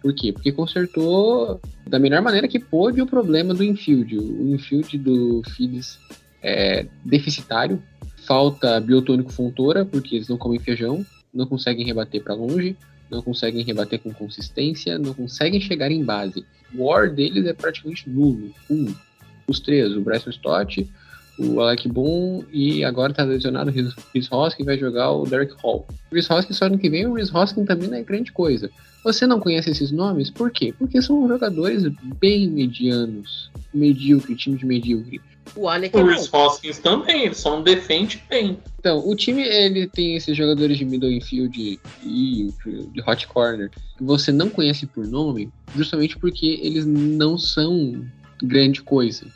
Por 0.00 0.14
quê? 0.14 0.32
Porque 0.32 0.50
consertou 0.50 1.60
da 1.86 1.98
melhor 1.98 2.22
maneira 2.22 2.48
que 2.48 2.58
pôde 2.58 3.00
o 3.00 3.06
problema 3.06 3.54
do 3.54 3.62
infield. 3.62 4.18
O 4.18 4.54
infield 4.54 4.98
do 4.98 5.42
Phillies 5.50 5.98
é 6.42 6.86
deficitário, 7.04 7.82
falta 8.24 8.80
biotônico 8.80 9.32
fontora, 9.32 9.84
porque 9.84 10.16
eles 10.16 10.28
não 10.28 10.36
comem 10.36 10.58
feijão, 10.58 11.06
não 11.32 11.46
conseguem 11.46 11.86
rebater 11.86 12.22
para 12.22 12.34
longe, 12.34 12.76
não 13.10 13.22
conseguem 13.22 13.64
rebater 13.64 14.00
com 14.00 14.12
consistência, 14.12 14.98
não 14.98 15.14
conseguem 15.14 15.60
chegar 15.60 15.90
em 15.90 16.04
base. 16.04 16.44
O 16.74 16.84
war 16.84 17.12
deles 17.12 17.46
é 17.46 17.52
praticamente 17.52 18.08
nulo. 18.08 18.52
Um. 18.70 18.92
Os 19.46 19.60
três, 19.60 19.94
o 19.94 20.00
Bryson 20.00 20.30
Stott, 20.30 20.88
o 21.42 21.60
Alec 21.60 21.88
Boone 21.88 22.44
e 22.52 22.84
agora 22.84 23.12
tá 23.12 23.24
lesionado 23.24 23.70
o 23.70 23.72
Rhys- 23.72 23.94
Rhys 24.14 24.30
Hoskins 24.30 24.66
vai 24.66 24.78
jogar 24.78 25.10
o 25.12 25.24
Derek 25.24 25.54
Hall. 25.62 25.86
O 26.10 26.14
Rhys 26.14 26.30
Hoskins 26.30 26.56
só 26.56 26.66
ano 26.66 26.78
que 26.78 26.88
vem, 26.90 27.06
o 27.06 27.14
Rhys 27.14 27.34
Hoskins 27.34 27.66
também 27.66 27.88
não 27.88 27.96
é 27.96 28.02
grande 28.02 28.32
coisa. 28.32 28.70
Você 29.04 29.26
não 29.26 29.40
conhece 29.40 29.68
esses 29.70 29.90
nomes? 29.90 30.30
Por 30.30 30.50
quê? 30.52 30.72
Porque 30.78 31.02
são 31.02 31.26
jogadores 31.26 31.82
bem 32.20 32.48
medianos, 32.48 33.50
medíocre, 33.74 34.36
time 34.36 34.56
de 34.56 34.64
medíocre. 34.64 35.20
O 35.56 35.68
Alec 35.68 35.96
é 35.96 36.00
O 36.00 36.04
bom. 36.04 36.10
Rhys 36.12 36.32
Hoskins 36.32 36.78
também, 36.78 37.24
ele 37.24 37.34
só 37.34 37.56
não 37.56 37.64
defende 37.64 38.22
bem. 38.30 38.58
Então, 38.78 39.06
o 39.06 39.16
time 39.16 39.42
ele 39.42 39.88
tem 39.88 40.14
esses 40.14 40.36
jogadores 40.36 40.78
de 40.78 40.84
middle 40.84 41.10
infield 41.10 41.80
e 42.04 42.48
de 42.92 43.00
hot 43.04 43.26
corner 43.26 43.70
que 43.70 44.04
você 44.04 44.30
não 44.30 44.48
conhece 44.48 44.86
por 44.86 45.04
nome, 45.06 45.50
justamente 45.76 46.16
porque 46.16 46.60
eles 46.62 46.86
não 46.86 47.36
são 47.36 48.04
grande 48.40 48.82
coisa. 48.82 49.26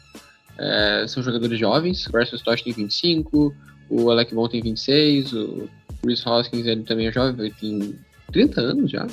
É, 0.58 1.04
são 1.06 1.22
jogadores 1.22 1.58
jovens, 1.58 2.06
o 2.06 2.12
Bryce 2.12 2.34
Stott 2.34 2.64
tem 2.64 2.72
25, 2.72 3.54
o 3.90 4.10
Alec 4.10 4.34
Bond 4.34 4.50
tem 4.50 4.62
26, 4.62 5.32
o 5.32 5.68
Chris 6.02 6.26
Hoskins 6.26 6.66
ele 6.66 6.82
também 6.82 7.06
é 7.06 7.12
jovem, 7.12 7.52
tem 7.52 7.94
30 8.32 8.60
anos 8.60 8.90
já. 8.90 9.06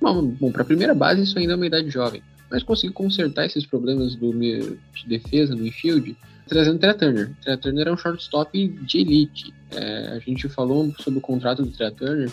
Bom, 0.00 0.52
para 0.52 0.62
a 0.62 0.66
primeira 0.66 0.94
base 0.94 1.22
isso 1.22 1.38
ainda 1.38 1.54
é 1.54 1.56
uma 1.56 1.66
idade 1.66 1.90
jovem, 1.90 2.22
mas 2.50 2.62
conseguiu 2.62 2.94
consertar 2.94 3.46
esses 3.46 3.66
problemas 3.66 4.14
do, 4.14 4.32
de 4.32 4.78
defesa 5.06 5.54
no 5.54 5.66
infield 5.66 6.16
trazendo 6.48 6.76
o 6.76 6.78
Trey 6.78 6.94
Turner. 6.94 7.30
O 7.30 7.42
Trey 7.42 7.56
Turner 7.58 7.88
é 7.88 7.92
um 7.92 7.96
shortstop 7.96 8.68
de 8.68 8.98
elite. 8.98 9.54
É, 9.70 10.08
a 10.16 10.18
gente 10.18 10.48
falou 10.48 10.92
sobre 10.98 11.18
o 11.18 11.22
contrato 11.22 11.62
do 11.62 11.70
Trey 11.70 11.90
Turner. 11.92 12.30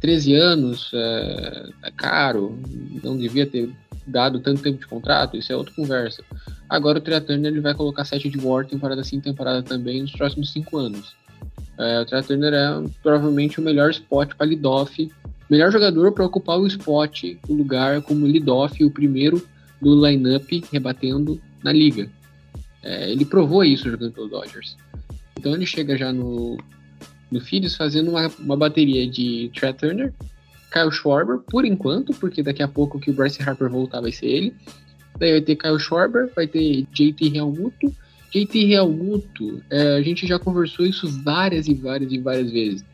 13 0.00 0.34
anos, 0.34 0.90
é, 0.94 1.68
é 1.84 1.90
caro, 1.90 2.58
não 3.02 3.16
devia 3.16 3.46
ter 3.46 3.70
dado 4.06 4.40
tanto 4.40 4.62
tempo 4.62 4.78
de 4.78 4.86
contrato, 4.86 5.36
isso 5.36 5.52
é 5.52 5.56
outra 5.56 5.74
conversa. 5.74 6.22
Agora 6.68 6.98
o 6.98 7.00
Trey 7.00 7.20
Turner 7.20 7.52
ele 7.52 7.60
vai 7.60 7.74
colocar 7.74 8.04
7 8.04 8.28
de 8.28 8.38
war, 8.38 8.64
temporada 8.64 9.02
sim, 9.02 9.20
temporada 9.20 9.62
também, 9.62 10.02
nos 10.02 10.12
próximos 10.12 10.52
5 10.52 10.76
anos. 10.76 11.14
É, 11.78 12.00
o 12.00 12.06
Trey 12.06 12.22
Turner 12.22 12.52
é 12.54 12.84
provavelmente 13.02 13.60
o 13.60 13.62
melhor 13.62 13.90
spot 13.90 14.34
para 14.34 14.46
leadoff, 14.46 15.10
melhor 15.50 15.70
jogador 15.70 16.12
para 16.12 16.24
ocupar 16.24 16.58
o 16.58 16.66
spot, 16.66 17.24
o 17.48 17.54
lugar 17.54 18.02
como 18.02 18.26
leadoff, 18.26 18.82
o 18.84 18.90
primeiro 18.90 19.46
do 19.80 20.06
lineup 20.06 20.48
rebatendo 20.72 21.40
na 21.62 21.72
liga. 21.72 22.08
É, 22.82 23.10
ele 23.10 23.24
provou 23.24 23.64
isso 23.64 23.90
jogando 23.90 24.12
pelo 24.12 24.28
Dodgers. 24.28 24.76
Então 25.38 25.52
ele 25.52 25.66
chega 25.66 25.96
já 25.96 26.12
no, 26.12 26.56
no 27.30 27.40
Phillies 27.40 27.76
fazendo 27.76 28.10
uma, 28.10 28.28
uma 28.38 28.56
bateria 28.56 29.06
de 29.08 29.50
Trey 29.54 29.72
Turner, 29.72 30.12
Kyle 30.72 30.90
Schwarber, 30.90 31.38
por 31.38 31.64
enquanto, 31.64 32.12
porque 32.14 32.42
daqui 32.42 32.62
a 32.62 32.68
pouco 32.68 32.98
que 32.98 33.10
o 33.10 33.14
Bryce 33.14 33.42
Harper 33.42 33.70
voltar 33.70 34.00
vai 34.00 34.12
ser 34.12 34.26
ele. 34.26 34.54
Daí 35.18 35.32
vai 35.32 35.40
ter 35.40 35.56
Kyle 35.56 35.78
Schwarber, 35.78 36.30
vai 36.34 36.46
ter 36.46 36.86
JT 36.92 37.28
Realmuto. 37.28 37.94
JT 38.30 38.66
Realmuto, 38.66 39.62
é, 39.70 39.96
a 39.96 40.02
gente 40.02 40.26
já 40.26 40.38
conversou 40.38 40.84
isso 40.84 41.08
várias 41.22 41.68
e 41.68 41.74
várias 41.74 42.12
e 42.12 42.18
várias 42.18 42.50
vezes. 42.50 42.84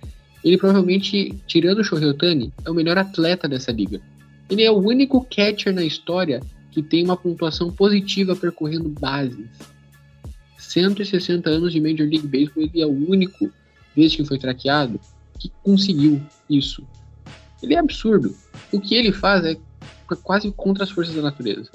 Ele 0.44 0.58
provavelmente, 0.58 1.34
tirando 1.46 1.78
o 1.78 1.84
Shohei 1.84 2.08
Ohtani, 2.08 2.52
é 2.64 2.70
o 2.70 2.74
melhor 2.74 2.98
atleta 2.98 3.48
dessa 3.48 3.72
liga. 3.72 4.00
Ele 4.50 4.62
é 4.62 4.70
o 4.70 4.78
único 4.78 5.24
catcher 5.24 5.72
na 5.72 5.84
história 5.84 6.40
que 6.70 6.82
tem 6.82 7.04
uma 7.04 7.16
pontuação 7.16 7.70
positiva 7.70 8.34
percorrendo 8.34 8.88
bases. 8.88 9.46
160 10.58 11.48
anos 11.48 11.72
de 11.72 11.80
Major 11.80 12.08
League 12.08 12.26
Baseball, 12.26 12.64
ele 12.64 12.80
é 12.80 12.86
o 12.86 13.10
único, 13.10 13.50
desde 13.94 14.16
que 14.18 14.24
foi 14.24 14.38
traqueado, 14.38 14.98
que 15.38 15.50
conseguiu 15.62 16.20
isso. 16.48 16.82
Ele 17.62 17.74
é 17.74 17.78
absurdo. 17.78 18.34
O 18.72 18.80
que 18.80 18.94
ele 18.94 19.12
faz 19.12 19.44
é 19.44 19.56
quase 20.22 20.50
contra 20.52 20.84
as 20.84 20.90
forças 20.90 21.14
da 21.14 21.22
natureza. 21.22 21.70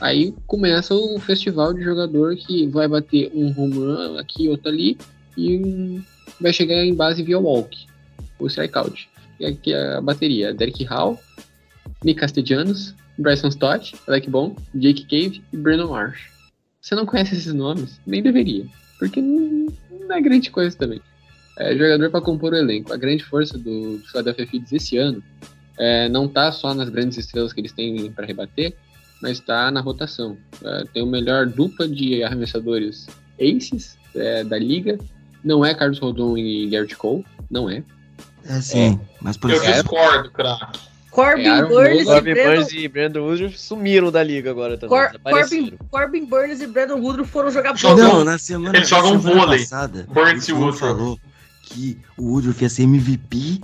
Aí 0.00 0.34
começa 0.46 0.94
o 0.94 1.18
festival 1.20 1.72
de 1.72 1.82
jogador 1.82 2.34
que 2.36 2.66
vai 2.66 2.88
bater 2.88 3.30
um 3.34 3.50
run 3.52 4.18
aqui, 4.18 4.48
outro 4.48 4.68
ali, 4.68 4.98
e 5.36 6.02
vai 6.40 6.52
chegar 6.52 6.84
em 6.84 6.94
base 6.94 7.22
via 7.22 7.38
walk, 7.38 7.86
ou 8.38 8.46
strikeout. 8.48 9.08
E 9.38 9.46
aqui 9.46 9.72
é 9.72 9.94
a 9.94 10.00
bateria: 10.00 10.52
Derek 10.52 10.84
Hall, 10.84 11.18
Nick 12.02 12.20
Castellanos, 12.20 12.94
Bryson 13.18 13.48
Stott, 13.48 13.94
Alec 14.08 14.28
Bond, 14.28 14.56
Jake 14.74 15.04
Cave 15.04 15.42
e 15.52 15.56
Brandon 15.56 15.90
Marsh. 15.90 16.30
Você 16.80 16.94
não 16.94 17.06
conhece 17.06 17.34
esses 17.34 17.54
nomes? 17.54 18.00
Nem 18.06 18.22
deveria, 18.22 18.66
porque 18.98 19.20
não 19.22 19.72
é 20.10 20.20
grande 20.20 20.50
coisa 20.50 20.76
também. 20.76 21.00
É 21.58 21.76
jogador 21.76 22.10
para 22.10 22.20
compor 22.20 22.52
o 22.52 22.56
elenco. 22.56 22.92
A 22.92 22.96
grande 22.96 23.24
força 23.24 23.56
do 23.56 24.00
Philadelphia 24.10 24.46
Phillies 24.46 24.72
esse 24.72 24.96
ano 24.96 25.22
é, 25.78 26.08
não 26.08 26.26
tá 26.28 26.50
só 26.52 26.74
nas 26.74 26.88
grandes 26.88 27.16
estrelas 27.18 27.52
que 27.52 27.60
eles 27.60 27.72
têm 27.72 28.10
para 28.10 28.26
rebater, 28.26 28.74
mas 29.22 29.38
está 29.38 29.70
na 29.70 29.80
rotação. 29.80 30.36
É, 30.64 30.84
tem 30.92 31.02
o 31.02 31.06
melhor 31.06 31.46
dupla 31.46 31.86
de 31.88 32.22
arremessadores 32.24 33.06
aces 33.40 33.96
é, 34.14 34.42
da 34.42 34.58
liga. 34.58 34.98
Não 35.44 35.64
é 35.64 35.74
Carlos 35.74 35.98
Rodon 35.98 36.36
e 36.38 36.68
Garrett 36.70 36.96
Cole, 36.96 37.24
não 37.50 37.68
é. 37.70 37.82
É 38.46 38.60
sim, 38.60 38.98
mas 39.20 39.36
por 39.36 39.50
Eu 39.50 39.56
exemplo. 39.56 39.74
discordo, 39.96 40.30
craque. 40.30 40.78
Corbin 41.10 41.46
É, 41.46 41.62
Burns 41.64 42.00
e 42.00 42.04
Corbin 42.06 42.34
Brandon, 42.34 42.54
Burns 42.56 42.72
e 42.72 42.88
Brandon 42.88 43.20
Woodruff 43.20 43.60
sumiram 43.60 44.10
da 44.10 44.20
liga 44.22 44.50
agora 44.50 44.76
também. 44.76 44.98
Cor- 44.98 45.20
Corbin. 45.22 45.72
Corbin 45.88 46.24
Burns 46.26 46.60
e 46.60 46.66
Brandon 46.66 46.96
Woodruff 47.00 47.30
foram 47.30 47.50
jogar 47.52 47.74
bola. 47.80 47.94
Não, 47.96 48.24
na 48.24 48.36
semana, 48.36 48.76
Eles 48.76 48.90
na 48.90 48.96
jogam 48.98 49.20
semana 49.20 49.40
vôlei. 49.42 49.60
passada, 49.60 50.06
Burns 50.12 50.48
e 50.48 50.52
Woodruff. 50.52 50.80
falou 50.80 51.18
que 51.74 51.98
o 52.16 52.30
Woodruff 52.30 52.62
ia 52.62 52.70
ser 52.70 52.84
MVP 52.84 53.60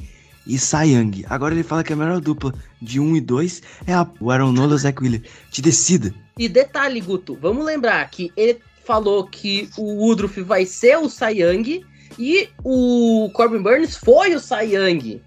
e 0.46 0.56
Young. 0.56 1.24
Agora 1.28 1.54
ele 1.54 1.62
fala 1.62 1.84
que 1.84 1.92
a 1.92 1.96
melhor 1.96 2.20
dupla 2.20 2.52
de 2.82 2.98
1 2.98 3.16
e 3.16 3.20
2 3.20 3.62
é 3.86 3.94
a, 3.94 4.06
o 4.18 4.30
Aaron 4.30 4.52
Nola 4.52 4.72
e 4.72 4.74
o 4.74 4.78
Zach 4.78 5.00
Wheeler. 5.00 5.22
Te 5.50 5.62
decida. 5.62 6.12
E 6.36 6.48
detalhe, 6.48 7.00
Guto, 7.00 7.38
vamos 7.40 7.64
lembrar 7.64 8.08
que 8.10 8.32
ele 8.36 8.58
falou 8.84 9.24
que 9.24 9.70
o 9.78 10.04
Woodruff 10.04 10.42
vai 10.42 10.66
ser 10.66 10.98
o 10.98 11.04
Young 11.04 11.84
e 12.18 12.48
o 12.64 13.30
Corbin 13.32 13.62
Burns 13.62 13.96
foi 13.96 14.34
o 14.34 14.40
Young. 14.62 15.22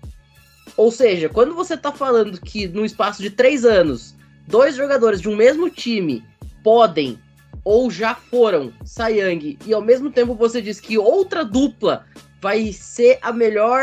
Ou 0.76 0.92
seja, 0.92 1.30
quando 1.30 1.56
você 1.56 1.78
tá 1.78 1.92
falando 1.92 2.42
que 2.42 2.68
no 2.68 2.84
espaço 2.84 3.22
de 3.22 3.30
três 3.30 3.64
anos, 3.64 4.16
dois 4.48 4.76
jogadores 4.76 5.22
de 5.22 5.30
um 5.30 5.36
mesmo 5.36 5.70
time 5.70 6.24
podem 6.64 7.18
ou 7.64 7.90
já 7.90 8.14
foram 8.14 8.74
Young 9.00 9.58
e 9.66 9.74
ao 9.74 9.82
mesmo 9.82 10.12
tempo 10.12 10.36
você 10.36 10.62
diz 10.62 10.82
que 10.82 10.98
outra 10.98 11.46
dupla 11.46 12.06
vai 12.44 12.74
ser 12.74 13.20
a 13.22 13.32
melhor 13.32 13.82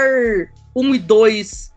1 0.77 0.95
e 0.95 0.99
2, 0.99 1.73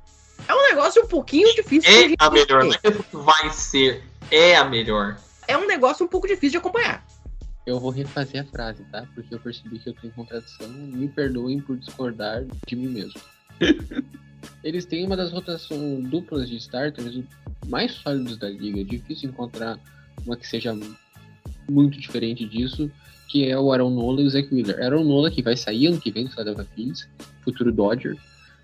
é 0.49 0.53
um 0.53 0.63
negócio 0.69 1.01
um 1.01 1.07
pouquinho 1.07 1.47
difícil 1.55 1.89
de 1.89 1.97
É 1.97 2.09
gente 2.09 2.15
a 2.19 2.29
melhor, 2.29 2.65
não 2.65 2.73
é 2.73 2.91
que 2.91 3.15
vai 3.15 3.49
ser, 3.51 4.03
é 4.29 4.57
a 4.57 4.65
melhor. 4.65 5.17
É 5.47 5.57
um 5.57 5.65
negócio 5.65 6.05
um 6.05 6.09
pouco 6.09 6.27
difícil 6.27 6.51
de 6.51 6.57
acompanhar. 6.57 7.05
Eu 7.65 7.79
vou 7.79 7.89
refazer 7.89 8.41
a 8.41 8.45
frase, 8.45 8.83
tá? 8.91 9.07
Porque 9.15 9.33
eu 9.33 9.39
percebi 9.39 9.79
que 9.79 9.89
eu 9.89 9.93
tenho 9.93 10.11
contradição. 10.11 10.67
Me 10.67 11.07
perdoem 11.07 11.61
por 11.61 11.77
discordar 11.77 12.43
de 12.67 12.75
mim 12.75 12.89
mesmo. 12.89 13.21
Eles 14.61 14.83
têm 14.83 15.05
uma 15.05 15.15
das 15.15 15.31
rotações 15.31 16.09
duplas 16.09 16.49
de 16.49 16.57
starters 16.57 17.23
mais 17.67 17.93
sólidos 17.93 18.37
da 18.37 18.49
liga. 18.49 18.81
É 18.81 18.83
difícil 18.83 19.29
encontrar 19.29 19.79
uma 20.25 20.35
que 20.35 20.45
seja 20.45 20.77
muito 21.71 21.99
diferente 21.99 22.45
disso, 22.45 22.89
que 23.27 23.47
é 23.47 23.57
o 23.57 23.71
Aaron 23.71 23.89
Nola 23.89 24.21
e 24.21 24.25
o 24.25 24.29
Zach 24.29 24.47
Wheeler. 24.53 24.81
Aaron 24.81 25.03
Nola 25.03 25.31
que 25.31 25.41
vai 25.41 25.57
sair 25.57 25.87
ano 25.87 25.99
que 25.99 26.11
vem 26.11 26.25
do 26.25 26.31
Philadelphia 26.31 26.67
Phillies, 26.75 27.07
futuro 27.41 27.71
Dodger. 27.71 28.15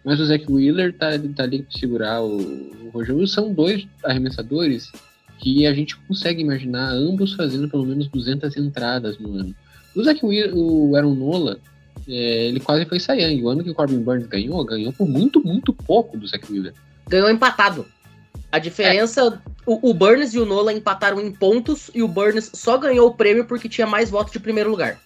Mas 0.06 0.20
o 0.20 0.26
Zach 0.26 0.45
Wheeler 0.50 0.93
tá, 0.93 1.12
tá 1.36 1.43
ali 1.43 1.64
para 1.64 1.78
segurar 1.78 2.22
o, 2.22 2.38
o 2.38 2.89
Rogério. 2.93 3.28
São 3.28 3.54
dois 3.54 3.88
arremessadores 4.04 4.91
que 5.39 5.66
a 5.66 5.74
gente 5.74 5.95
consegue 5.97 6.41
imaginar 6.41 6.91
ambos 6.91 7.34
fazendo 7.34 7.70
pelo 7.70 7.86
menos 7.86 8.08
200 8.08 8.56
entradas 8.58 9.18
no 9.18 9.34
ano. 9.34 9.56
O 9.95 10.04
Zach 10.04 10.24
Wheeler, 10.24 10.56
o 10.56 10.95
Aaron 10.95 11.16
Nola, 11.16 11.60
é, 12.08 12.47
ele 12.47 12.60
quase 12.60 12.86
foi 12.86 12.97
Young. 12.97 13.43
O 13.43 13.50
ano 13.50 13.64
que 13.64 13.70
o 13.70 13.76
Corbin 13.76 14.00
Burns 14.00 14.28
ganhou, 14.28 14.64
ganhou 14.66 14.91
por 14.93 15.08
muito, 15.08 15.41
muito 15.45 15.74
pouco 15.74 16.18
do 16.18 16.28
Zach 16.28 16.43
Wheeler. 16.52 16.74
ganhou 17.08 17.30
empatado. 17.30 17.86
A 18.52 18.58
diferença, 18.58 19.41
o, 19.66 19.89
o 19.89 19.93
Burns 19.93 20.34
e 20.34 20.39
o 20.39 20.45
Nola 20.45 20.74
empataram 20.74 21.22
em 21.22 21.32
pontos 21.32 21.91
e 21.93 22.02
o 22.02 22.08
Burns 22.08 22.50
só 22.54 22.78
ganhou 22.78 23.08
o 23.10 23.14
prêmio 23.14 23.45
porque 23.45 23.70
tinha 23.70 23.86
mais 23.86 24.10
votos 24.10 24.34
de 24.34 24.39
primeiro 24.39 24.72
lugar. 24.72 25.00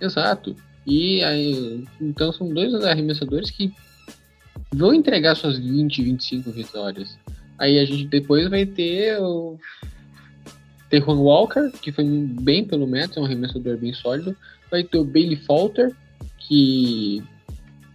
Exato. 0.00 0.54
E 0.86 1.22
aí, 1.22 1.84
então 2.00 2.32
são 2.32 2.52
dois 2.52 2.74
arremessadores 2.74 3.50
que 3.50 3.72
vão 4.72 4.94
entregar 4.94 5.34
suas 5.34 5.58
20, 5.58 6.02
25 6.02 6.50
vitórias. 6.50 7.18
Aí 7.58 7.78
a 7.78 7.84
gente 7.84 8.06
depois 8.06 8.48
vai 8.48 8.66
ter 8.66 9.20
o 9.20 9.58
Juan 10.90 11.20
Walker, 11.20 11.70
que 11.80 11.92
foi 11.92 12.04
bem 12.04 12.64
pelo 12.64 12.86
Mets, 12.86 13.16
é 13.16 13.20
um 13.20 13.24
arremessador 13.24 13.76
bem 13.76 13.92
sólido. 13.92 14.36
Vai 14.70 14.82
ter 14.82 14.98
o 14.98 15.04
Bailey 15.04 15.36
Falter, 15.36 15.94
que 16.38 17.22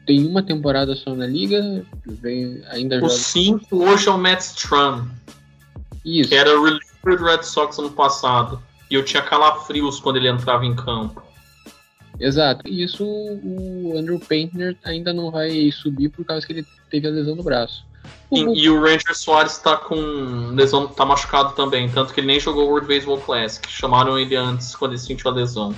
tem 0.07 0.25
uma 0.25 0.41
temporada 0.41 0.95
só 0.95 1.13
na 1.13 1.27
liga, 1.27 1.85
vem, 2.05 2.63
ainda 2.69 2.95
O 2.97 3.01
joga. 3.01 3.11
5 3.13 3.83
hoje 3.83 4.07
é 4.07 4.11
o 4.11 4.17
Matt 4.17 4.39
Strum, 4.39 5.05
Isso. 6.03 6.29
que 6.29 6.35
era 6.35 6.49
reliever 6.51 6.79
do 7.03 7.23
Red 7.25 7.43
Sox 7.43 7.77
ano 7.77 7.91
passado. 7.91 8.59
E 8.89 8.95
eu 8.95 9.03
tinha 9.03 9.21
calafrios 9.21 9.99
quando 9.99 10.15
ele 10.15 10.29
entrava 10.29 10.65
em 10.65 10.73
campo. 10.73 11.21
Exato. 12.19 12.65
E 12.67 12.81
isso 12.83 13.03
o 13.05 13.93
Andrew 13.97 14.17
Painter 14.17 14.75
ainda 14.83 15.13
não 15.13 15.29
vai 15.29 15.69
subir 15.71 16.09
por 16.09 16.25
causa 16.25 16.47
que 16.47 16.53
ele 16.53 16.65
teve 16.89 17.05
a 17.05 17.11
lesão 17.11 17.35
no 17.35 17.43
braço. 17.43 17.85
O- 18.29 18.37
E, 18.55 18.63
e 18.63 18.69
o 18.69 18.81
Ranger 18.81 19.13
Soares 19.15 19.57
tá 19.57 19.75
com 19.75 19.95
lesão, 20.55 20.87
tá 20.87 21.05
machucado 21.05 21.53
também, 21.53 21.89
tanto 21.89 22.13
que 22.13 22.21
ele 22.21 22.27
nem 22.27 22.39
jogou 22.39 22.63
o 22.65 22.69
World 22.69 22.87
Baseball 22.87 23.19
Classic. 23.19 23.69
Chamaram 23.69 24.17
ele 24.17 24.35
antes 24.37 24.73
quando 24.73 24.91
ele 24.93 24.99
sentiu 25.01 25.29
a 25.29 25.33
lesão. 25.33 25.75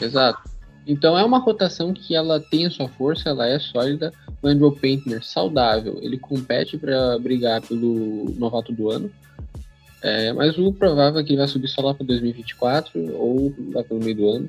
Exato. 0.00 0.40
Então 0.86 1.18
é 1.18 1.24
uma 1.24 1.38
rotação 1.38 1.92
que 1.92 2.14
ela 2.14 2.38
tem 2.38 2.66
a 2.66 2.70
sua 2.70 2.88
força, 2.88 3.30
ela 3.30 3.46
é 3.46 3.58
sólida. 3.58 4.12
O 4.40 4.46
Andrew 4.46 4.70
Paintner 4.70 5.24
saudável, 5.24 5.98
ele 6.00 6.16
compete 6.16 6.78
para 6.78 7.18
brigar 7.18 7.60
pelo 7.60 8.32
novato 8.38 8.72
do 8.72 8.90
ano. 8.90 9.10
É, 10.02 10.32
mas 10.32 10.56
o 10.56 10.72
provável 10.72 11.20
é 11.20 11.24
que 11.24 11.30
ele 11.30 11.38
vai 11.38 11.48
subir 11.48 11.68
só 11.68 11.82
lá 11.82 11.92
para 11.92 12.06
2024 12.06 13.16
ou 13.16 13.52
lá 13.74 13.82
pelo 13.82 13.98
meio 13.98 14.16
do 14.16 14.28
ano. 14.28 14.48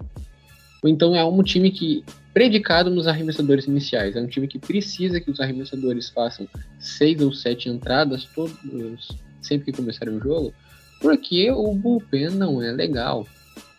Então 0.85 1.15
é 1.15 1.25
um 1.25 1.41
time 1.41 1.71
que 1.71 2.03
predicado 2.33 2.91
nos 2.91 3.07
arremessadores 3.07 3.65
iniciais. 3.65 4.15
É 4.15 4.21
um 4.21 4.27
time 4.27 4.47
que 4.47 4.59
precisa 4.59 5.19
que 5.19 5.31
os 5.31 5.39
arremessadores 5.39 6.09
façam 6.09 6.47
seis 6.79 7.19
ou 7.19 7.33
sete 7.33 7.67
entradas 7.67 8.25
todos 8.35 9.17
sempre 9.41 9.71
que 9.71 9.77
começarem 9.77 10.15
o 10.15 10.21
jogo, 10.21 10.53
porque 11.01 11.49
o 11.49 11.73
bullpen 11.73 12.29
não 12.31 12.61
é 12.61 12.71
legal. 12.71 13.25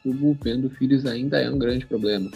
O 0.04 0.12
bullpen 0.12 0.60
do 0.60 0.70
Phillies 0.70 1.04
ainda 1.06 1.38
é 1.38 1.50
um 1.50 1.58
grande 1.58 1.86
problema. 1.86 2.30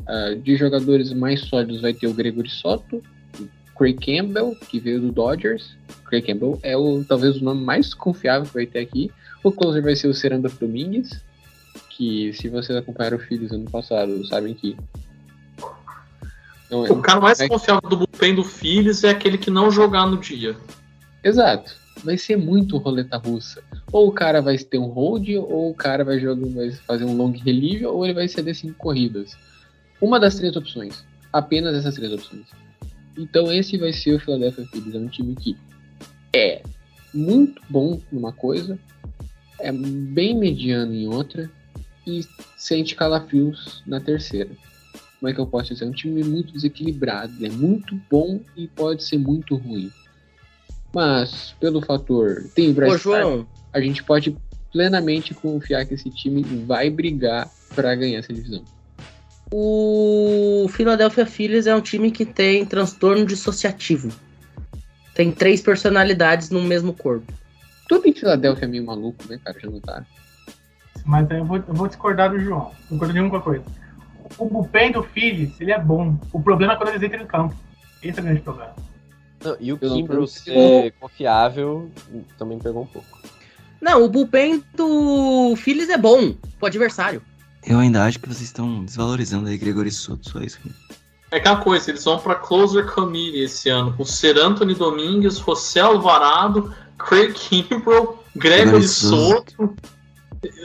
Uh, 0.00 0.36
de 0.36 0.56
jogadores 0.56 1.12
mais 1.12 1.40
sólidos 1.40 1.80
vai 1.80 1.92
ter 1.92 2.06
o 2.06 2.14
Gregory 2.14 2.48
Soto, 2.48 3.02
o 3.40 3.48
Craig 3.76 3.94
Campbell, 3.94 4.56
que 4.68 4.78
veio 4.78 5.00
do 5.00 5.10
Dodgers. 5.10 5.76
Craig 6.04 6.24
Campbell 6.24 6.58
é 6.62 6.76
o, 6.76 7.04
talvez 7.04 7.36
o 7.36 7.44
nome 7.44 7.64
mais 7.64 7.92
confiável 7.92 8.46
que 8.46 8.54
vai 8.54 8.66
ter 8.66 8.80
aqui. 8.80 9.10
O 9.42 9.50
closer 9.50 9.82
vai 9.82 9.96
ser 9.96 10.08
o 10.08 10.14
Seranda 10.14 10.48
Domingues, 10.48 11.20
que 11.90 12.32
se 12.34 12.48
vocês 12.48 12.76
acompanharam 12.76 13.16
o 13.16 13.20
Phillies 13.20 13.52
ano 13.52 13.70
passado, 13.70 14.26
sabem 14.26 14.54
que 14.54 14.76
não, 16.70 16.82
o 16.84 17.02
cara 17.02 17.20
mais 17.20 17.40
é... 17.40 17.48
confiável 17.48 17.88
do 17.88 17.96
bullpen 17.96 18.34
do 18.34 18.44
Phillies 18.44 19.04
é 19.04 19.10
aquele 19.10 19.38
que 19.38 19.50
não 19.50 19.70
jogar 19.70 20.06
no 20.06 20.18
dia. 20.18 20.56
Exato. 21.22 21.74
Vai 22.04 22.18
ser 22.18 22.36
muito 22.36 22.76
roleta 22.76 23.16
russa. 23.16 23.62
Ou 23.90 24.08
o 24.08 24.12
cara 24.12 24.42
vai 24.42 24.58
ter 24.58 24.78
um 24.78 24.88
hold, 24.88 25.28
ou 25.36 25.70
o 25.70 25.74
cara 25.74 26.04
vai, 26.04 26.18
jogar, 26.18 26.46
vai 26.50 26.70
fazer 26.72 27.04
um 27.04 27.16
long 27.16 27.30
relief, 27.30 27.84
ou 27.84 28.04
ele 28.04 28.14
vai 28.14 28.28
ceder 28.28 28.54
cinco 28.54 28.74
corridas. 28.74 29.36
Uma 30.00 30.20
das 30.20 30.36
três 30.36 30.56
opções. 30.56 31.04
Apenas 31.32 31.74
essas 31.74 31.94
três 31.94 32.12
opções. 32.12 32.46
Então 33.16 33.52
esse 33.52 33.76
vai 33.78 33.92
ser 33.92 34.14
o 34.14 34.20
Philadelphia 34.20 34.66
Phillies. 34.66 34.94
É 34.94 34.98
um 34.98 35.08
time 35.08 35.34
que 35.34 35.56
é 36.34 36.62
muito 37.14 37.62
bom 37.68 38.00
numa 38.12 38.32
coisa, 38.32 38.78
é 39.58 39.72
bem 39.72 40.36
mediano 40.36 40.94
em 40.94 41.08
outra 41.08 41.50
e 42.06 42.24
sente 42.56 42.94
calafrios 42.94 43.82
na 43.86 44.00
terceira. 44.00 44.50
Como 45.18 45.30
é 45.30 45.34
que 45.34 45.40
eu 45.40 45.46
posso 45.46 45.72
dizer? 45.72 45.84
É 45.84 45.88
um 45.88 45.92
time 45.92 46.22
muito 46.22 46.52
desequilibrado, 46.52 47.44
é 47.44 47.48
muito 47.48 47.98
bom 48.10 48.40
e 48.54 48.68
pode 48.68 49.02
ser 49.02 49.18
muito 49.18 49.56
ruim. 49.56 49.90
Mas, 50.94 51.54
pelo 51.58 51.80
fator 51.80 52.44
tem 52.54 52.70
o 52.70 52.98
João. 52.98 53.46
a 53.72 53.80
gente 53.80 54.02
pode 54.02 54.36
plenamente 54.70 55.34
confiar 55.34 55.86
que 55.86 55.94
esse 55.94 56.10
time 56.10 56.42
vai 56.64 56.90
brigar 56.90 57.50
para 57.74 57.94
ganhar 57.94 58.18
essa 58.18 58.32
divisão. 58.32 58.62
O 59.52 60.66
Philadelphia 60.70 61.24
Phillies 61.24 61.66
é 61.66 61.74
um 61.74 61.80
time 61.80 62.10
que 62.10 62.24
tem 62.24 62.64
transtorno 62.64 63.24
dissociativo. 63.24 64.10
Tem 65.14 65.30
três 65.30 65.62
personalidades 65.62 66.50
no 66.50 66.60
mesmo 66.62 66.92
corpo. 66.92 67.32
Tudo 67.88 68.08
em 68.08 68.12
Filadélfia 68.12 68.64
é 68.64 68.68
meio 68.68 68.84
maluco, 68.84 69.24
né, 69.28 69.38
cara? 69.42 69.58
Já 69.58 69.70
notaram? 69.70 70.06
Mas 71.04 71.30
eu 71.30 71.44
vou, 71.44 71.56
eu 71.56 71.74
vou 71.74 71.86
discordar 71.86 72.30
do 72.30 72.40
João. 72.40 72.72
Não 72.90 72.98
concordo 72.98 73.14
nenhuma 73.14 73.40
coisa. 73.40 73.64
O 74.36 74.46
bullpen 74.46 74.90
do 74.92 75.04
Phillies, 75.04 75.60
ele 75.60 75.70
é 75.70 75.78
bom. 75.78 76.18
O 76.32 76.42
problema 76.42 76.72
é 76.72 76.76
quando 76.76 76.88
eles 76.88 77.02
entram 77.02 77.22
em 77.22 77.26
campo. 77.26 77.54
Esse 78.02 78.18
é 78.18 78.22
o 78.22 78.24
grande 78.24 78.40
problema. 78.40 78.74
Não, 79.44 79.56
e 79.60 79.72
o 79.72 79.78
Kimbrel 79.78 80.26
ser 80.26 80.92
confiável 80.98 81.90
também 82.36 82.58
pegou 82.58 82.82
um 82.82 82.86
pouco. 82.86 83.20
Não, 83.80 84.02
o 84.02 84.08
bullpen 84.08 84.64
do 84.74 85.54
Phillies 85.56 85.88
é 85.88 85.96
bom 85.96 86.32
pro 86.58 86.66
adversário. 86.66 87.22
Eu 87.66 87.80
ainda 87.80 88.04
acho 88.04 88.20
que 88.20 88.28
vocês 88.28 88.44
estão 88.44 88.84
desvalorizando 88.84 89.48
aí 89.48 89.58
Gregory 89.58 89.90
Soto, 89.90 90.30
só 90.30 90.40
isso. 90.40 90.60
É 91.32 91.38
aquela 91.38 91.56
coisa, 91.56 91.90
eles 91.90 92.04
vão 92.04 92.16
para 92.18 92.36
Closer 92.36 92.86
Committee 92.86 93.40
esse 93.40 93.68
ano, 93.68 93.92
com 93.92 94.04
Ser 94.04 94.38
Anthony 94.38 94.74
Domingues, 94.74 95.38
José 95.38 95.80
Alvarado, 95.80 96.72
Craig 96.96 97.32
Kimbrell, 97.32 98.22
Gregory 98.36 98.86
Soto. 98.86 99.74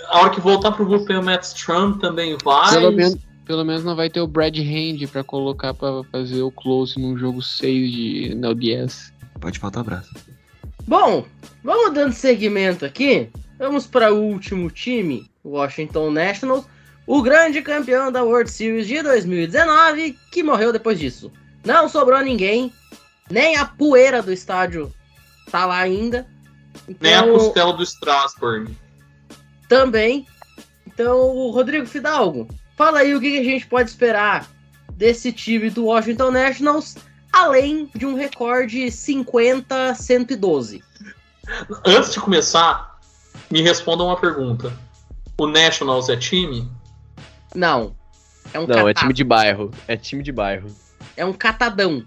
A 0.10 0.20
hora 0.20 0.30
que 0.30 0.40
voltar 0.40 0.74
pro 0.74 0.86
bullpen 0.86 1.18
o 1.18 1.24
Matt 1.24 1.44
Strum 1.44 1.98
também 1.98 2.38
vai. 2.44 2.70
Pelo 2.70 2.92
menos, 2.92 3.18
pelo 3.46 3.66
menos 3.66 3.84
não 3.84 3.96
vai 3.96 4.08
ter 4.08 4.22
o 4.22 4.28
Brad 4.28 4.56
Hand 4.60 5.08
para 5.12 5.24
colocar 5.24 5.74
para 5.74 6.04
fazer 6.12 6.44
o 6.44 6.52
close 6.52 7.00
num 7.00 7.18
jogo 7.18 7.42
6 7.42 7.92
de 7.92 8.36
no 8.36 8.54
DS. 8.54 9.12
Pode 9.40 9.58
faltar 9.58 9.82
abraço. 9.82 10.14
Bom, 10.88 11.26
vamos 11.64 11.96
dando 11.96 12.14
segmento 12.14 12.86
aqui. 12.86 13.30
Vamos 13.58 13.88
para 13.88 14.14
o 14.14 14.22
último 14.22 14.70
time, 14.70 15.28
Washington 15.44 16.12
Nationals 16.12 16.66
o 17.12 17.22
grande 17.22 17.62
campeão 17.62 18.10
da 18.10 18.24
World 18.24 18.50
Series 18.50 18.88
de 18.88 19.04
2019, 19.04 20.18
que 20.32 20.42
morreu 20.42 20.72
depois 20.72 20.98
disso. 20.98 21.30
Não 21.62 21.90
sobrou 21.90 22.18
ninguém, 22.22 22.72
nem 23.30 23.58
a 23.58 23.66
poeira 23.66 24.22
do 24.24 24.32
estádio 24.32 24.90
tá 25.52 25.66
lá 25.66 25.80
ainda. 25.80 26.26
Então, 26.88 26.96
nem 27.02 27.14
a 27.14 27.24
costela 27.24 27.74
do 27.74 27.84
Strasbourg. 27.84 28.74
Também. 29.68 30.26
Então, 30.88 31.52
Rodrigo 31.52 31.86
Fidalgo, 31.86 32.48
fala 32.78 33.00
aí 33.00 33.14
o 33.14 33.20
que 33.20 33.40
a 33.40 33.44
gente 33.44 33.68
pode 33.68 33.90
esperar 33.90 34.50
desse 34.94 35.34
time 35.34 35.70
do 35.70 35.88
Washington 35.88 36.32
Nationals, 36.32 36.96
além 37.34 37.92
de 37.94 38.06
um 38.06 38.16
recorde 38.16 38.86
50-112. 38.86 40.82
Antes 41.86 42.14
de 42.14 42.22
começar, 42.22 43.02
me 43.50 43.62
responda 43.62 44.02
uma 44.02 44.16
pergunta. 44.16 44.72
O 45.38 45.46
Nationals 45.46 46.08
é 46.08 46.16
time? 46.16 46.72
Não. 47.56 47.96
É 48.54 48.60
um 48.60 48.64
Não, 48.64 48.68
catado. 48.68 48.90
é 48.90 48.94
time 48.94 49.14
de 49.14 49.24
bairro. 49.24 49.72
É 49.88 49.98
time 49.98 50.24
de 50.24 50.32
bairro. 50.32 50.68
É 51.16 51.26
um 51.26 51.34
catadão. 51.34 52.04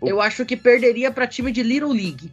O... 0.00 0.08
Eu 0.08 0.20
acho 0.20 0.44
que 0.44 0.56
perderia 0.56 1.10
para 1.10 1.26
time 1.26 1.52
de 1.52 1.62
Little 1.62 1.92
League. 1.92 2.30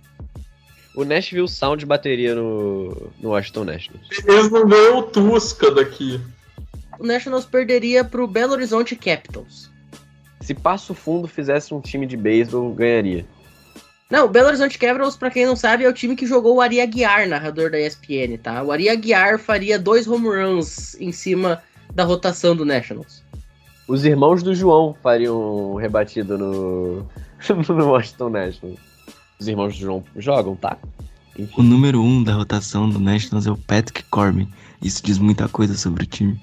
O 0.96 1.06
Nashville 1.06 1.48
Sound 1.48 1.86
bateria 1.86 2.36
no, 2.36 3.12
no 3.20 3.30
Washington 3.30 3.64
Nationals. 3.66 4.08
Eles 4.26 4.52
não 4.52 4.68
ganham 4.68 5.00
o 5.00 5.04
Tusca 5.04 5.72
daqui. 5.72 6.20
O 6.98 7.06
Nationals 7.06 7.46
perderia 7.46 8.04
pro 8.04 8.28
Belo 8.28 8.54
Horizonte 8.54 8.96
Capitals. 8.96 9.70
Se 10.42 10.54
Passo 10.54 10.94
Fundo 10.94 11.28
fizesse 11.28 11.74
um 11.74 11.80
time 11.80 12.06
de 12.06 12.18
beisebol, 12.18 12.74
ganharia. 12.74 13.26
Não, 14.10 14.26
o 14.26 14.30
Belo 14.30 14.48
Horizonte 14.48 14.78
Capitals, 14.80 15.16
pra 15.16 15.30
quem 15.30 15.46
não 15.46 15.56
sabe, 15.56 15.84
é 15.84 15.90
o 15.90 15.94
time 15.94 16.16
que 16.16 16.26
jogou 16.26 16.56
o 16.56 16.62
Ari 16.62 16.82
Aguiar, 16.82 17.28
narrador 17.28 17.70
da 17.70 17.80
ESPN, 17.80 18.38
tá? 18.42 18.64
O 18.64 18.72
Ari 18.72 18.90
Aguiar 18.90 19.38
faria 19.38 19.78
dois 19.78 20.08
home 20.08 20.28
runs 20.28 21.00
em 21.00 21.12
cima 21.12 21.62
da 21.94 22.04
rotação 22.04 22.56
do 22.56 22.66
Nationals. 22.66 23.24
Os 23.88 24.06
irmãos 24.06 24.44
do 24.44 24.54
João 24.54 24.96
fariam 25.02 25.76
rebatido 25.76 26.38
no, 26.38 27.06
no 27.68 27.88
Washington 27.88 28.30
Nationals. 28.30 28.80
Os 29.40 29.48
irmãos 29.48 29.74
do 29.74 29.80
João 29.80 30.04
jogam, 30.16 30.56
tá? 30.56 30.78
Enfim. 31.38 31.54
O 31.58 31.64
número 31.64 32.02
um 32.02 32.24
da 32.24 32.34
rotação 32.34 32.90
do 32.90 33.00
Nationals 33.00 33.48
é 33.48 33.52
o 33.52 33.58
Patrick 33.58 34.04
Corbin. 34.10 34.48
Isso 34.82 35.02
diz 35.04 35.18
muita 35.18 35.48
coisa 35.48 35.76
sobre 35.76 36.04
o 36.04 36.08
time. 36.08 36.40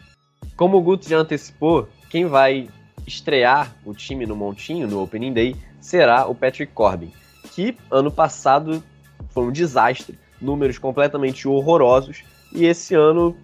Como 0.56 0.78
o 0.78 0.82
Guto 0.82 1.08
já 1.08 1.18
antecipou, 1.18 1.88
quem 2.08 2.26
vai 2.26 2.68
estrear 3.06 3.74
o 3.84 3.94
time 3.94 4.26
no 4.26 4.34
Montinho, 4.34 4.88
no 4.88 5.02
Opening 5.02 5.32
Day, 5.32 5.56
será 5.80 6.26
o 6.26 6.34
Patrick 6.34 6.72
Corbin, 6.72 7.12
que 7.54 7.76
ano 7.90 8.10
passado 8.10 8.82
foi 9.30 9.44
um 9.44 9.52
desastre, 9.52 10.18
números 10.40 10.78
completamente 10.78 11.46
horrorosos, 11.46 12.24
e 12.52 12.64
esse 12.64 12.94
ano 12.94 13.36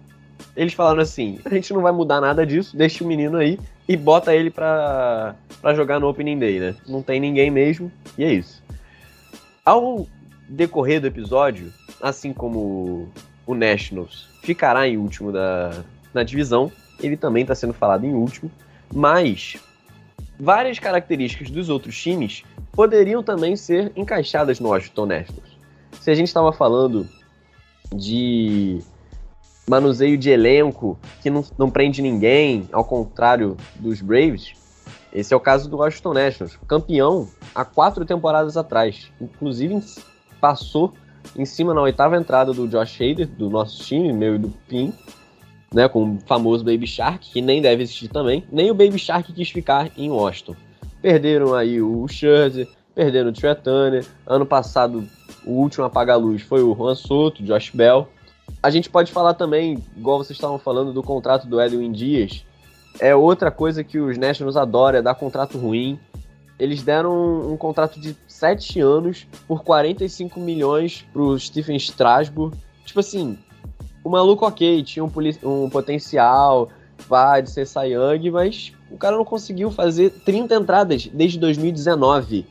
eles 0.55 0.73
falaram 0.73 1.01
assim: 1.01 1.39
a 1.45 1.49
gente 1.49 1.73
não 1.73 1.81
vai 1.81 1.91
mudar 1.91 2.21
nada 2.21 2.45
disso, 2.45 2.75
deixa 2.75 3.03
o 3.03 3.07
menino 3.07 3.37
aí 3.37 3.59
e 3.87 3.97
bota 3.97 4.33
ele 4.33 4.49
pra, 4.49 5.35
pra 5.61 5.73
jogar 5.73 5.99
no 5.99 6.07
Opening 6.07 6.39
Day, 6.39 6.59
né? 6.59 6.75
Não 6.87 7.01
tem 7.01 7.19
ninguém 7.19 7.49
mesmo, 7.49 7.91
e 8.17 8.23
é 8.23 8.33
isso. 8.33 8.63
Ao 9.65 10.07
decorrer 10.47 11.01
do 11.01 11.07
episódio, 11.07 11.73
assim 12.01 12.33
como 12.33 13.09
o 13.45 13.55
Nationals 13.55 14.27
ficará 14.41 14.87
em 14.87 14.97
último 14.97 15.31
da, 15.31 15.83
na 16.13 16.23
divisão, 16.23 16.71
ele 17.01 17.17
também 17.17 17.41
está 17.41 17.55
sendo 17.55 17.73
falado 17.73 18.05
em 18.05 18.13
último, 18.13 18.51
mas 18.93 19.57
várias 20.39 20.79
características 20.79 21.49
dos 21.49 21.69
outros 21.69 21.99
times 21.99 22.43
poderiam 22.71 23.23
também 23.23 23.55
ser 23.55 23.91
encaixadas 23.95 24.59
no 24.59 24.69
Washington 24.69 25.05
Nationals. 25.05 25.57
Se 25.99 26.11
a 26.11 26.15
gente 26.15 26.27
estava 26.27 26.51
falando 26.51 27.07
de 27.95 28.79
manuseio 29.67 30.17
de 30.17 30.29
elenco 30.29 30.97
que 31.21 31.29
não, 31.29 31.43
não 31.57 31.69
prende 31.69 32.01
ninguém, 32.01 32.67
ao 32.71 32.83
contrário 32.83 33.57
dos 33.75 34.01
Braves. 34.01 34.53
Esse 35.11 35.33
é 35.33 35.37
o 35.37 35.39
caso 35.39 35.69
do 35.69 35.77
Washington 35.77 36.13
Nationals, 36.13 36.57
campeão 36.67 37.27
há 37.53 37.63
quatro 37.63 38.03
temporadas 38.03 38.57
atrás. 38.57 39.11
Inclusive 39.21 39.79
passou 40.41 40.93
em 41.37 41.45
cima 41.45 41.73
na 41.73 41.81
oitava 41.81 42.17
entrada 42.17 42.51
do 42.51 42.67
Josh 42.67 42.95
Hader, 42.99 43.27
do 43.27 43.49
nosso 43.49 43.83
time, 43.83 44.11
meu 44.11 44.35
e 44.35 44.39
do 44.39 44.49
Pin, 44.67 44.93
né, 45.73 45.87
com 45.87 46.15
o 46.15 46.19
famoso 46.25 46.63
Baby 46.63 46.87
Shark, 46.87 47.31
que 47.31 47.41
nem 47.41 47.61
deve 47.61 47.83
existir 47.83 48.07
também. 48.07 48.43
Nem 48.51 48.69
o 48.69 48.73
Baby 48.73 48.99
Shark 48.99 49.31
quis 49.33 49.49
ficar 49.49 49.91
em 49.97 50.09
Washington. 50.09 50.55
Perderam 51.01 51.53
aí 51.53 51.81
o 51.81 52.07
Scherzer, 52.07 52.67
perderam 52.93 53.29
o 53.29 53.33
Trey 53.33 53.55
Ano 54.25 54.45
passado, 54.45 55.07
o 55.45 55.51
último 55.51 55.85
apaga-luz 55.85 56.41
foi 56.41 56.61
o 56.61 56.75
Juan 56.75 56.95
Soto, 56.95 57.43
Josh 57.43 57.71
Bell. 57.71 58.07
A 58.63 58.69
gente 58.69 58.89
pode 58.89 59.11
falar 59.11 59.33
também, 59.33 59.83
igual 59.97 60.17
vocês 60.17 60.37
estavam 60.37 60.57
falando, 60.57 60.93
do 60.93 61.03
contrato 61.03 61.45
do 61.45 61.61
Edwin 61.61 61.91
Dias, 61.91 62.45
é 62.97 63.13
outra 63.13 63.51
coisa 63.51 63.83
que 63.83 63.99
os 63.99 64.17
Nationals 64.17 64.55
adoram, 64.55 64.99
é 64.99 65.01
dar 65.01 65.15
contrato 65.15 65.57
ruim. 65.57 65.99
Eles 66.57 66.81
deram 66.81 67.11
um, 67.13 67.53
um 67.53 67.57
contrato 67.57 67.99
de 67.99 68.15
7 68.25 68.79
anos 68.79 69.27
por 69.45 69.63
45 69.65 70.39
milhões 70.39 71.05
pro 71.11 71.37
Stephen 71.37 71.75
Strasburg. 71.75 72.55
Tipo 72.85 73.01
assim, 73.01 73.37
o 74.01 74.09
maluco 74.09 74.45
ok, 74.45 74.81
tinha 74.83 75.03
um, 75.03 75.11
um 75.43 75.69
potencial, 75.69 76.69
vai 77.07 77.41
de 77.41 77.49
ser 77.49 77.67
Young, 77.85 78.31
mas 78.31 78.71
o 78.89 78.97
cara 78.97 79.17
não 79.17 79.25
conseguiu 79.25 79.71
fazer 79.71 80.09
30 80.09 80.55
entradas 80.55 81.07
desde 81.07 81.37
2019. 81.37 82.45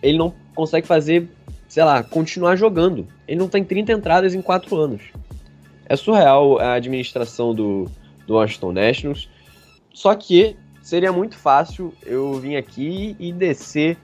Ele 0.00 0.18
não 0.18 0.32
consegue 0.54 0.86
fazer, 0.86 1.28
sei 1.66 1.82
lá, 1.82 2.02
continuar 2.02 2.54
jogando. 2.56 3.06
Ele 3.26 3.40
não 3.40 3.48
tem 3.48 3.64
30 3.64 3.92
entradas 3.92 4.34
em 4.34 4.42
4 4.42 4.76
anos. 4.76 5.02
É 5.86 5.96
surreal 5.96 6.58
a 6.58 6.74
administração 6.74 7.54
do, 7.54 7.90
do 8.26 8.34
Washington 8.34 8.72
Nationals. 8.72 9.28
Só 9.92 10.14
que 10.14 10.56
seria 10.82 11.12
muito 11.12 11.36
fácil 11.36 11.94
eu 12.04 12.34
vir 12.34 12.56
aqui 12.56 13.16
e 13.18 13.32
descer 13.32 13.96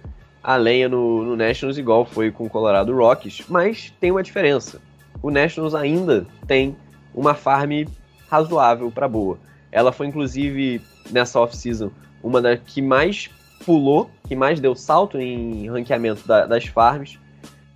a 0.42 0.56
lenha 0.56 0.88
no, 0.88 1.22
no 1.22 1.36
Nationals 1.36 1.76
igual 1.76 2.04
foi 2.04 2.30
com 2.30 2.46
o 2.46 2.50
Colorado 2.50 2.94
Rockies, 2.94 3.44
mas 3.48 3.92
tem 4.00 4.10
uma 4.10 4.22
diferença. 4.22 4.80
O 5.22 5.30
Nationals 5.30 5.74
ainda 5.74 6.26
tem 6.46 6.76
uma 7.14 7.34
farm 7.34 7.84
razoável 8.28 8.90
para 8.90 9.08
boa. 9.08 9.38
Ela 9.70 9.92
foi 9.92 10.06
inclusive 10.06 10.80
nessa 11.10 11.38
off-season 11.40 11.90
uma 12.22 12.40
das 12.40 12.60
que 12.60 12.80
mais 12.80 13.28
pulou, 13.64 14.10
que 14.26 14.34
mais 14.34 14.60
deu 14.60 14.74
salto 14.74 15.18
em 15.18 15.68
ranqueamento 15.68 16.26
da, 16.26 16.46
das 16.46 16.64
farms. 16.66 17.18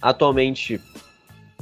Atualmente 0.00 0.80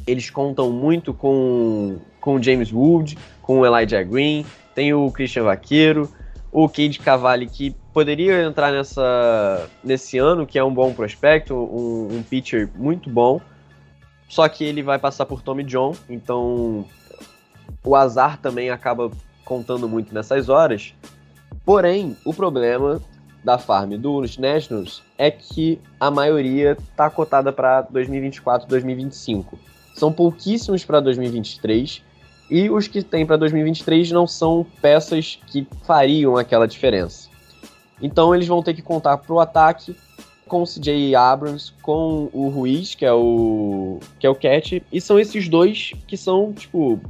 eles 0.06 0.30
contam 0.30 0.70
muito 0.70 1.12
com 1.12 1.98
com 2.22 2.40
James 2.40 2.72
Wood, 2.72 3.18
com 3.42 3.58
o 3.58 3.66
Elijah 3.66 4.02
Green, 4.02 4.46
tem 4.74 4.94
o 4.94 5.10
Christian 5.10 5.42
Vaqueiro, 5.42 6.08
o 6.50 6.68
Cade 6.68 6.98
Cavalli 6.98 7.46
que 7.46 7.74
poderia 7.92 8.44
entrar 8.44 8.72
nessa 8.72 9.68
nesse 9.84 10.16
ano, 10.16 10.46
que 10.46 10.58
é 10.58 10.64
um 10.64 10.72
bom 10.72 10.94
prospecto, 10.94 11.54
um, 11.54 12.16
um 12.16 12.22
pitcher 12.22 12.70
muito 12.74 13.10
bom. 13.10 13.40
Só 14.28 14.48
que 14.48 14.64
ele 14.64 14.82
vai 14.82 14.98
passar 14.98 15.26
por 15.26 15.42
Tommy 15.42 15.64
John, 15.64 15.94
então 16.08 16.86
o 17.84 17.94
azar 17.94 18.38
também 18.38 18.70
acaba 18.70 19.10
contando 19.44 19.86
muito 19.88 20.14
nessas 20.14 20.48
horas. 20.48 20.94
Porém, 21.66 22.16
o 22.24 22.32
problema 22.32 23.00
da 23.44 23.58
farm 23.58 23.92
dos 23.96 24.38
Nationals 24.38 25.02
é 25.18 25.30
que 25.30 25.80
a 25.98 26.10
maioria 26.10 26.76
está 26.80 27.10
cotada 27.10 27.52
para 27.52 27.82
2024, 27.82 28.68
2025. 28.68 29.58
São 29.94 30.12
pouquíssimos 30.12 30.84
para 30.84 31.00
2023 31.00 32.02
e 32.52 32.68
os 32.68 32.86
que 32.86 33.02
tem 33.02 33.24
para 33.24 33.38
2023 33.38 34.10
não 34.10 34.26
são 34.26 34.66
peças 34.82 35.38
que 35.46 35.66
fariam 35.84 36.36
aquela 36.36 36.68
diferença. 36.68 37.30
Então 38.02 38.34
eles 38.34 38.46
vão 38.46 38.62
ter 38.62 38.74
que 38.74 38.82
contar 38.82 39.16
para 39.16 39.32
o 39.32 39.40
ataque 39.40 39.96
com 40.46 40.62
o 40.62 40.66
CJ 40.66 41.14
Abrams, 41.14 41.72
com 41.80 42.28
o 42.30 42.50
Ruiz, 42.50 42.94
que 42.94 43.06
é 43.06 43.12
o 43.12 43.98
que 44.20 44.26
é 44.26 44.30
o 44.30 44.34
catch, 44.34 44.82
e 44.92 45.00
são 45.00 45.18
esses 45.18 45.48
dois 45.48 45.92
que 46.06 46.14
são 46.14 46.52
tipo 46.52 47.00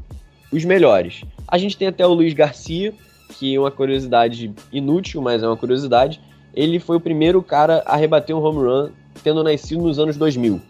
os 0.53 0.65
melhores. 0.65 1.25
A 1.49 1.59
gente 1.59 1.77
tem 1.77 1.89
até 1.89 2.07
o 2.07 2.15
Luiz 2.15 2.35
Garcia, 2.35 2.95
que 3.37 3.57
é 3.57 3.59
uma 3.59 3.73
curiosidade 3.73 4.55
inútil, 4.73 5.21
mas 5.21 5.43
é 5.43 5.47
uma 5.49 5.57
curiosidade. 5.57 6.21
Ele 6.55 6.79
foi 6.79 6.99
o 6.99 7.01
primeiro 7.01 7.43
cara 7.43 7.83
a 7.85 7.97
rebater 7.97 8.37
um 8.37 8.41
home 8.41 8.59
run 8.59 8.91
tendo 9.25 9.43
nascido 9.43 9.83
nos 9.83 9.99
anos 9.99 10.17
2000. 10.17 10.61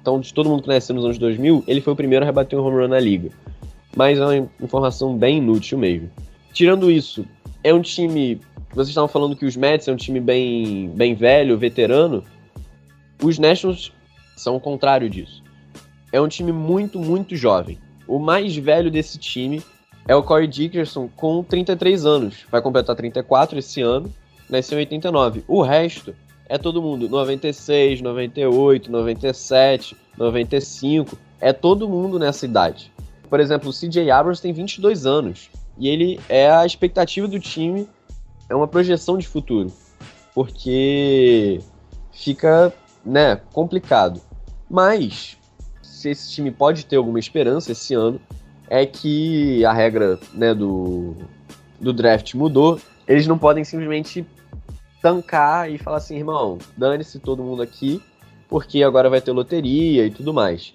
Então, 0.00 0.20
de 0.20 0.32
todo 0.32 0.48
mundo 0.48 0.62
que 0.62 0.68
nasceu 0.68 0.94
nos 0.94 1.04
anos 1.04 1.18
2000, 1.18 1.64
ele 1.66 1.80
foi 1.80 1.94
o 1.94 1.96
primeiro 1.96 2.24
a 2.24 2.26
rebater 2.26 2.56
um 2.56 2.64
home 2.64 2.76
run 2.76 2.88
na 2.88 3.00
liga. 3.00 3.30
Mas 3.96 4.18
é 4.18 4.24
uma 4.24 4.50
informação 4.60 5.16
bem 5.16 5.38
inútil 5.38 5.78
mesmo. 5.78 6.10
Tirando 6.52 6.90
isso, 6.90 7.24
é 7.62 7.72
um 7.72 7.80
time. 7.80 8.40
Vocês 8.70 8.88
estavam 8.88 9.08
falando 9.08 9.36
que 9.36 9.44
os 9.44 9.56
Mets 9.56 9.88
é 9.88 9.92
um 9.92 9.96
time 9.96 10.20
bem, 10.20 10.88
bem 10.90 11.14
velho, 11.14 11.56
veterano. 11.56 12.24
Os 13.22 13.38
Nationals 13.38 13.92
são 14.36 14.56
o 14.56 14.60
contrário 14.60 15.08
disso. 15.08 15.42
É 16.12 16.20
um 16.20 16.28
time 16.28 16.52
muito, 16.52 16.98
muito 16.98 17.36
jovem. 17.36 17.78
O 18.06 18.18
mais 18.18 18.56
velho 18.56 18.90
desse 18.90 19.18
time 19.18 19.62
é 20.06 20.14
o 20.14 20.22
Corey 20.22 20.46
Dickerson 20.46 21.08
com 21.16 21.42
33 21.42 22.04
anos. 22.04 22.44
Vai 22.50 22.60
completar 22.60 22.94
34 22.94 23.58
esse 23.58 23.80
ano. 23.80 24.12
Nasceu 24.48 24.78
em 24.78 24.82
89. 24.82 25.44
O 25.48 25.62
resto 25.62 26.14
é 26.48 26.58
todo 26.58 26.82
mundo 26.82 27.08
96, 27.08 28.02
98, 28.02 28.90
97, 28.90 29.96
95. 30.18 31.18
É 31.40 31.52
todo 31.52 31.88
mundo 31.88 32.18
nessa 32.18 32.44
idade. 32.44 32.92
Por 33.28 33.40
exemplo, 33.40 33.70
o 33.70 33.72
CJ 33.72 34.10
Abrams 34.10 34.40
tem 34.40 34.52
22 34.52 35.06
anos. 35.06 35.50
E 35.78 35.88
ele 35.88 36.20
é 36.28 36.50
a 36.50 36.64
expectativa 36.64 37.26
do 37.26 37.40
time, 37.40 37.88
é 38.48 38.54
uma 38.54 38.68
projeção 38.68 39.18
de 39.18 39.26
futuro. 39.26 39.72
Porque 40.34 41.60
fica, 42.12 42.72
né, 43.04 43.36
complicado. 43.52 44.20
Mas 44.70 45.36
se 45.82 46.10
esse 46.10 46.30
time 46.30 46.50
pode 46.50 46.86
ter 46.86 46.96
alguma 46.96 47.18
esperança 47.18 47.72
esse 47.72 47.94
ano, 47.94 48.20
é 48.68 48.84
que 48.84 49.64
a 49.64 49.72
regra 49.72 50.18
né, 50.32 50.54
do, 50.54 51.16
do 51.80 51.92
draft 51.92 52.34
mudou. 52.34 52.80
Eles 53.06 53.26
não 53.26 53.38
podem 53.38 53.64
simplesmente 53.64 54.26
tancar 55.02 55.70
e 55.70 55.76
falar 55.76 55.98
assim, 55.98 56.16
irmão, 56.16 56.58
dane-se 56.76 57.18
todo 57.18 57.42
mundo 57.42 57.62
aqui, 57.62 58.02
porque 58.48 58.82
agora 58.82 59.10
vai 59.10 59.20
ter 59.20 59.32
loteria 59.32 60.06
e 60.06 60.10
tudo 60.10 60.32
mais. 60.32 60.74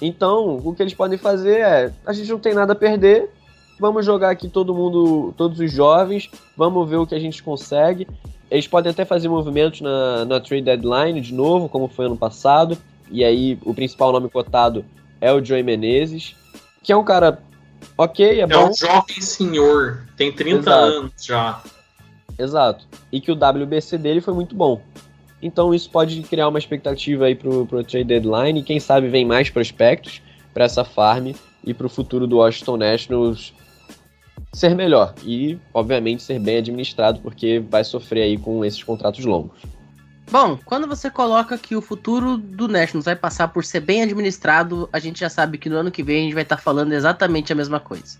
Então, 0.00 0.60
o 0.62 0.74
que 0.74 0.82
eles 0.82 0.94
podem 0.94 1.18
fazer 1.18 1.60
é, 1.60 1.92
a 2.06 2.12
gente 2.12 2.30
não 2.30 2.38
tem 2.38 2.54
nada 2.54 2.72
a 2.72 2.76
perder, 2.76 3.30
vamos 3.78 4.04
jogar 4.04 4.30
aqui 4.30 4.48
todo 4.48 4.74
mundo, 4.74 5.34
todos 5.36 5.58
os 5.58 5.72
jovens, 5.72 6.30
vamos 6.56 6.88
ver 6.88 6.96
o 6.96 7.06
que 7.06 7.14
a 7.14 7.18
gente 7.18 7.42
consegue. 7.42 8.06
Eles 8.50 8.66
podem 8.66 8.90
até 8.90 9.04
fazer 9.04 9.28
movimentos 9.28 9.80
na, 9.80 10.24
na 10.24 10.40
trade 10.40 10.62
deadline 10.62 11.20
de 11.20 11.34
novo, 11.34 11.68
como 11.68 11.88
foi 11.88 12.06
ano 12.06 12.16
passado. 12.16 12.78
E 13.10 13.24
aí 13.24 13.58
o 13.64 13.74
principal 13.74 14.12
nome 14.12 14.28
cotado 14.28 14.84
é 15.20 15.32
o 15.32 15.44
Joey 15.44 15.62
Menezes, 15.62 16.34
que 16.82 16.92
é 16.92 16.96
um 16.96 17.04
cara 17.04 17.42
ok, 17.96 18.26
é, 18.26 18.40
é 18.40 18.46
bom. 18.46 18.54
É 18.54 18.70
um 18.70 18.74
jovem 18.74 19.20
senhor, 19.20 20.06
tem 20.16 20.32
30 20.32 20.60
Exato. 20.60 20.82
anos 20.82 21.12
já. 21.20 21.62
Exato. 22.38 22.86
E 23.10 23.20
que 23.20 23.32
o 23.32 23.34
WBC 23.34 23.98
dele 23.98 24.20
foi 24.20 24.32
muito 24.32 24.54
bom. 24.54 24.80
Então 25.40 25.74
isso 25.74 25.90
pode 25.90 26.20
criar 26.22 26.48
uma 26.48 26.58
expectativa 26.58 27.26
aí 27.26 27.34
pro, 27.34 27.66
pro 27.66 27.84
trade 27.84 28.04
deadline 28.06 28.60
e 28.60 28.62
quem 28.62 28.80
sabe 28.80 29.08
vem 29.08 29.24
mais 29.24 29.50
prospectos 29.50 30.20
para 30.52 30.64
essa 30.64 30.84
farm 30.84 31.32
e 31.64 31.72
pro 31.72 31.88
futuro 31.88 32.26
do 32.26 32.38
Washington 32.38 32.76
Nationals 32.76 33.54
ser 34.52 34.74
melhor 34.74 35.14
e 35.24 35.58
obviamente 35.72 36.22
ser 36.22 36.38
bem 36.40 36.58
administrado 36.58 37.20
porque 37.20 37.60
vai 37.60 37.84
sofrer 37.84 38.22
aí 38.22 38.38
com 38.38 38.64
esses 38.64 38.82
contratos 38.82 39.24
longos. 39.24 39.60
Bom, 40.30 40.58
quando 40.64 40.86
você 40.86 41.10
coloca 41.10 41.56
que 41.56 41.74
o 41.74 41.80
futuro 41.80 42.36
do 42.36 42.68
Nationals 42.68 43.06
vai 43.06 43.16
passar 43.16 43.48
por 43.48 43.64
ser 43.64 43.80
bem 43.80 44.02
administrado, 44.02 44.88
a 44.92 44.98
gente 44.98 45.20
já 45.20 45.30
sabe 45.30 45.56
que 45.56 45.70
no 45.70 45.76
ano 45.76 45.90
que 45.90 46.02
vem 46.02 46.18
a 46.18 46.22
gente 46.24 46.34
vai 46.34 46.42
estar 46.42 46.56
tá 46.56 46.62
falando 46.62 46.92
exatamente 46.92 47.50
a 47.52 47.56
mesma 47.56 47.80
coisa. 47.80 48.18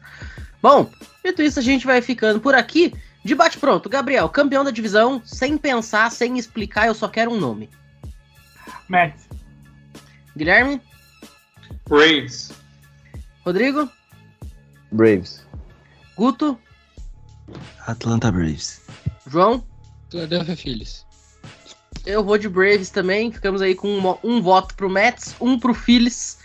Bom, 0.62 0.90
dito 1.24 1.42
isso, 1.42 1.58
a 1.58 1.62
gente 1.62 1.86
vai 1.86 2.00
ficando 2.00 2.40
por 2.40 2.54
aqui. 2.54 2.94
Debate 3.28 3.58
pronto. 3.58 3.88
Gabriel, 3.88 4.28
campeão 4.28 4.64
da 4.64 4.70
divisão, 4.70 5.22
sem 5.24 5.58
pensar, 5.58 6.10
sem 6.10 6.38
explicar, 6.38 6.86
eu 6.86 6.94
só 6.94 7.08
quero 7.08 7.30
um 7.30 7.38
nome. 7.38 7.68
Mets. 8.88 9.28
Guilherme? 10.36 10.80
Braves. 11.88 12.52
Rodrigo? 13.44 13.90
Braves. 14.90 15.46
Guto? 16.16 16.58
Atlanta 17.86 18.32
Braves. 18.32 18.82
João? 19.26 19.64
Philadelphia 20.10 20.56
Phillies. 20.56 21.06
Eu 22.06 22.24
vou 22.24 22.38
de 22.38 22.48
Braves 22.48 22.90
também. 22.90 23.30
Ficamos 23.30 23.60
aí 23.60 23.74
com 23.74 23.88
um, 23.88 24.18
um 24.24 24.40
voto 24.40 24.74
pro 24.74 24.88
Mets, 24.88 25.36
um 25.40 25.58
pro 25.58 25.74
Phillies 25.74 26.38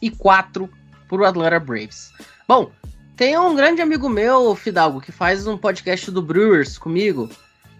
e 0.00 0.10
quatro 0.10 0.70
pro 1.08 1.24
Atlanta 1.24 1.58
Braves. 1.58 2.12
Bom, 2.46 2.70
tem 3.18 3.36
um 3.36 3.56
grande 3.56 3.82
amigo 3.82 4.08
meu, 4.08 4.54
Fidalgo, 4.54 5.00
que 5.00 5.10
faz 5.10 5.44
um 5.44 5.58
podcast 5.58 6.08
do 6.08 6.22
Brewers 6.22 6.78
comigo, 6.78 7.28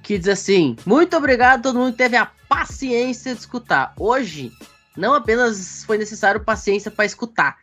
que 0.02 0.18
diz 0.18 0.26
assim: 0.26 0.74
Muito 0.84 1.16
obrigado 1.16 1.60
a 1.60 1.62
todo 1.62 1.78
mundo 1.78 1.92
que 1.92 1.98
teve 1.98 2.16
a 2.16 2.28
paciência 2.48 3.32
de 3.32 3.40
escutar. 3.40 3.94
Hoje, 3.96 4.50
não 4.96 5.14
apenas 5.14 5.84
foi 5.84 5.96
necessário 5.96 6.40
paciência 6.40 6.90
para 6.90 7.04
escutar, 7.04 7.56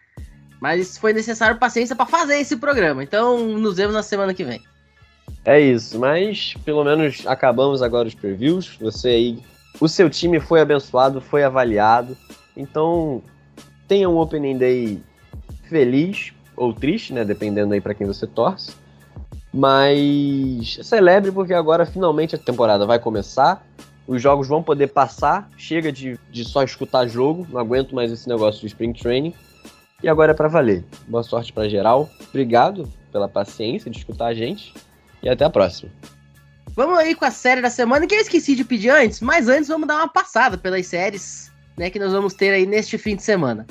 mas 0.62 0.98
foi 0.98 1.12
necessário 1.12 1.60
paciência 1.60 1.98
para 1.98 2.06
fazer 2.06 2.40
esse 2.40 2.56
programa. 2.56 3.04
Então, 3.04 3.46
nos 3.46 3.76
vemos 3.76 3.94
na 3.94 4.04
semana 4.04 4.34
que 4.34 4.46
vem. 4.46 4.64
É 5.44 5.60
isso, 5.60 6.00
mas 6.00 6.54
pelo 6.64 6.82
menos 6.82 7.28
acabamos 7.28 7.82
agora 7.82 8.08
os 8.08 8.16
previews. 8.16 8.78
Você 8.80 9.10
aí 9.10 9.44
o 9.82 9.90
seu 9.90 10.10
time 10.10 10.40
foi 10.40 10.62
abençoado, 10.62 11.20
foi 11.20 11.44
avaliado. 11.44 12.18
Então, 12.56 13.22
tenha 13.86 14.08
um 14.08 14.16
Opening 14.16 14.58
Day 14.58 15.04
feliz 15.68 16.35
ou 16.56 16.74
triste, 16.74 17.14
né? 17.14 17.24
Dependendo 17.24 17.74
aí 17.74 17.82
para 17.82 17.94
quem 17.94 18.06
você 18.06 18.26
torce. 18.28 18.74
Mas 19.54 20.80
celebre 20.84 21.32
porque 21.32 21.54
agora 21.54 21.86
finalmente 21.86 22.36
a 22.36 22.38
temporada 22.38 22.86
vai 22.86 23.00
começar. 23.00 23.66
Os 24.08 24.22
jogos 24.22 24.48
vão 24.48 24.62
poder 24.62 24.88
passar. 24.88 25.50
Chega 25.58 25.92
de, 25.92 26.20
de 26.30 26.44
só 26.44 26.64
escutar 26.64 27.08
jogo. 27.08 27.48
Não 27.50 27.60
aguento 27.60 27.96
mais 27.96 28.12
esse 28.12 28.28
negócio 28.28 28.62
de 28.62 28.68
Spring 28.68 28.94
Training. 28.94 29.34
E 30.04 30.10
agora 30.10 30.32
é 30.32 30.36
para 30.36 30.48
valer. 30.48 30.84
Boa 31.08 31.24
sorte 31.24 31.54
para 31.54 31.70
geral. 31.70 32.10
Obrigado 32.30 32.88
pela 33.12 33.28
paciência 33.28 33.90
de 33.90 33.98
escutar 33.98 34.28
a 34.28 34.34
gente. 34.34 34.74
e 35.24 35.30
até 35.30 35.46
a 35.46 35.50
próxima. 35.50 35.92
Vamos 36.76 37.00
aí 37.00 37.16
com 37.16 37.24
a 37.24 37.32
série 37.32 37.62
da 37.62 37.70
semana, 37.70 38.06
que 38.06 38.14
eu 38.14 38.20
esqueci 38.20 38.54
de 38.54 38.66
pedir 38.66 38.90
antes, 38.90 39.22
mas 39.22 39.48
antes 39.48 39.70
vamos 39.70 39.88
dar 39.88 39.96
uma 39.96 40.10
passada 40.10 40.58
pelas 40.58 40.86
séries 40.86 41.50
né, 41.78 41.90
que 41.90 42.00
nós 42.00 42.12
vamos 42.12 42.34
ter 42.34 42.52
aí 42.52 42.66
neste 42.66 42.98
fim 42.98 43.16
de 43.16 43.24
semana. 43.24 43.66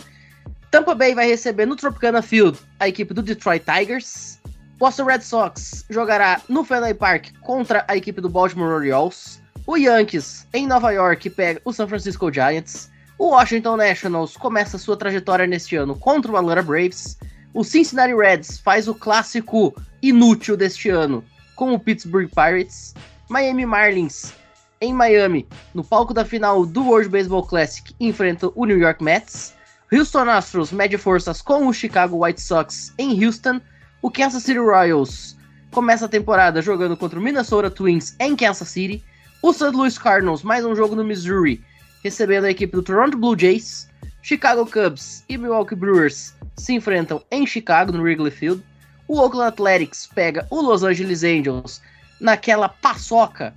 Tampa 0.75 0.93
Bay 0.93 1.15
vai 1.15 1.29
receber 1.29 1.67
no 1.67 1.77
Tropicana 1.77 2.21
Field 2.21 2.59
a 2.81 2.89
equipe 2.89 3.15
do 3.15 3.23
Detroit 3.23 3.63
Tigers. 3.63 4.41
Boston 4.77 5.05
Red 5.05 5.21
Sox 5.21 5.85
jogará 5.89 6.41
no 6.49 6.65
Fenway 6.65 6.95
Park 6.95 7.29
contra 7.43 7.85
a 7.87 7.97
equipe 7.97 8.21
do 8.21 8.29
Baltimore 8.29 8.73
Orioles. 8.75 9.41
O 9.69 9.77
Yankees, 9.77 10.49
em 10.53 10.67
Nova 10.67 10.91
York, 10.91 11.31
pega 11.31 11.61
o 11.65 11.73
San 11.73 11.87
Francisco 11.87 12.29
Giants. 12.33 12.91
O 13.17 13.29
Washington 13.29 13.77
Nationals 13.77 14.37
começa 14.37 14.77
sua 14.77 14.97
trajetória 14.97 15.47
neste 15.47 15.77
ano 15.77 15.95
contra 15.95 16.33
o 16.33 16.37
Atlanta 16.37 16.61
Braves. 16.65 17.17
O 17.55 17.63
Cincinnati 17.63 18.13
Reds 18.13 18.59
faz 18.59 18.89
o 18.89 18.97
clássico 18.97 19.73
inútil 20.03 20.57
deste 20.57 20.91
ano 20.91 21.23
com 21.55 21.73
o 21.73 21.79
Pittsburgh 21.79 22.29
Pirates. 22.35 22.95
Miami 23.31 23.65
Marlins 23.65 24.33
em 24.81 24.93
Miami, 24.93 25.47
no 25.73 25.85
palco 25.85 26.13
da 26.13 26.25
final 26.25 26.67
do 26.67 26.85
World 26.85 27.11
Baseball 27.11 27.47
Classic, 27.47 27.95
enfrenta 28.01 28.51
o 28.57 28.67
New 28.67 28.79
York 28.79 29.05
Mets. 29.05 29.54
Houston 29.95 30.29
Astros 30.29 30.73
mede 30.73 30.99
forças 30.99 31.41
com 31.41 31.69
o 31.69 31.73
Chicago 31.73 32.25
White 32.25 32.41
Sox 32.41 32.93
em 32.99 33.25
Houston. 33.25 33.61
O 34.03 34.11
Kansas 34.11 34.43
City 34.43 34.59
Royals 34.59 35.37
começa 35.71 36.07
a 36.07 36.09
temporada 36.09 36.61
jogando 36.61 36.97
contra 36.97 37.17
o 37.17 37.23
Minnesota 37.23 37.71
Twins 37.71 38.17
em 38.19 38.35
Kansas 38.35 38.67
City. 38.67 39.05
O 39.41 39.53
St. 39.53 39.71
Louis 39.71 39.97
Cardinals, 39.97 40.43
mais 40.43 40.65
um 40.65 40.75
jogo 40.75 40.97
no 40.97 41.05
Missouri, 41.05 41.65
recebendo 42.03 42.47
a 42.47 42.51
equipe 42.51 42.73
do 42.73 42.83
Toronto 42.83 43.17
Blue 43.17 43.39
Jays. 43.39 43.89
Chicago 44.21 44.67
Cubs 44.67 45.23
e 45.29 45.39
Milwaukee 45.39 45.77
Brewers 45.77 46.35
se 46.57 46.73
enfrentam 46.73 47.23
em 47.31 47.47
Chicago, 47.47 47.93
no 47.93 48.03
Wrigley 48.03 48.33
Field. 48.33 48.65
O 49.07 49.21
Oakland 49.21 49.49
Athletics 49.49 50.09
pega 50.13 50.45
o 50.51 50.61
Los 50.61 50.83
Angeles 50.83 51.23
Angels 51.23 51.81
naquela 52.21 52.69
paçoca 52.69 53.55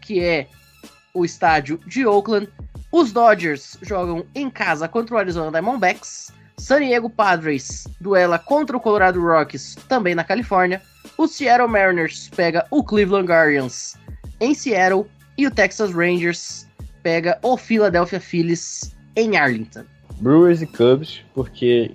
que 0.00 0.20
é 0.20 0.46
o 1.12 1.24
estádio 1.24 1.80
de 1.84 2.06
Oakland. 2.06 2.48
Os 2.92 3.12
Dodgers 3.12 3.76
jogam 3.82 4.24
em 4.34 4.50
casa 4.50 4.88
contra 4.88 5.14
o 5.14 5.18
Arizona 5.18 5.50
Diamondbacks. 5.50 6.32
San 6.58 6.80
Diego 6.80 7.08
Padres 7.08 7.86
duela 8.00 8.38
contra 8.38 8.76
o 8.76 8.80
Colorado 8.80 9.20
Rockies, 9.20 9.76
também 9.88 10.14
na 10.14 10.24
Califórnia. 10.24 10.82
O 11.16 11.26
Seattle 11.26 11.68
Mariners 11.68 12.28
pega 12.34 12.66
o 12.70 12.82
Cleveland 12.82 13.28
Guardians 13.28 13.96
em 14.40 14.54
Seattle. 14.54 15.06
E 15.38 15.46
o 15.46 15.50
Texas 15.50 15.94
Rangers 15.94 16.66
pega 17.02 17.38
o 17.42 17.56
Philadelphia 17.56 18.20
Phillies 18.20 18.94
em 19.16 19.36
Arlington. 19.36 19.84
Brewers 20.20 20.60
e 20.60 20.66
Cubs, 20.66 21.22
porque 21.34 21.92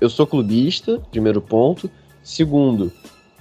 eu 0.00 0.10
sou 0.10 0.26
clubista, 0.26 1.00
primeiro 1.10 1.40
ponto. 1.40 1.90
Segundo, 2.22 2.92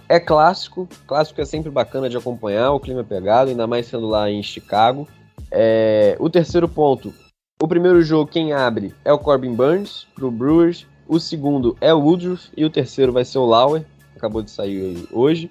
é 0.07 0.19
clássico. 0.19 0.87
Clássico 1.05 1.41
é 1.41 1.45
sempre 1.45 1.69
bacana 1.69 2.09
de 2.09 2.15
acompanhar, 2.15 2.71
o 2.71 2.79
clima 2.79 3.01
é 3.01 3.03
pegado, 3.03 3.49
ainda 3.49 3.67
mais 3.67 3.87
sendo 3.87 4.07
lá 4.07 4.29
em 4.29 4.41
Chicago. 4.41 5.07
É... 5.51 6.15
O 6.19 6.29
terceiro 6.29 6.67
ponto, 6.67 7.13
o 7.61 7.67
primeiro 7.67 8.01
jogo 8.01 8.31
quem 8.31 8.53
abre 8.53 8.93
é 9.03 9.11
o 9.11 9.19
Corbin 9.19 9.53
Burns 9.53 10.07
pro 10.15 10.31
Brewers. 10.31 10.85
O 11.07 11.19
segundo 11.19 11.75
é 11.81 11.93
o 11.93 11.99
Woodruff 11.99 12.49
e 12.55 12.63
o 12.63 12.69
terceiro 12.69 13.11
vai 13.11 13.25
ser 13.25 13.39
o 13.39 13.45
Lauer, 13.45 13.83
acabou 14.15 14.41
de 14.41 14.51
sair 14.51 15.07
hoje. 15.11 15.49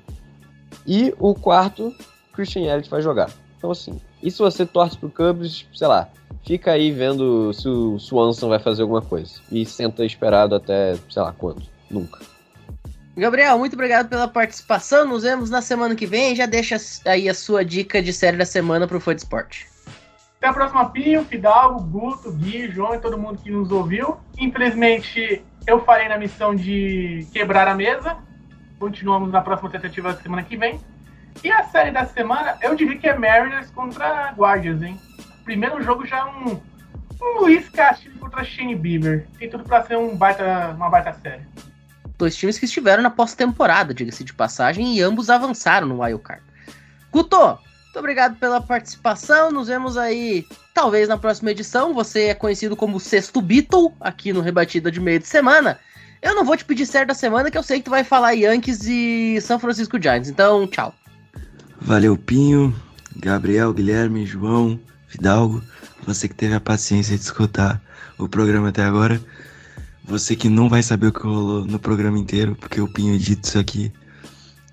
E 0.86 1.12
o 1.18 1.34
quarto, 1.34 1.93
Christian 2.32 2.62
Elliott 2.62 2.89
vai 2.89 3.03
jogar. 3.03 3.30
Então 3.57 3.70
assim, 3.70 4.01
e 4.22 4.30
se 4.30 4.39
você 4.39 4.64
torce 4.64 4.97
pro 4.97 5.11
Cubs, 5.11 5.66
sei 5.74 5.86
lá, 5.86 6.09
fica 6.47 6.72
aí 6.72 6.91
vendo 6.91 7.53
se 7.53 7.68
o 7.68 7.99
Swanson 7.99 8.49
vai 8.49 8.59
fazer 8.59 8.82
alguma 8.82 9.03
coisa. 9.03 9.34
E 9.51 9.66
senta 9.66 10.05
esperado 10.05 10.55
até, 10.55 10.97
sei 11.11 11.22
lá, 11.22 11.32
quando? 11.32 11.62
Nunca. 11.91 12.20
Gabriel, 13.16 13.59
muito 13.59 13.74
obrigado 13.74 14.09
pela 14.09 14.28
participação. 14.28 15.07
Nos 15.07 15.24
vemos 15.24 15.51
na 15.51 15.61
semana 15.61 15.95
que 15.97 16.07
vem. 16.07 16.36
Já 16.36 16.47
deixa 16.47 16.76
aí 17.05 17.28
a 17.28 17.34
sua 17.34 17.64
dica 17.64 18.01
de 18.01 18.12
série 18.12 18.36
da 18.36 18.45
semana 18.45 18.86
pro 18.86 19.01
Fã 19.01 19.14
de 19.14 19.22
Esporte. 19.22 19.66
Até 20.39 20.47
a 20.47 20.53
próxima, 20.53 20.89
Pinho, 20.91 21.24
Fidalgo, 21.24 21.82
Guto, 21.82 22.32
Gui, 22.32 22.70
João 22.70 22.95
e 22.95 23.01
todo 23.01 23.18
mundo 23.18 23.43
que 23.43 23.51
nos 23.51 23.70
ouviu. 23.72 24.18
Infelizmente, 24.39 25.45
eu 25.66 25.84
falei 25.84 26.09
na 26.09 26.16
missão 26.16 26.55
de 26.55 27.26
quebrar 27.32 27.66
a 27.66 27.74
mesa. 27.74 28.16
Continuamos 28.78 29.32
na 29.32 29.41
próxima 29.41 29.68
tentativa 29.68 30.12
da 30.12 30.20
semana 30.20 30.45
que 30.45 30.57
vem. 30.57 30.80
E 31.43 31.51
a 31.51 31.64
série 31.64 31.91
da 31.91 32.07
semana, 32.07 32.57
eu 32.62 32.74
diria 32.76 32.97
que 32.97 33.09
é 33.09 33.18
Mariners 33.18 33.70
contra 33.70 34.32
Guardians, 34.36 34.82
hein? 34.82 35.01
Primeiro 35.45 35.82
jogo 35.82 36.07
já 36.07 36.18
é 36.18 36.24
um, 36.24 36.61
um 37.20 37.41
Luiz 37.41 37.68
Castilho 37.68 38.18
contra 38.18 38.45
Shane 38.45 38.76
Bieber. 38.76 39.26
Tem 39.39 39.51
tudo 39.51 39.64
para 39.64 39.82
ser 39.84 39.97
um 39.97 40.16
baita, 40.16 40.72
uma 40.76 40.89
baita 40.89 41.12
série 41.14 41.43
dois 42.18 42.36
times 42.36 42.59
que 42.59 42.64
estiveram 42.64 43.03
na 43.03 43.11
pós-temporada, 43.11 43.95
diga-se 43.95 44.24
de 44.24 44.34
passagem, 44.34 44.97
e 44.97 45.01
ambos 45.01 45.30
avançaram 45.30 45.86
no 45.86 46.03
Wildcard. 46.03 46.43
Guto, 47.12 47.59
muito 47.99 48.05
obrigado 48.05 48.36
pela 48.36 48.61
participação. 48.61 49.51
Nos 49.51 49.66
vemos 49.66 49.96
aí, 49.96 50.46
talvez, 50.72 51.09
na 51.09 51.18
próxima 51.18 51.51
edição. 51.51 51.92
Você 51.94 52.26
é 52.26 52.34
conhecido 52.34 52.76
como 52.76 53.01
Sexto 53.01 53.42
Beatle, 53.42 53.92
aqui 54.01 54.32
no 54.32 54.40
Rebatida 54.40 54.88
de 54.88 55.01
Meio 55.01 55.18
de 55.18 55.26
Semana. 55.26 55.80
Eu 56.22 56.32
não 56.32 56.44
vou 56.44 56.57
te 56.57 56.64
pedir 56.64 56.86
certo 56.86 57.09
da 57.09 57.14
semana, 57.14 57.51
que 57.51 57.59
eu 57.59 57.62
sei 57.62 57.78
que 57.78 57.86
tu 57.86 57.90
vai 57.90 58.05
falar 58.05 58.32
Yankees 58.32 58.84
e 58.86 59.40
São 59.40 59.59
Francisco 59.59 60.01
Giants. 60.01 60.30
Então, 60.30 60.64
tchau. 60.68 60.94
Valeu, 61.80 62.16
Pinho, 62.16 62.72
Gabriel, 63.16 63.74
Guilherme, 63.74 64.24
João, 64.24 64.78
Fidalgo. 65.09 65.61
Você 66.07 66.28
que 66.28 66.36
teve 66.36 66.55
a 66.55 66.61
paciência 66.61 67.16
de 67.16 67.24
escutar 67.24 67.82
o 68.16 68.28
programa 68.28 68.68
até 68.68 68.84
agora. 68.84 69.20
Você 70.05 70.36
que 70.36 70.49
não 70.49 70.68
vai 70.68 70.84
saber 70.84 71.09
o 71.09 71.12
que 71.12 71.22
rolou 71.22 71.64
no 71.64 71.80
programa 71.80 72.16
inteiro, 72.16 72.55
porque 72.55 72.80
o 72.80 72.86
Pinho 72.86 73.14
edita 73.14 73.49
isso 73.49 73.59
aqui. 73.59 73.92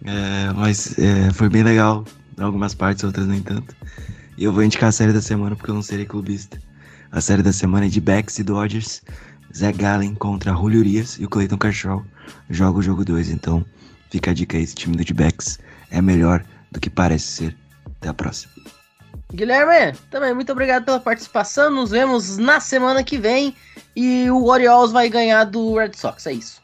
É, 0.04 0.54
mas 0.54 0.98
é, 1.00 1.32
foi 1.34 1.50
bem 1.50 1.64
legal, 1.64 2.06
algumas 2.38 2.74
partes, 2.74 3.04
outras 3.04 3.28
nem 3.28 3.42
tanto. 3.42 3.76
E 4.38 4.44
eu 4.44 4.52
vou 4.52 4.64
indicar 4.64 4.90
a 4.90 4.92
série 4.92 5.14
da 5.14 5.22
semana 5.22 5.56
porque 5.56 5.72
eu 5.72 5.76
não 5.76 5.82
serei 5.82 6.06
clubista. 6.06 6.60
A 7.12 7.22
série 7.22 7.42
da 7.42 7.54
semana 7.54 7.86
é 7.86 7.90
de 7.90 8.02
Becks 8.02 8.40
e 8.40 8.44
Dodgers. 8.44 9.02
Zé 9.56 9.72
Gallen 9.72 10.16
contra 10.16 10.54
Julio 10.54 10.82
Urias 10.82 11.18
e 11.18 11.24
o 11.24 11.30
Clayton 11.30 11.58
Kershaw 11.58 12.04
joga 12.50 12.80
o 12.80 12.82
jogo 12.82 13.06
2. 13.06 13.30
Então 13.30 13.66
fica 14.10 14.32
a 14.32 14.34
dica 14.34 14.58
aí, 14.58 14.64
esse 14.64 14.76
time 14.76 14.98
do 14.98 15.04
D-Backs 15.04 15.60
é 15.92 16.02
melhor 16.02 16.44
do 16.72 16.80
que 16.80 16.90
parece 16.90 17.28
ser. 17.28 17.58
Até 17.86 18.10
a 18.10 18.14
próxima. 18.14 18.54
Guilherme, 19.34 19.98
também 20.12 20.34
muito 20.34 20.52
obrigado 20.52 20.86
pela 20.86 21.00
participação. 21.00 21.72
Nos 21.72 21.92
vemos 21.92 22.38
na 22.38 22.60
semana 22.60 23.04
que 23.04 23.18
vem. 23.18 23.56
E 23.96 24.30
o 24.30 24.46
Orioles 24.46 24.92
vai 24.92 25.10
ganhar 25.10 25.46
do 25.46 25.76
Red 25.76 25.94
Sox, 25.96 26.28
é 26.28 26.34
isso. 26.34 26.62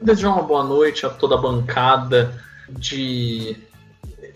Desejar 0.00 0.30
uma 0.30 0.42
boa 0.42 0.64
noite 0.64 1.04
a 1.04 1.10
toda 1.10 1.34
a 1.34 1.38
bancada 1.38 2.42
de. 2.70 3.56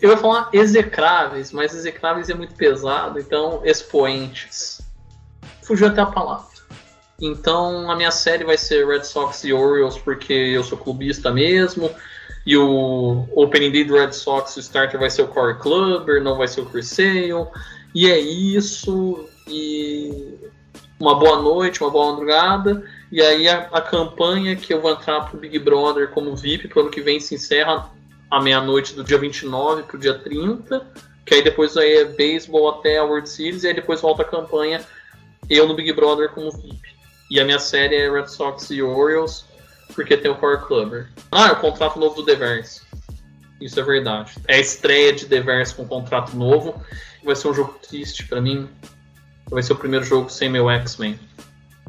Eu 0.01 0.11
ia 0.11 0.17
falar 0.17 0.49
execráveis, 0.53 1.51
mas 1.51 1.73
execráveis 1.73 2.29
é 2.29 2.33
muito 2.33 2.53
pesado, 2.53 3.19
então 3.19 3.61
expoentes. 3.63 4.81
Fugiu 5.63 5.87
até 5.87 6.01
a 6.01 6.05
palavra. 6.05 6.57
Então 7.19 7.89
a 7.89 7.95
minha 7.95 8.11
série 8.11 8.43
vai 8.43 8.57
ser 8.57 8.87
Red 8.87 9.03
Sox 9.03 9.43
e 9.43 9.51
Orioles, 9.51 9.97
porque 9.97 10.33
eu 10.33 10.63
sou 10.63 10.77
clubista 10.77 11.31
mesmo. 11.31 11.89
E 12.45 12.55
o 12.55 13.27
Opening 13.35 13.71
Day 13.71 13.83
do 13.83 13.95
Red 13.95 14.13
Sox, 14.13 14.55
o 14.55 14.59
starter 14.59 14.99
vai 14.99 15.09
ser 15.09 15.23
o 15.23 15.27
Corey 15.27 15.55
Clubber, 15.55 16.23
não 16.23 16.37
vai 16.37 16.47
ser 16.47 16.61
o 16.61 16.65
Chris 16.65 16.87
Sale. 16.87 17.47
E 17.93 18.09
é 18.09 18.19
isso. 18.19 19.27
E 19.47 20.37
uma 20.99 21.15
boa 21.15 21.41
noite, 21.41 21.81
uma 21.81 21.89
boa 21.89 22.11
madrugada. 22.11 22.83
E 23.11 23.21
aí 23.21 23.49
a, 23.49 23.67
a 23.71 23.81
campanha 23.81 24.55
que 24.55 24.73
eu 24.73 24.81
vou 24.81 24.91
entrar 24.91 25.21
pro 25.21 25.39
Big 25.39 25.57
Brother 25.59 26.09
como 26.09 26.35
VIP 26.35 26.67
pro 26.67 26.81
ano 26.81 26.89
que 26.89 27.01
vem 27.01 27.19
se 27.19 27.35
encerra 27.35 27.89
à 28.29 28.41
meia-noite 28.41 28.93
do 28.93 29.03
dia 29.03 29.17
29 29.17 29.83
pro 29.83 29.97
dia 29.97 30.17
30. 30.17 30.85
Que 31.25 31.35
aí 31.35 31.43
depois 31.43 31.75
aí 31.75 31.97
é 31.97 32.05
beisebol 32.05 32.69
até 32.69 32.97
a 32.97 33.03
World 33.03 33.29
Series. 33.29 33.63
E 33.63 33.67
aí 33.67 33.73
depois 33.73 34.01
volta 34.01 34.21
a 34.21 34.25
campanha 34.25 34.81
eu 35.49 35.67
no 35.67 35.75
Big 35.75 35.91
Brother 35.93 36.29
como 36.29 36.51
VIP. 36.51 36.95
E 37.29 37.39
a 37.39 37.45
minha 37.45 37.59
série 37.59 37.95
é 37.95 38.11
Red 38.11 38.27
Sox 38.27 38.69
e 38.69 38.81
Orioles 38.81 39.45
porque 39.93 40.17
tem 40.17 40.29
o 40.29 40.35
Core 40.35 40.65
Clubber. 40.65 41.09
Ah, 41.31 41.47
é 41.47 41.51
o 41.51 41.59
contrato 41.59 41.99
novo 41.99 42.15
do 42.17 42.25
Devers. 42.25 42.85
Isso 43.59 43.79
é 43.79 43.83
verdade. 43.83 44.33
É 44.47 44.55
a 44.55 44.59
estreia 44.59 45.13
de 45.13 45.25
Devers 45.25 45.71
com 45.71 45.87
contrato 45.87 46.35
novo. 46.35 46.81
Vai 47.23 47.35
ser 47.35 47.47
um 47.47 47.53
jogo 47.53 47.79
triste 47.87 48.25
para 48.25 48.39
mim. 48.39 48.69
Vai 49.49 49.63
ser 49.63 49.73
o 49.73 49.77
primeiro 49.77 50.05
jogo 50.05 50.29
sem 50.29 50.49
meu 50.49 50.69
X-Men. 50.69 51.19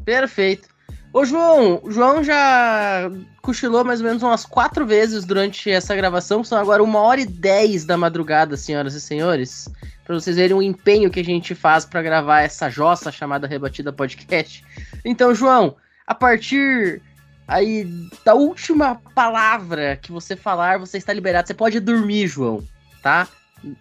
Perfeito. 0.04 0.68
Ô 1.12 1.24
João, 1.24 1.80
o 1.82 1.90
João 1.90 2.22
já 2.22 3.10
cochilou 3.40 3.84
mais 3.84 4.00
ou 4.00 4.06
menos 4.06 4.22
umas 4.22 4.44
quatro 4.44 4.86
vezes 4.86 5.24
durante 5.24 5.70
essa 5.70 5.96
gravação, 5.96 6.44
são 6.44 6.58
agora 6.58 6.82
uma 6.82 7.00
hora 7.00 7.20
e 7.20 7.26
dez 7.26 7.84
da 7.84 7.96
madrugada, 7.96 8.56
senhoras 8.56 8.94
e 8.94 9.00
senhores. 9.00 9.68
Para 10.04 10.14
vocês 10.14 10.36
verem 10.36 10.56
o 10.56 10.62
empenho 10.62 11.10
que 11.10 11.20
a 11.20 11.24
gente 11.24 11.54
faz 11.54 11.84
para 11.84 12.02
gravar 12.02 12.42
essa 12.42 12.68
jossa 12.68 13.10
chamada 13.10 13.46
Rebatida 13.46 13.92
Podcast. 13.92 14.64
Então, 15.04 15.34
João, 15.34 15.76
a 16.06 16.14
partir 16.14 17.02
Aí, 17.48 17.86
da 18.26 18.34
última 18.34 18.96
palavra 19.14 19.96
que 19.96 20.12
você 20.12 20.36
falar, 20.36 20.78
você 20.78 20.98
está 20.98 21.14
liberado. 21.14 21.48
Você 21.48 21.54
pode 21.54 21.80
dormir, 21.80 22.26
João, 22.26 22.62
tá? 23.02 23.26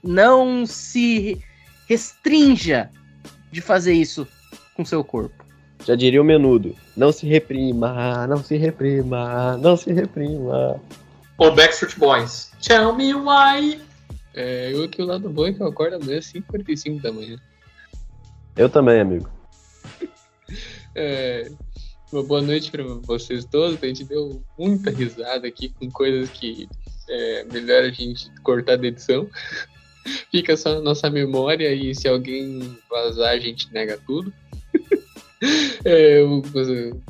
Não 0.02 0.66
se 0.66 1.44
restrinja 1.86 2.90
de 3.52 3.60
fazer 3.60 3.92
isso 3.92 4.26
com 4.74 4.86
seu 4.86 5.04
corpo. 5.04 5.37
Já 5.88 5.96
diria 5.96 6.22
o 6.22 6.26
menudo: 6.26 6.76
não 6.98 7.14
se 7.14 7.26
reprima, 7.26 8.28
não 8.28 8.44
se 8.44 8.58
reprima, 8.58 9.58
não 9.58 9.78
se 9.78 9.94
reprima. 9.94 10.82
ou 11.38 11.56
Backstreet 11.56 11.98
Boys? 11.98 12.52
Tell 12.62 12.94
me 12.94 13.14
why. 13.14 13.80
É, 14.34 14.74
eu 14.74 14.84
aqui 14.84 15.02
o 15.02 15.06
lado 15.06 15.30
bom 15.30 15.48
é 15.48 15.54
que 15.54 15.62
eu 15.62 15.68
acordo 15.68 15.96
amanhã 15.96 16.20
às 16.20 16.26
5h45 16.26 17.02
da 17.02 17.14
manhã. 17.14 17.40
Eu 18.58 18.70
também, 18.70 19.00
amigo. 19.00 19.30
É, 21.00 21.52
uma 22.12 22.24
boa 22.24 22.42
noite 22.42 22.72
para 22.72 22.82
vocês 22.84 23.46
todos. 23.46 23.78
A 23.84 23.86
gente 23.86 24.04
deu 24.04 24.42
muita 24.58 24.90
risada 24.90 25.48
aqui 25.48 25.70
com 25.70 25.92
coisas 25.92 26.28
que 26.32 26.68
é 27.08 27.44
melhor 27.44 27.84
a 27.84 27.92
gente 27.92 28.32
cortar 28.42 28.78
da 28.78 28.88
edição. 28.88 29.30
Fica 30.32 30.58
só 30.58 30.74
na 30.74 30.82
nossa 30.82 31.08
memória 31.08 31.72
e 31.72 31.94
se 31.94 32.08
alguém 32.08 32.76
vazar, 32.90 33.30
a 33.30 33.40
gente 33.40 33.72
nega 33.72 34.00
tudo. 34.08 34.34
É, 35.86 36.20
eu 36.20 36.42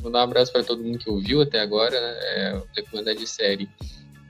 vou 0.01 0.11
dar 0.11 0.19
um 0.19 0.23
abraço 0.23 0.51
para 0.51 0.63
todo 0.63 0.83
mundo 0.83 0.99
que 0.99 1.09
ouviu 1.09 1.41
até 1.41 1.59
agora. 1.59 1.99
Né? 1.99 2.19
É, 2.21 2.61
recomendar 2.75 3.15
de 3.15 3.27
série. 3.27 3.69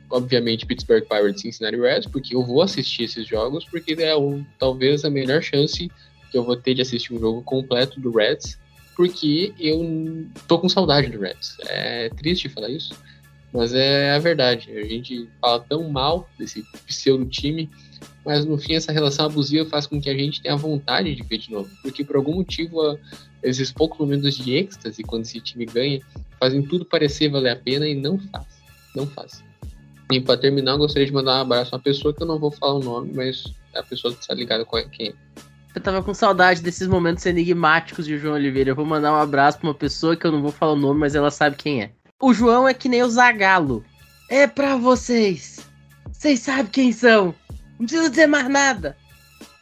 Obviamente, 0.10 0.66
Pittsburgh 0.66 1.04
Pirates 1.04 1.40
e 1.40 1.42
Cincinnati 1.44 1.78
Reds, 1.78 2.08
porque 2.08 2.34
eu 2.34 2.42
vou 2.42 2.62
assistir 2.62 3.04
esses 3.04 3.28
jogos, 3.28 3.66
porque 3.66 3.94
é 4.00 4.16
um, 4.16 4.46
talvez 4.58 5.04
a 5.04 5.10
melhor 5.10 5.42
chance 5.42 5.92
que 6.32 6.38
eu 6.38 6.44
vou 6.44 6.56
ter 6.56 6.74
de 6.74 6.82
assistir 6.82 7.14
um 7.14 7.20
jogo 7.20 7.42
completo 7.42 8.00
do 8.00 8.12
Reds, 8.12 8.58
porque 8.96 9.54
eu 9.60 10.26
tô 10.48 10.60
com 10.60 10.70
saudade 10.70 11.10
do 11.10 11.20
Reds. 11.20 11.58
É 11.68 12.10
triste 12.10 12.48
falar 12.48 12.70
isso, 12.70 12.96
mas 13.54 13.74
é 13.74 14.12
a 14.12 14.20
verdade. 14.20 14.72
A 14.72 14.86
gente 14.86 15.28
fala 15.42 15.60
tão 15.60 15.90
mal 15.90 16.30
desse 16.38 16.64
pseudo 16.86 17.26
time 17.26 17.70
mas 18.28 18.44
no 18.44 18.58
fim 18.58 18.76
essa 18.76 18.92
relação 18.92 19.26
abusiva 19.26 19.70
faz 19.70 19.88
com 19.88 20.02
que 20.02 20.10
a 20.10 20.14
gente 20.14 20.42
tenha 20.42 20.58
vontade 20.58 21.16
de 21.16 21.24
ver 21.24 21.38
de 21.38 21.50
novo, 21.50 21.70
porque 21.82 22.04
por 22.04 22.18
algum 22.18 22.36
motivo 22.36 23.00
esses 23.42 23.72
poucos 23.72 23.98
momentos 23.98 24.36
de 24.36 24.54
êxtase 24.54 25.02
quando 25.02 25.24
esse 25.24 25.40
time 25.40 25.66
ganha 25.66 26.02
fazem 26.38 26.62
tudo 26.62 26.84
parecer 26.84 27.30
valer 27.30 27.52
a 27.52 27.56
pena 27.56 27.88
e 27.88 27.96
não 27.96 28.20
faz, 28.20 28.46
não 28.94 29.08
faz. 29.08 29.42
E 30.12 30.20
para 30.20 30.38
terminar, 30.38 30.74
eu 30.74 30.80
gostaria 30.80 31.06
de 31.06 31.14
mandar 31.14 31.38
um 31.38 31.42
abraço 31.42 31.74
a 31.74 31.78
uma 31.78 31.82
pessoa 31.82 32.14
que 32.14 32.22
eu 32.22 32.28
não 32.28 32.38
vou 32.38 32.52
falar 32.52 32.74
o 32.74 32.84
nome, 32.84 33.14
mas 33.16 33.46
é 33.74 33.80
a 33.80 33.84
pessoa 33.84 34.14
está 34.14 34.34
ligada 34.34 34.66
com 34.66 34.78
quem. 34.90 35.14
Eu 35.74 35.82
tava 35.82 36.04
com 36.04 36.14
saudade 36.14 36.62
desses 36.62 36.88
momentos 36.88 37.26
enigmáticos 37.26 38.06
de 38.06 38.18
João 38.18 38.36
Oliveira. 38.36 38.72
Eu 38.72 38.76
vou 38.76 38.86
mandar 38.86 39.14
um 39.14 39.22
abraço 39.22 39.60
para 39.60 39.70
uma 39.70 39.74
pessoa 39.74 40.18
que 40.18 40.28
eu 40.28 40.32
não 40.34 40.42
vou 40.42 40.52
falar 40.52 40.74
o 40.74 40.80
nome, 40.80 41.00
mas 41.00 41.16
ela 41.16 41.32
sabe 41.32 41.56
quem 41.56 41.84
é. 41.84 41.92
O 42.22 42.34
João 42.34 42.68
é 42.68 42.74
que 42.74 42.90
nem 42.90 43.04
o 43.04 43.10
Zagalo. 43.10 43.86
É 44.30 44.48
para 44.48 44.76
vocês. 44.76 45.60
Vocês 46.12 46.42
sabem 46.42 46.66
quem 46.68 46.92
são. 46.92 47.34
Não 47.80 47.86
precisa 47.86 48.10
dizer 48.10 48.28
mais 48.28 48.50
nada. 48.50 48.98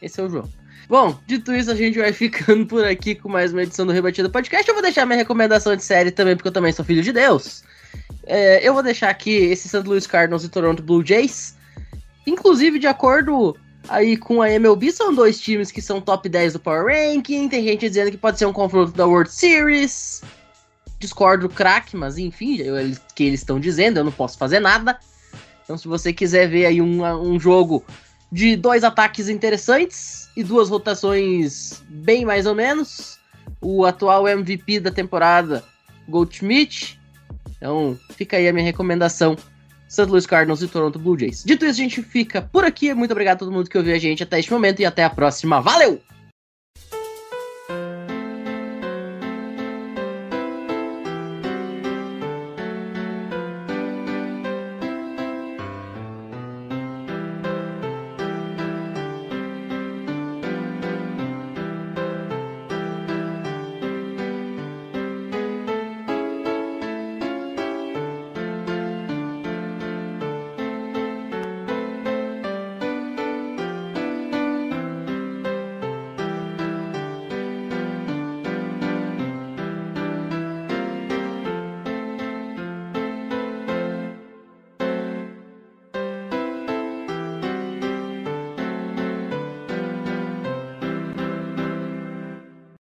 Esse 0.00 0.20
é 0.20 0.24
o 0.24 0.30
João. 0.30 0.48
Bom, 0.88 1.18
dito 1.26 1.52
isso, 1.52 1.70
a 1.70 1.74
gente 1.74 1.98
vai 1.98 2.12
ficando 2.12 2.64
por 2.64 2.84
aqui 2.84 3.14
com 3.14 3.28
mais 3.28 3.52
uma 3.52 3.62
edição 3.62 3.84
do 3.84 3.92
Rebatida 3.92 4.28
Podcast. 4.28 4.68
Eu 4.68 4.74
vou 4.74 4.82
deixar 4.82 5.04
minha 5.04 5.18
recomendação 5.18 5.74
de 5.74 5.82
série 5.82 6.12
também, 6.12 6.36
porque 6.36 6.48
eu 6.48 6.52
também 6.52 6.72
sou 6.72 6.84
filho 6.84 7.02
de 7.02 7.12
Deus. 7.12 7.64
É, 8.24 8.66
eu 8.66 8.72
vou 8.72 8.82
deixar 8.82 9.08
aqui 9.08 9.30
esse 9.30 9.68
St. 9.68 9.82
Louis 9.86 10.06
Cardinals 10.06 10.44
e 10.44 10.48
Toronto 10.48 10.82
Blue 10.82 11.04
Jays. 11.04 11.56
Inclusive, 12.26 12.78
de 12.78 12.86
acordo 12.86 13.56
aí 13.88 14.16
com 14.16 14.40
a 14.40 14.50
MLB, 14.50 14.92
são 14.92 15.12
dois 15.12 15.40
times 15.40 15.72
que 15.72 15.82
são 15.82 16.00
top 16.00 16.28
10 16.28 16.54
do 16.54 16.60
Power 16.60 16.86
Ranking. 16.86 17.48
Tem 17.48 17.64
gente 17.64 17.88
dizendo 17.88 18.10
que 18.12 18.16
pode 18.16 18.38
ser 18.38 18.46
um 18.46 18.52
confronto 18.52 18.92
da 18.92 19.06
World 19.06 19.32
Series. 19.32 20.22
Discordo 21.00 21.48
craque, 21.48 21.96
mas 21.96 22.16
enfim, 22.16 22.58
eu, 22.58 22.74
que 23.14 23.24
eles 23.24 23.40
estão 23.40 23.58
dizendo, 23.60 23.98
eu 23.98 24.04
não 24.04 24.12
posso 24.12 24.38
fazer 24.38 24.60
nada. 24.60 24.98
Então, 25.64 25.76
se 25.76 25.88
você 25.88 26.12
quiser 26.12 26.48
ver 26.48 26.66
aí 26.66 26.80
um, 26.80 27.04
um 27.04 27.40
jogo 27.40 27.84
de 28.30 28.56
dois 28.56 28.84
ataques 28.84 29.28
interessantes 29.28 30.28
e 30.36 30.42
duas 30.42 30.68
rotações 30.68 31.82
bem 31.88 32.24
mais 32.24 32.46
ou 32.46 32.54
menos. 32.54 33.18
O 33.60 33.84
atual 33.84 34.28
MVP 34.28 34.80
da 34.80 34.90
temporada, 34.90 35.64
Goldschmidt. 36.08 37.00
Então, 37.56 37.98
fica 38.10 38.36
aí 38.36 38.48
a 38.48 38.52
minha 38.52 38.64
recomendação. 38.64 39.36
St. 39.88 40.02
Louis 40.02 40.26
Cardinals 40.26 40.62
e 40.62 40.68
Toronto 40.68 40.98
Blue 40.98 41.18
Jays. 41.18 41.44
Dito 41.44 41.64
isso, 41.64 41.80
a 41.80 41.82
gente 41.82 42.02
fica 42.02 42.42
por 42.42 42.64
aqui. 42.64 42.92
Muito 42.92 43.12
obrigado 43.12 43.36
a 43.36 43.38
todo 43.38 43.52
mundo 43.52 43.70
que 43.70 43.78
ouviu 43.78 43.94
a 43.94 43.98
gente 43.98 44.22
até 44.22 44.38
este 44.38 44.52
momento 44.52 44.80
e 44.80 44.84
até 44.84 45.04
a 45.04 45.10
próxima. 45.10 45.60
Valeu! 45.60 46.00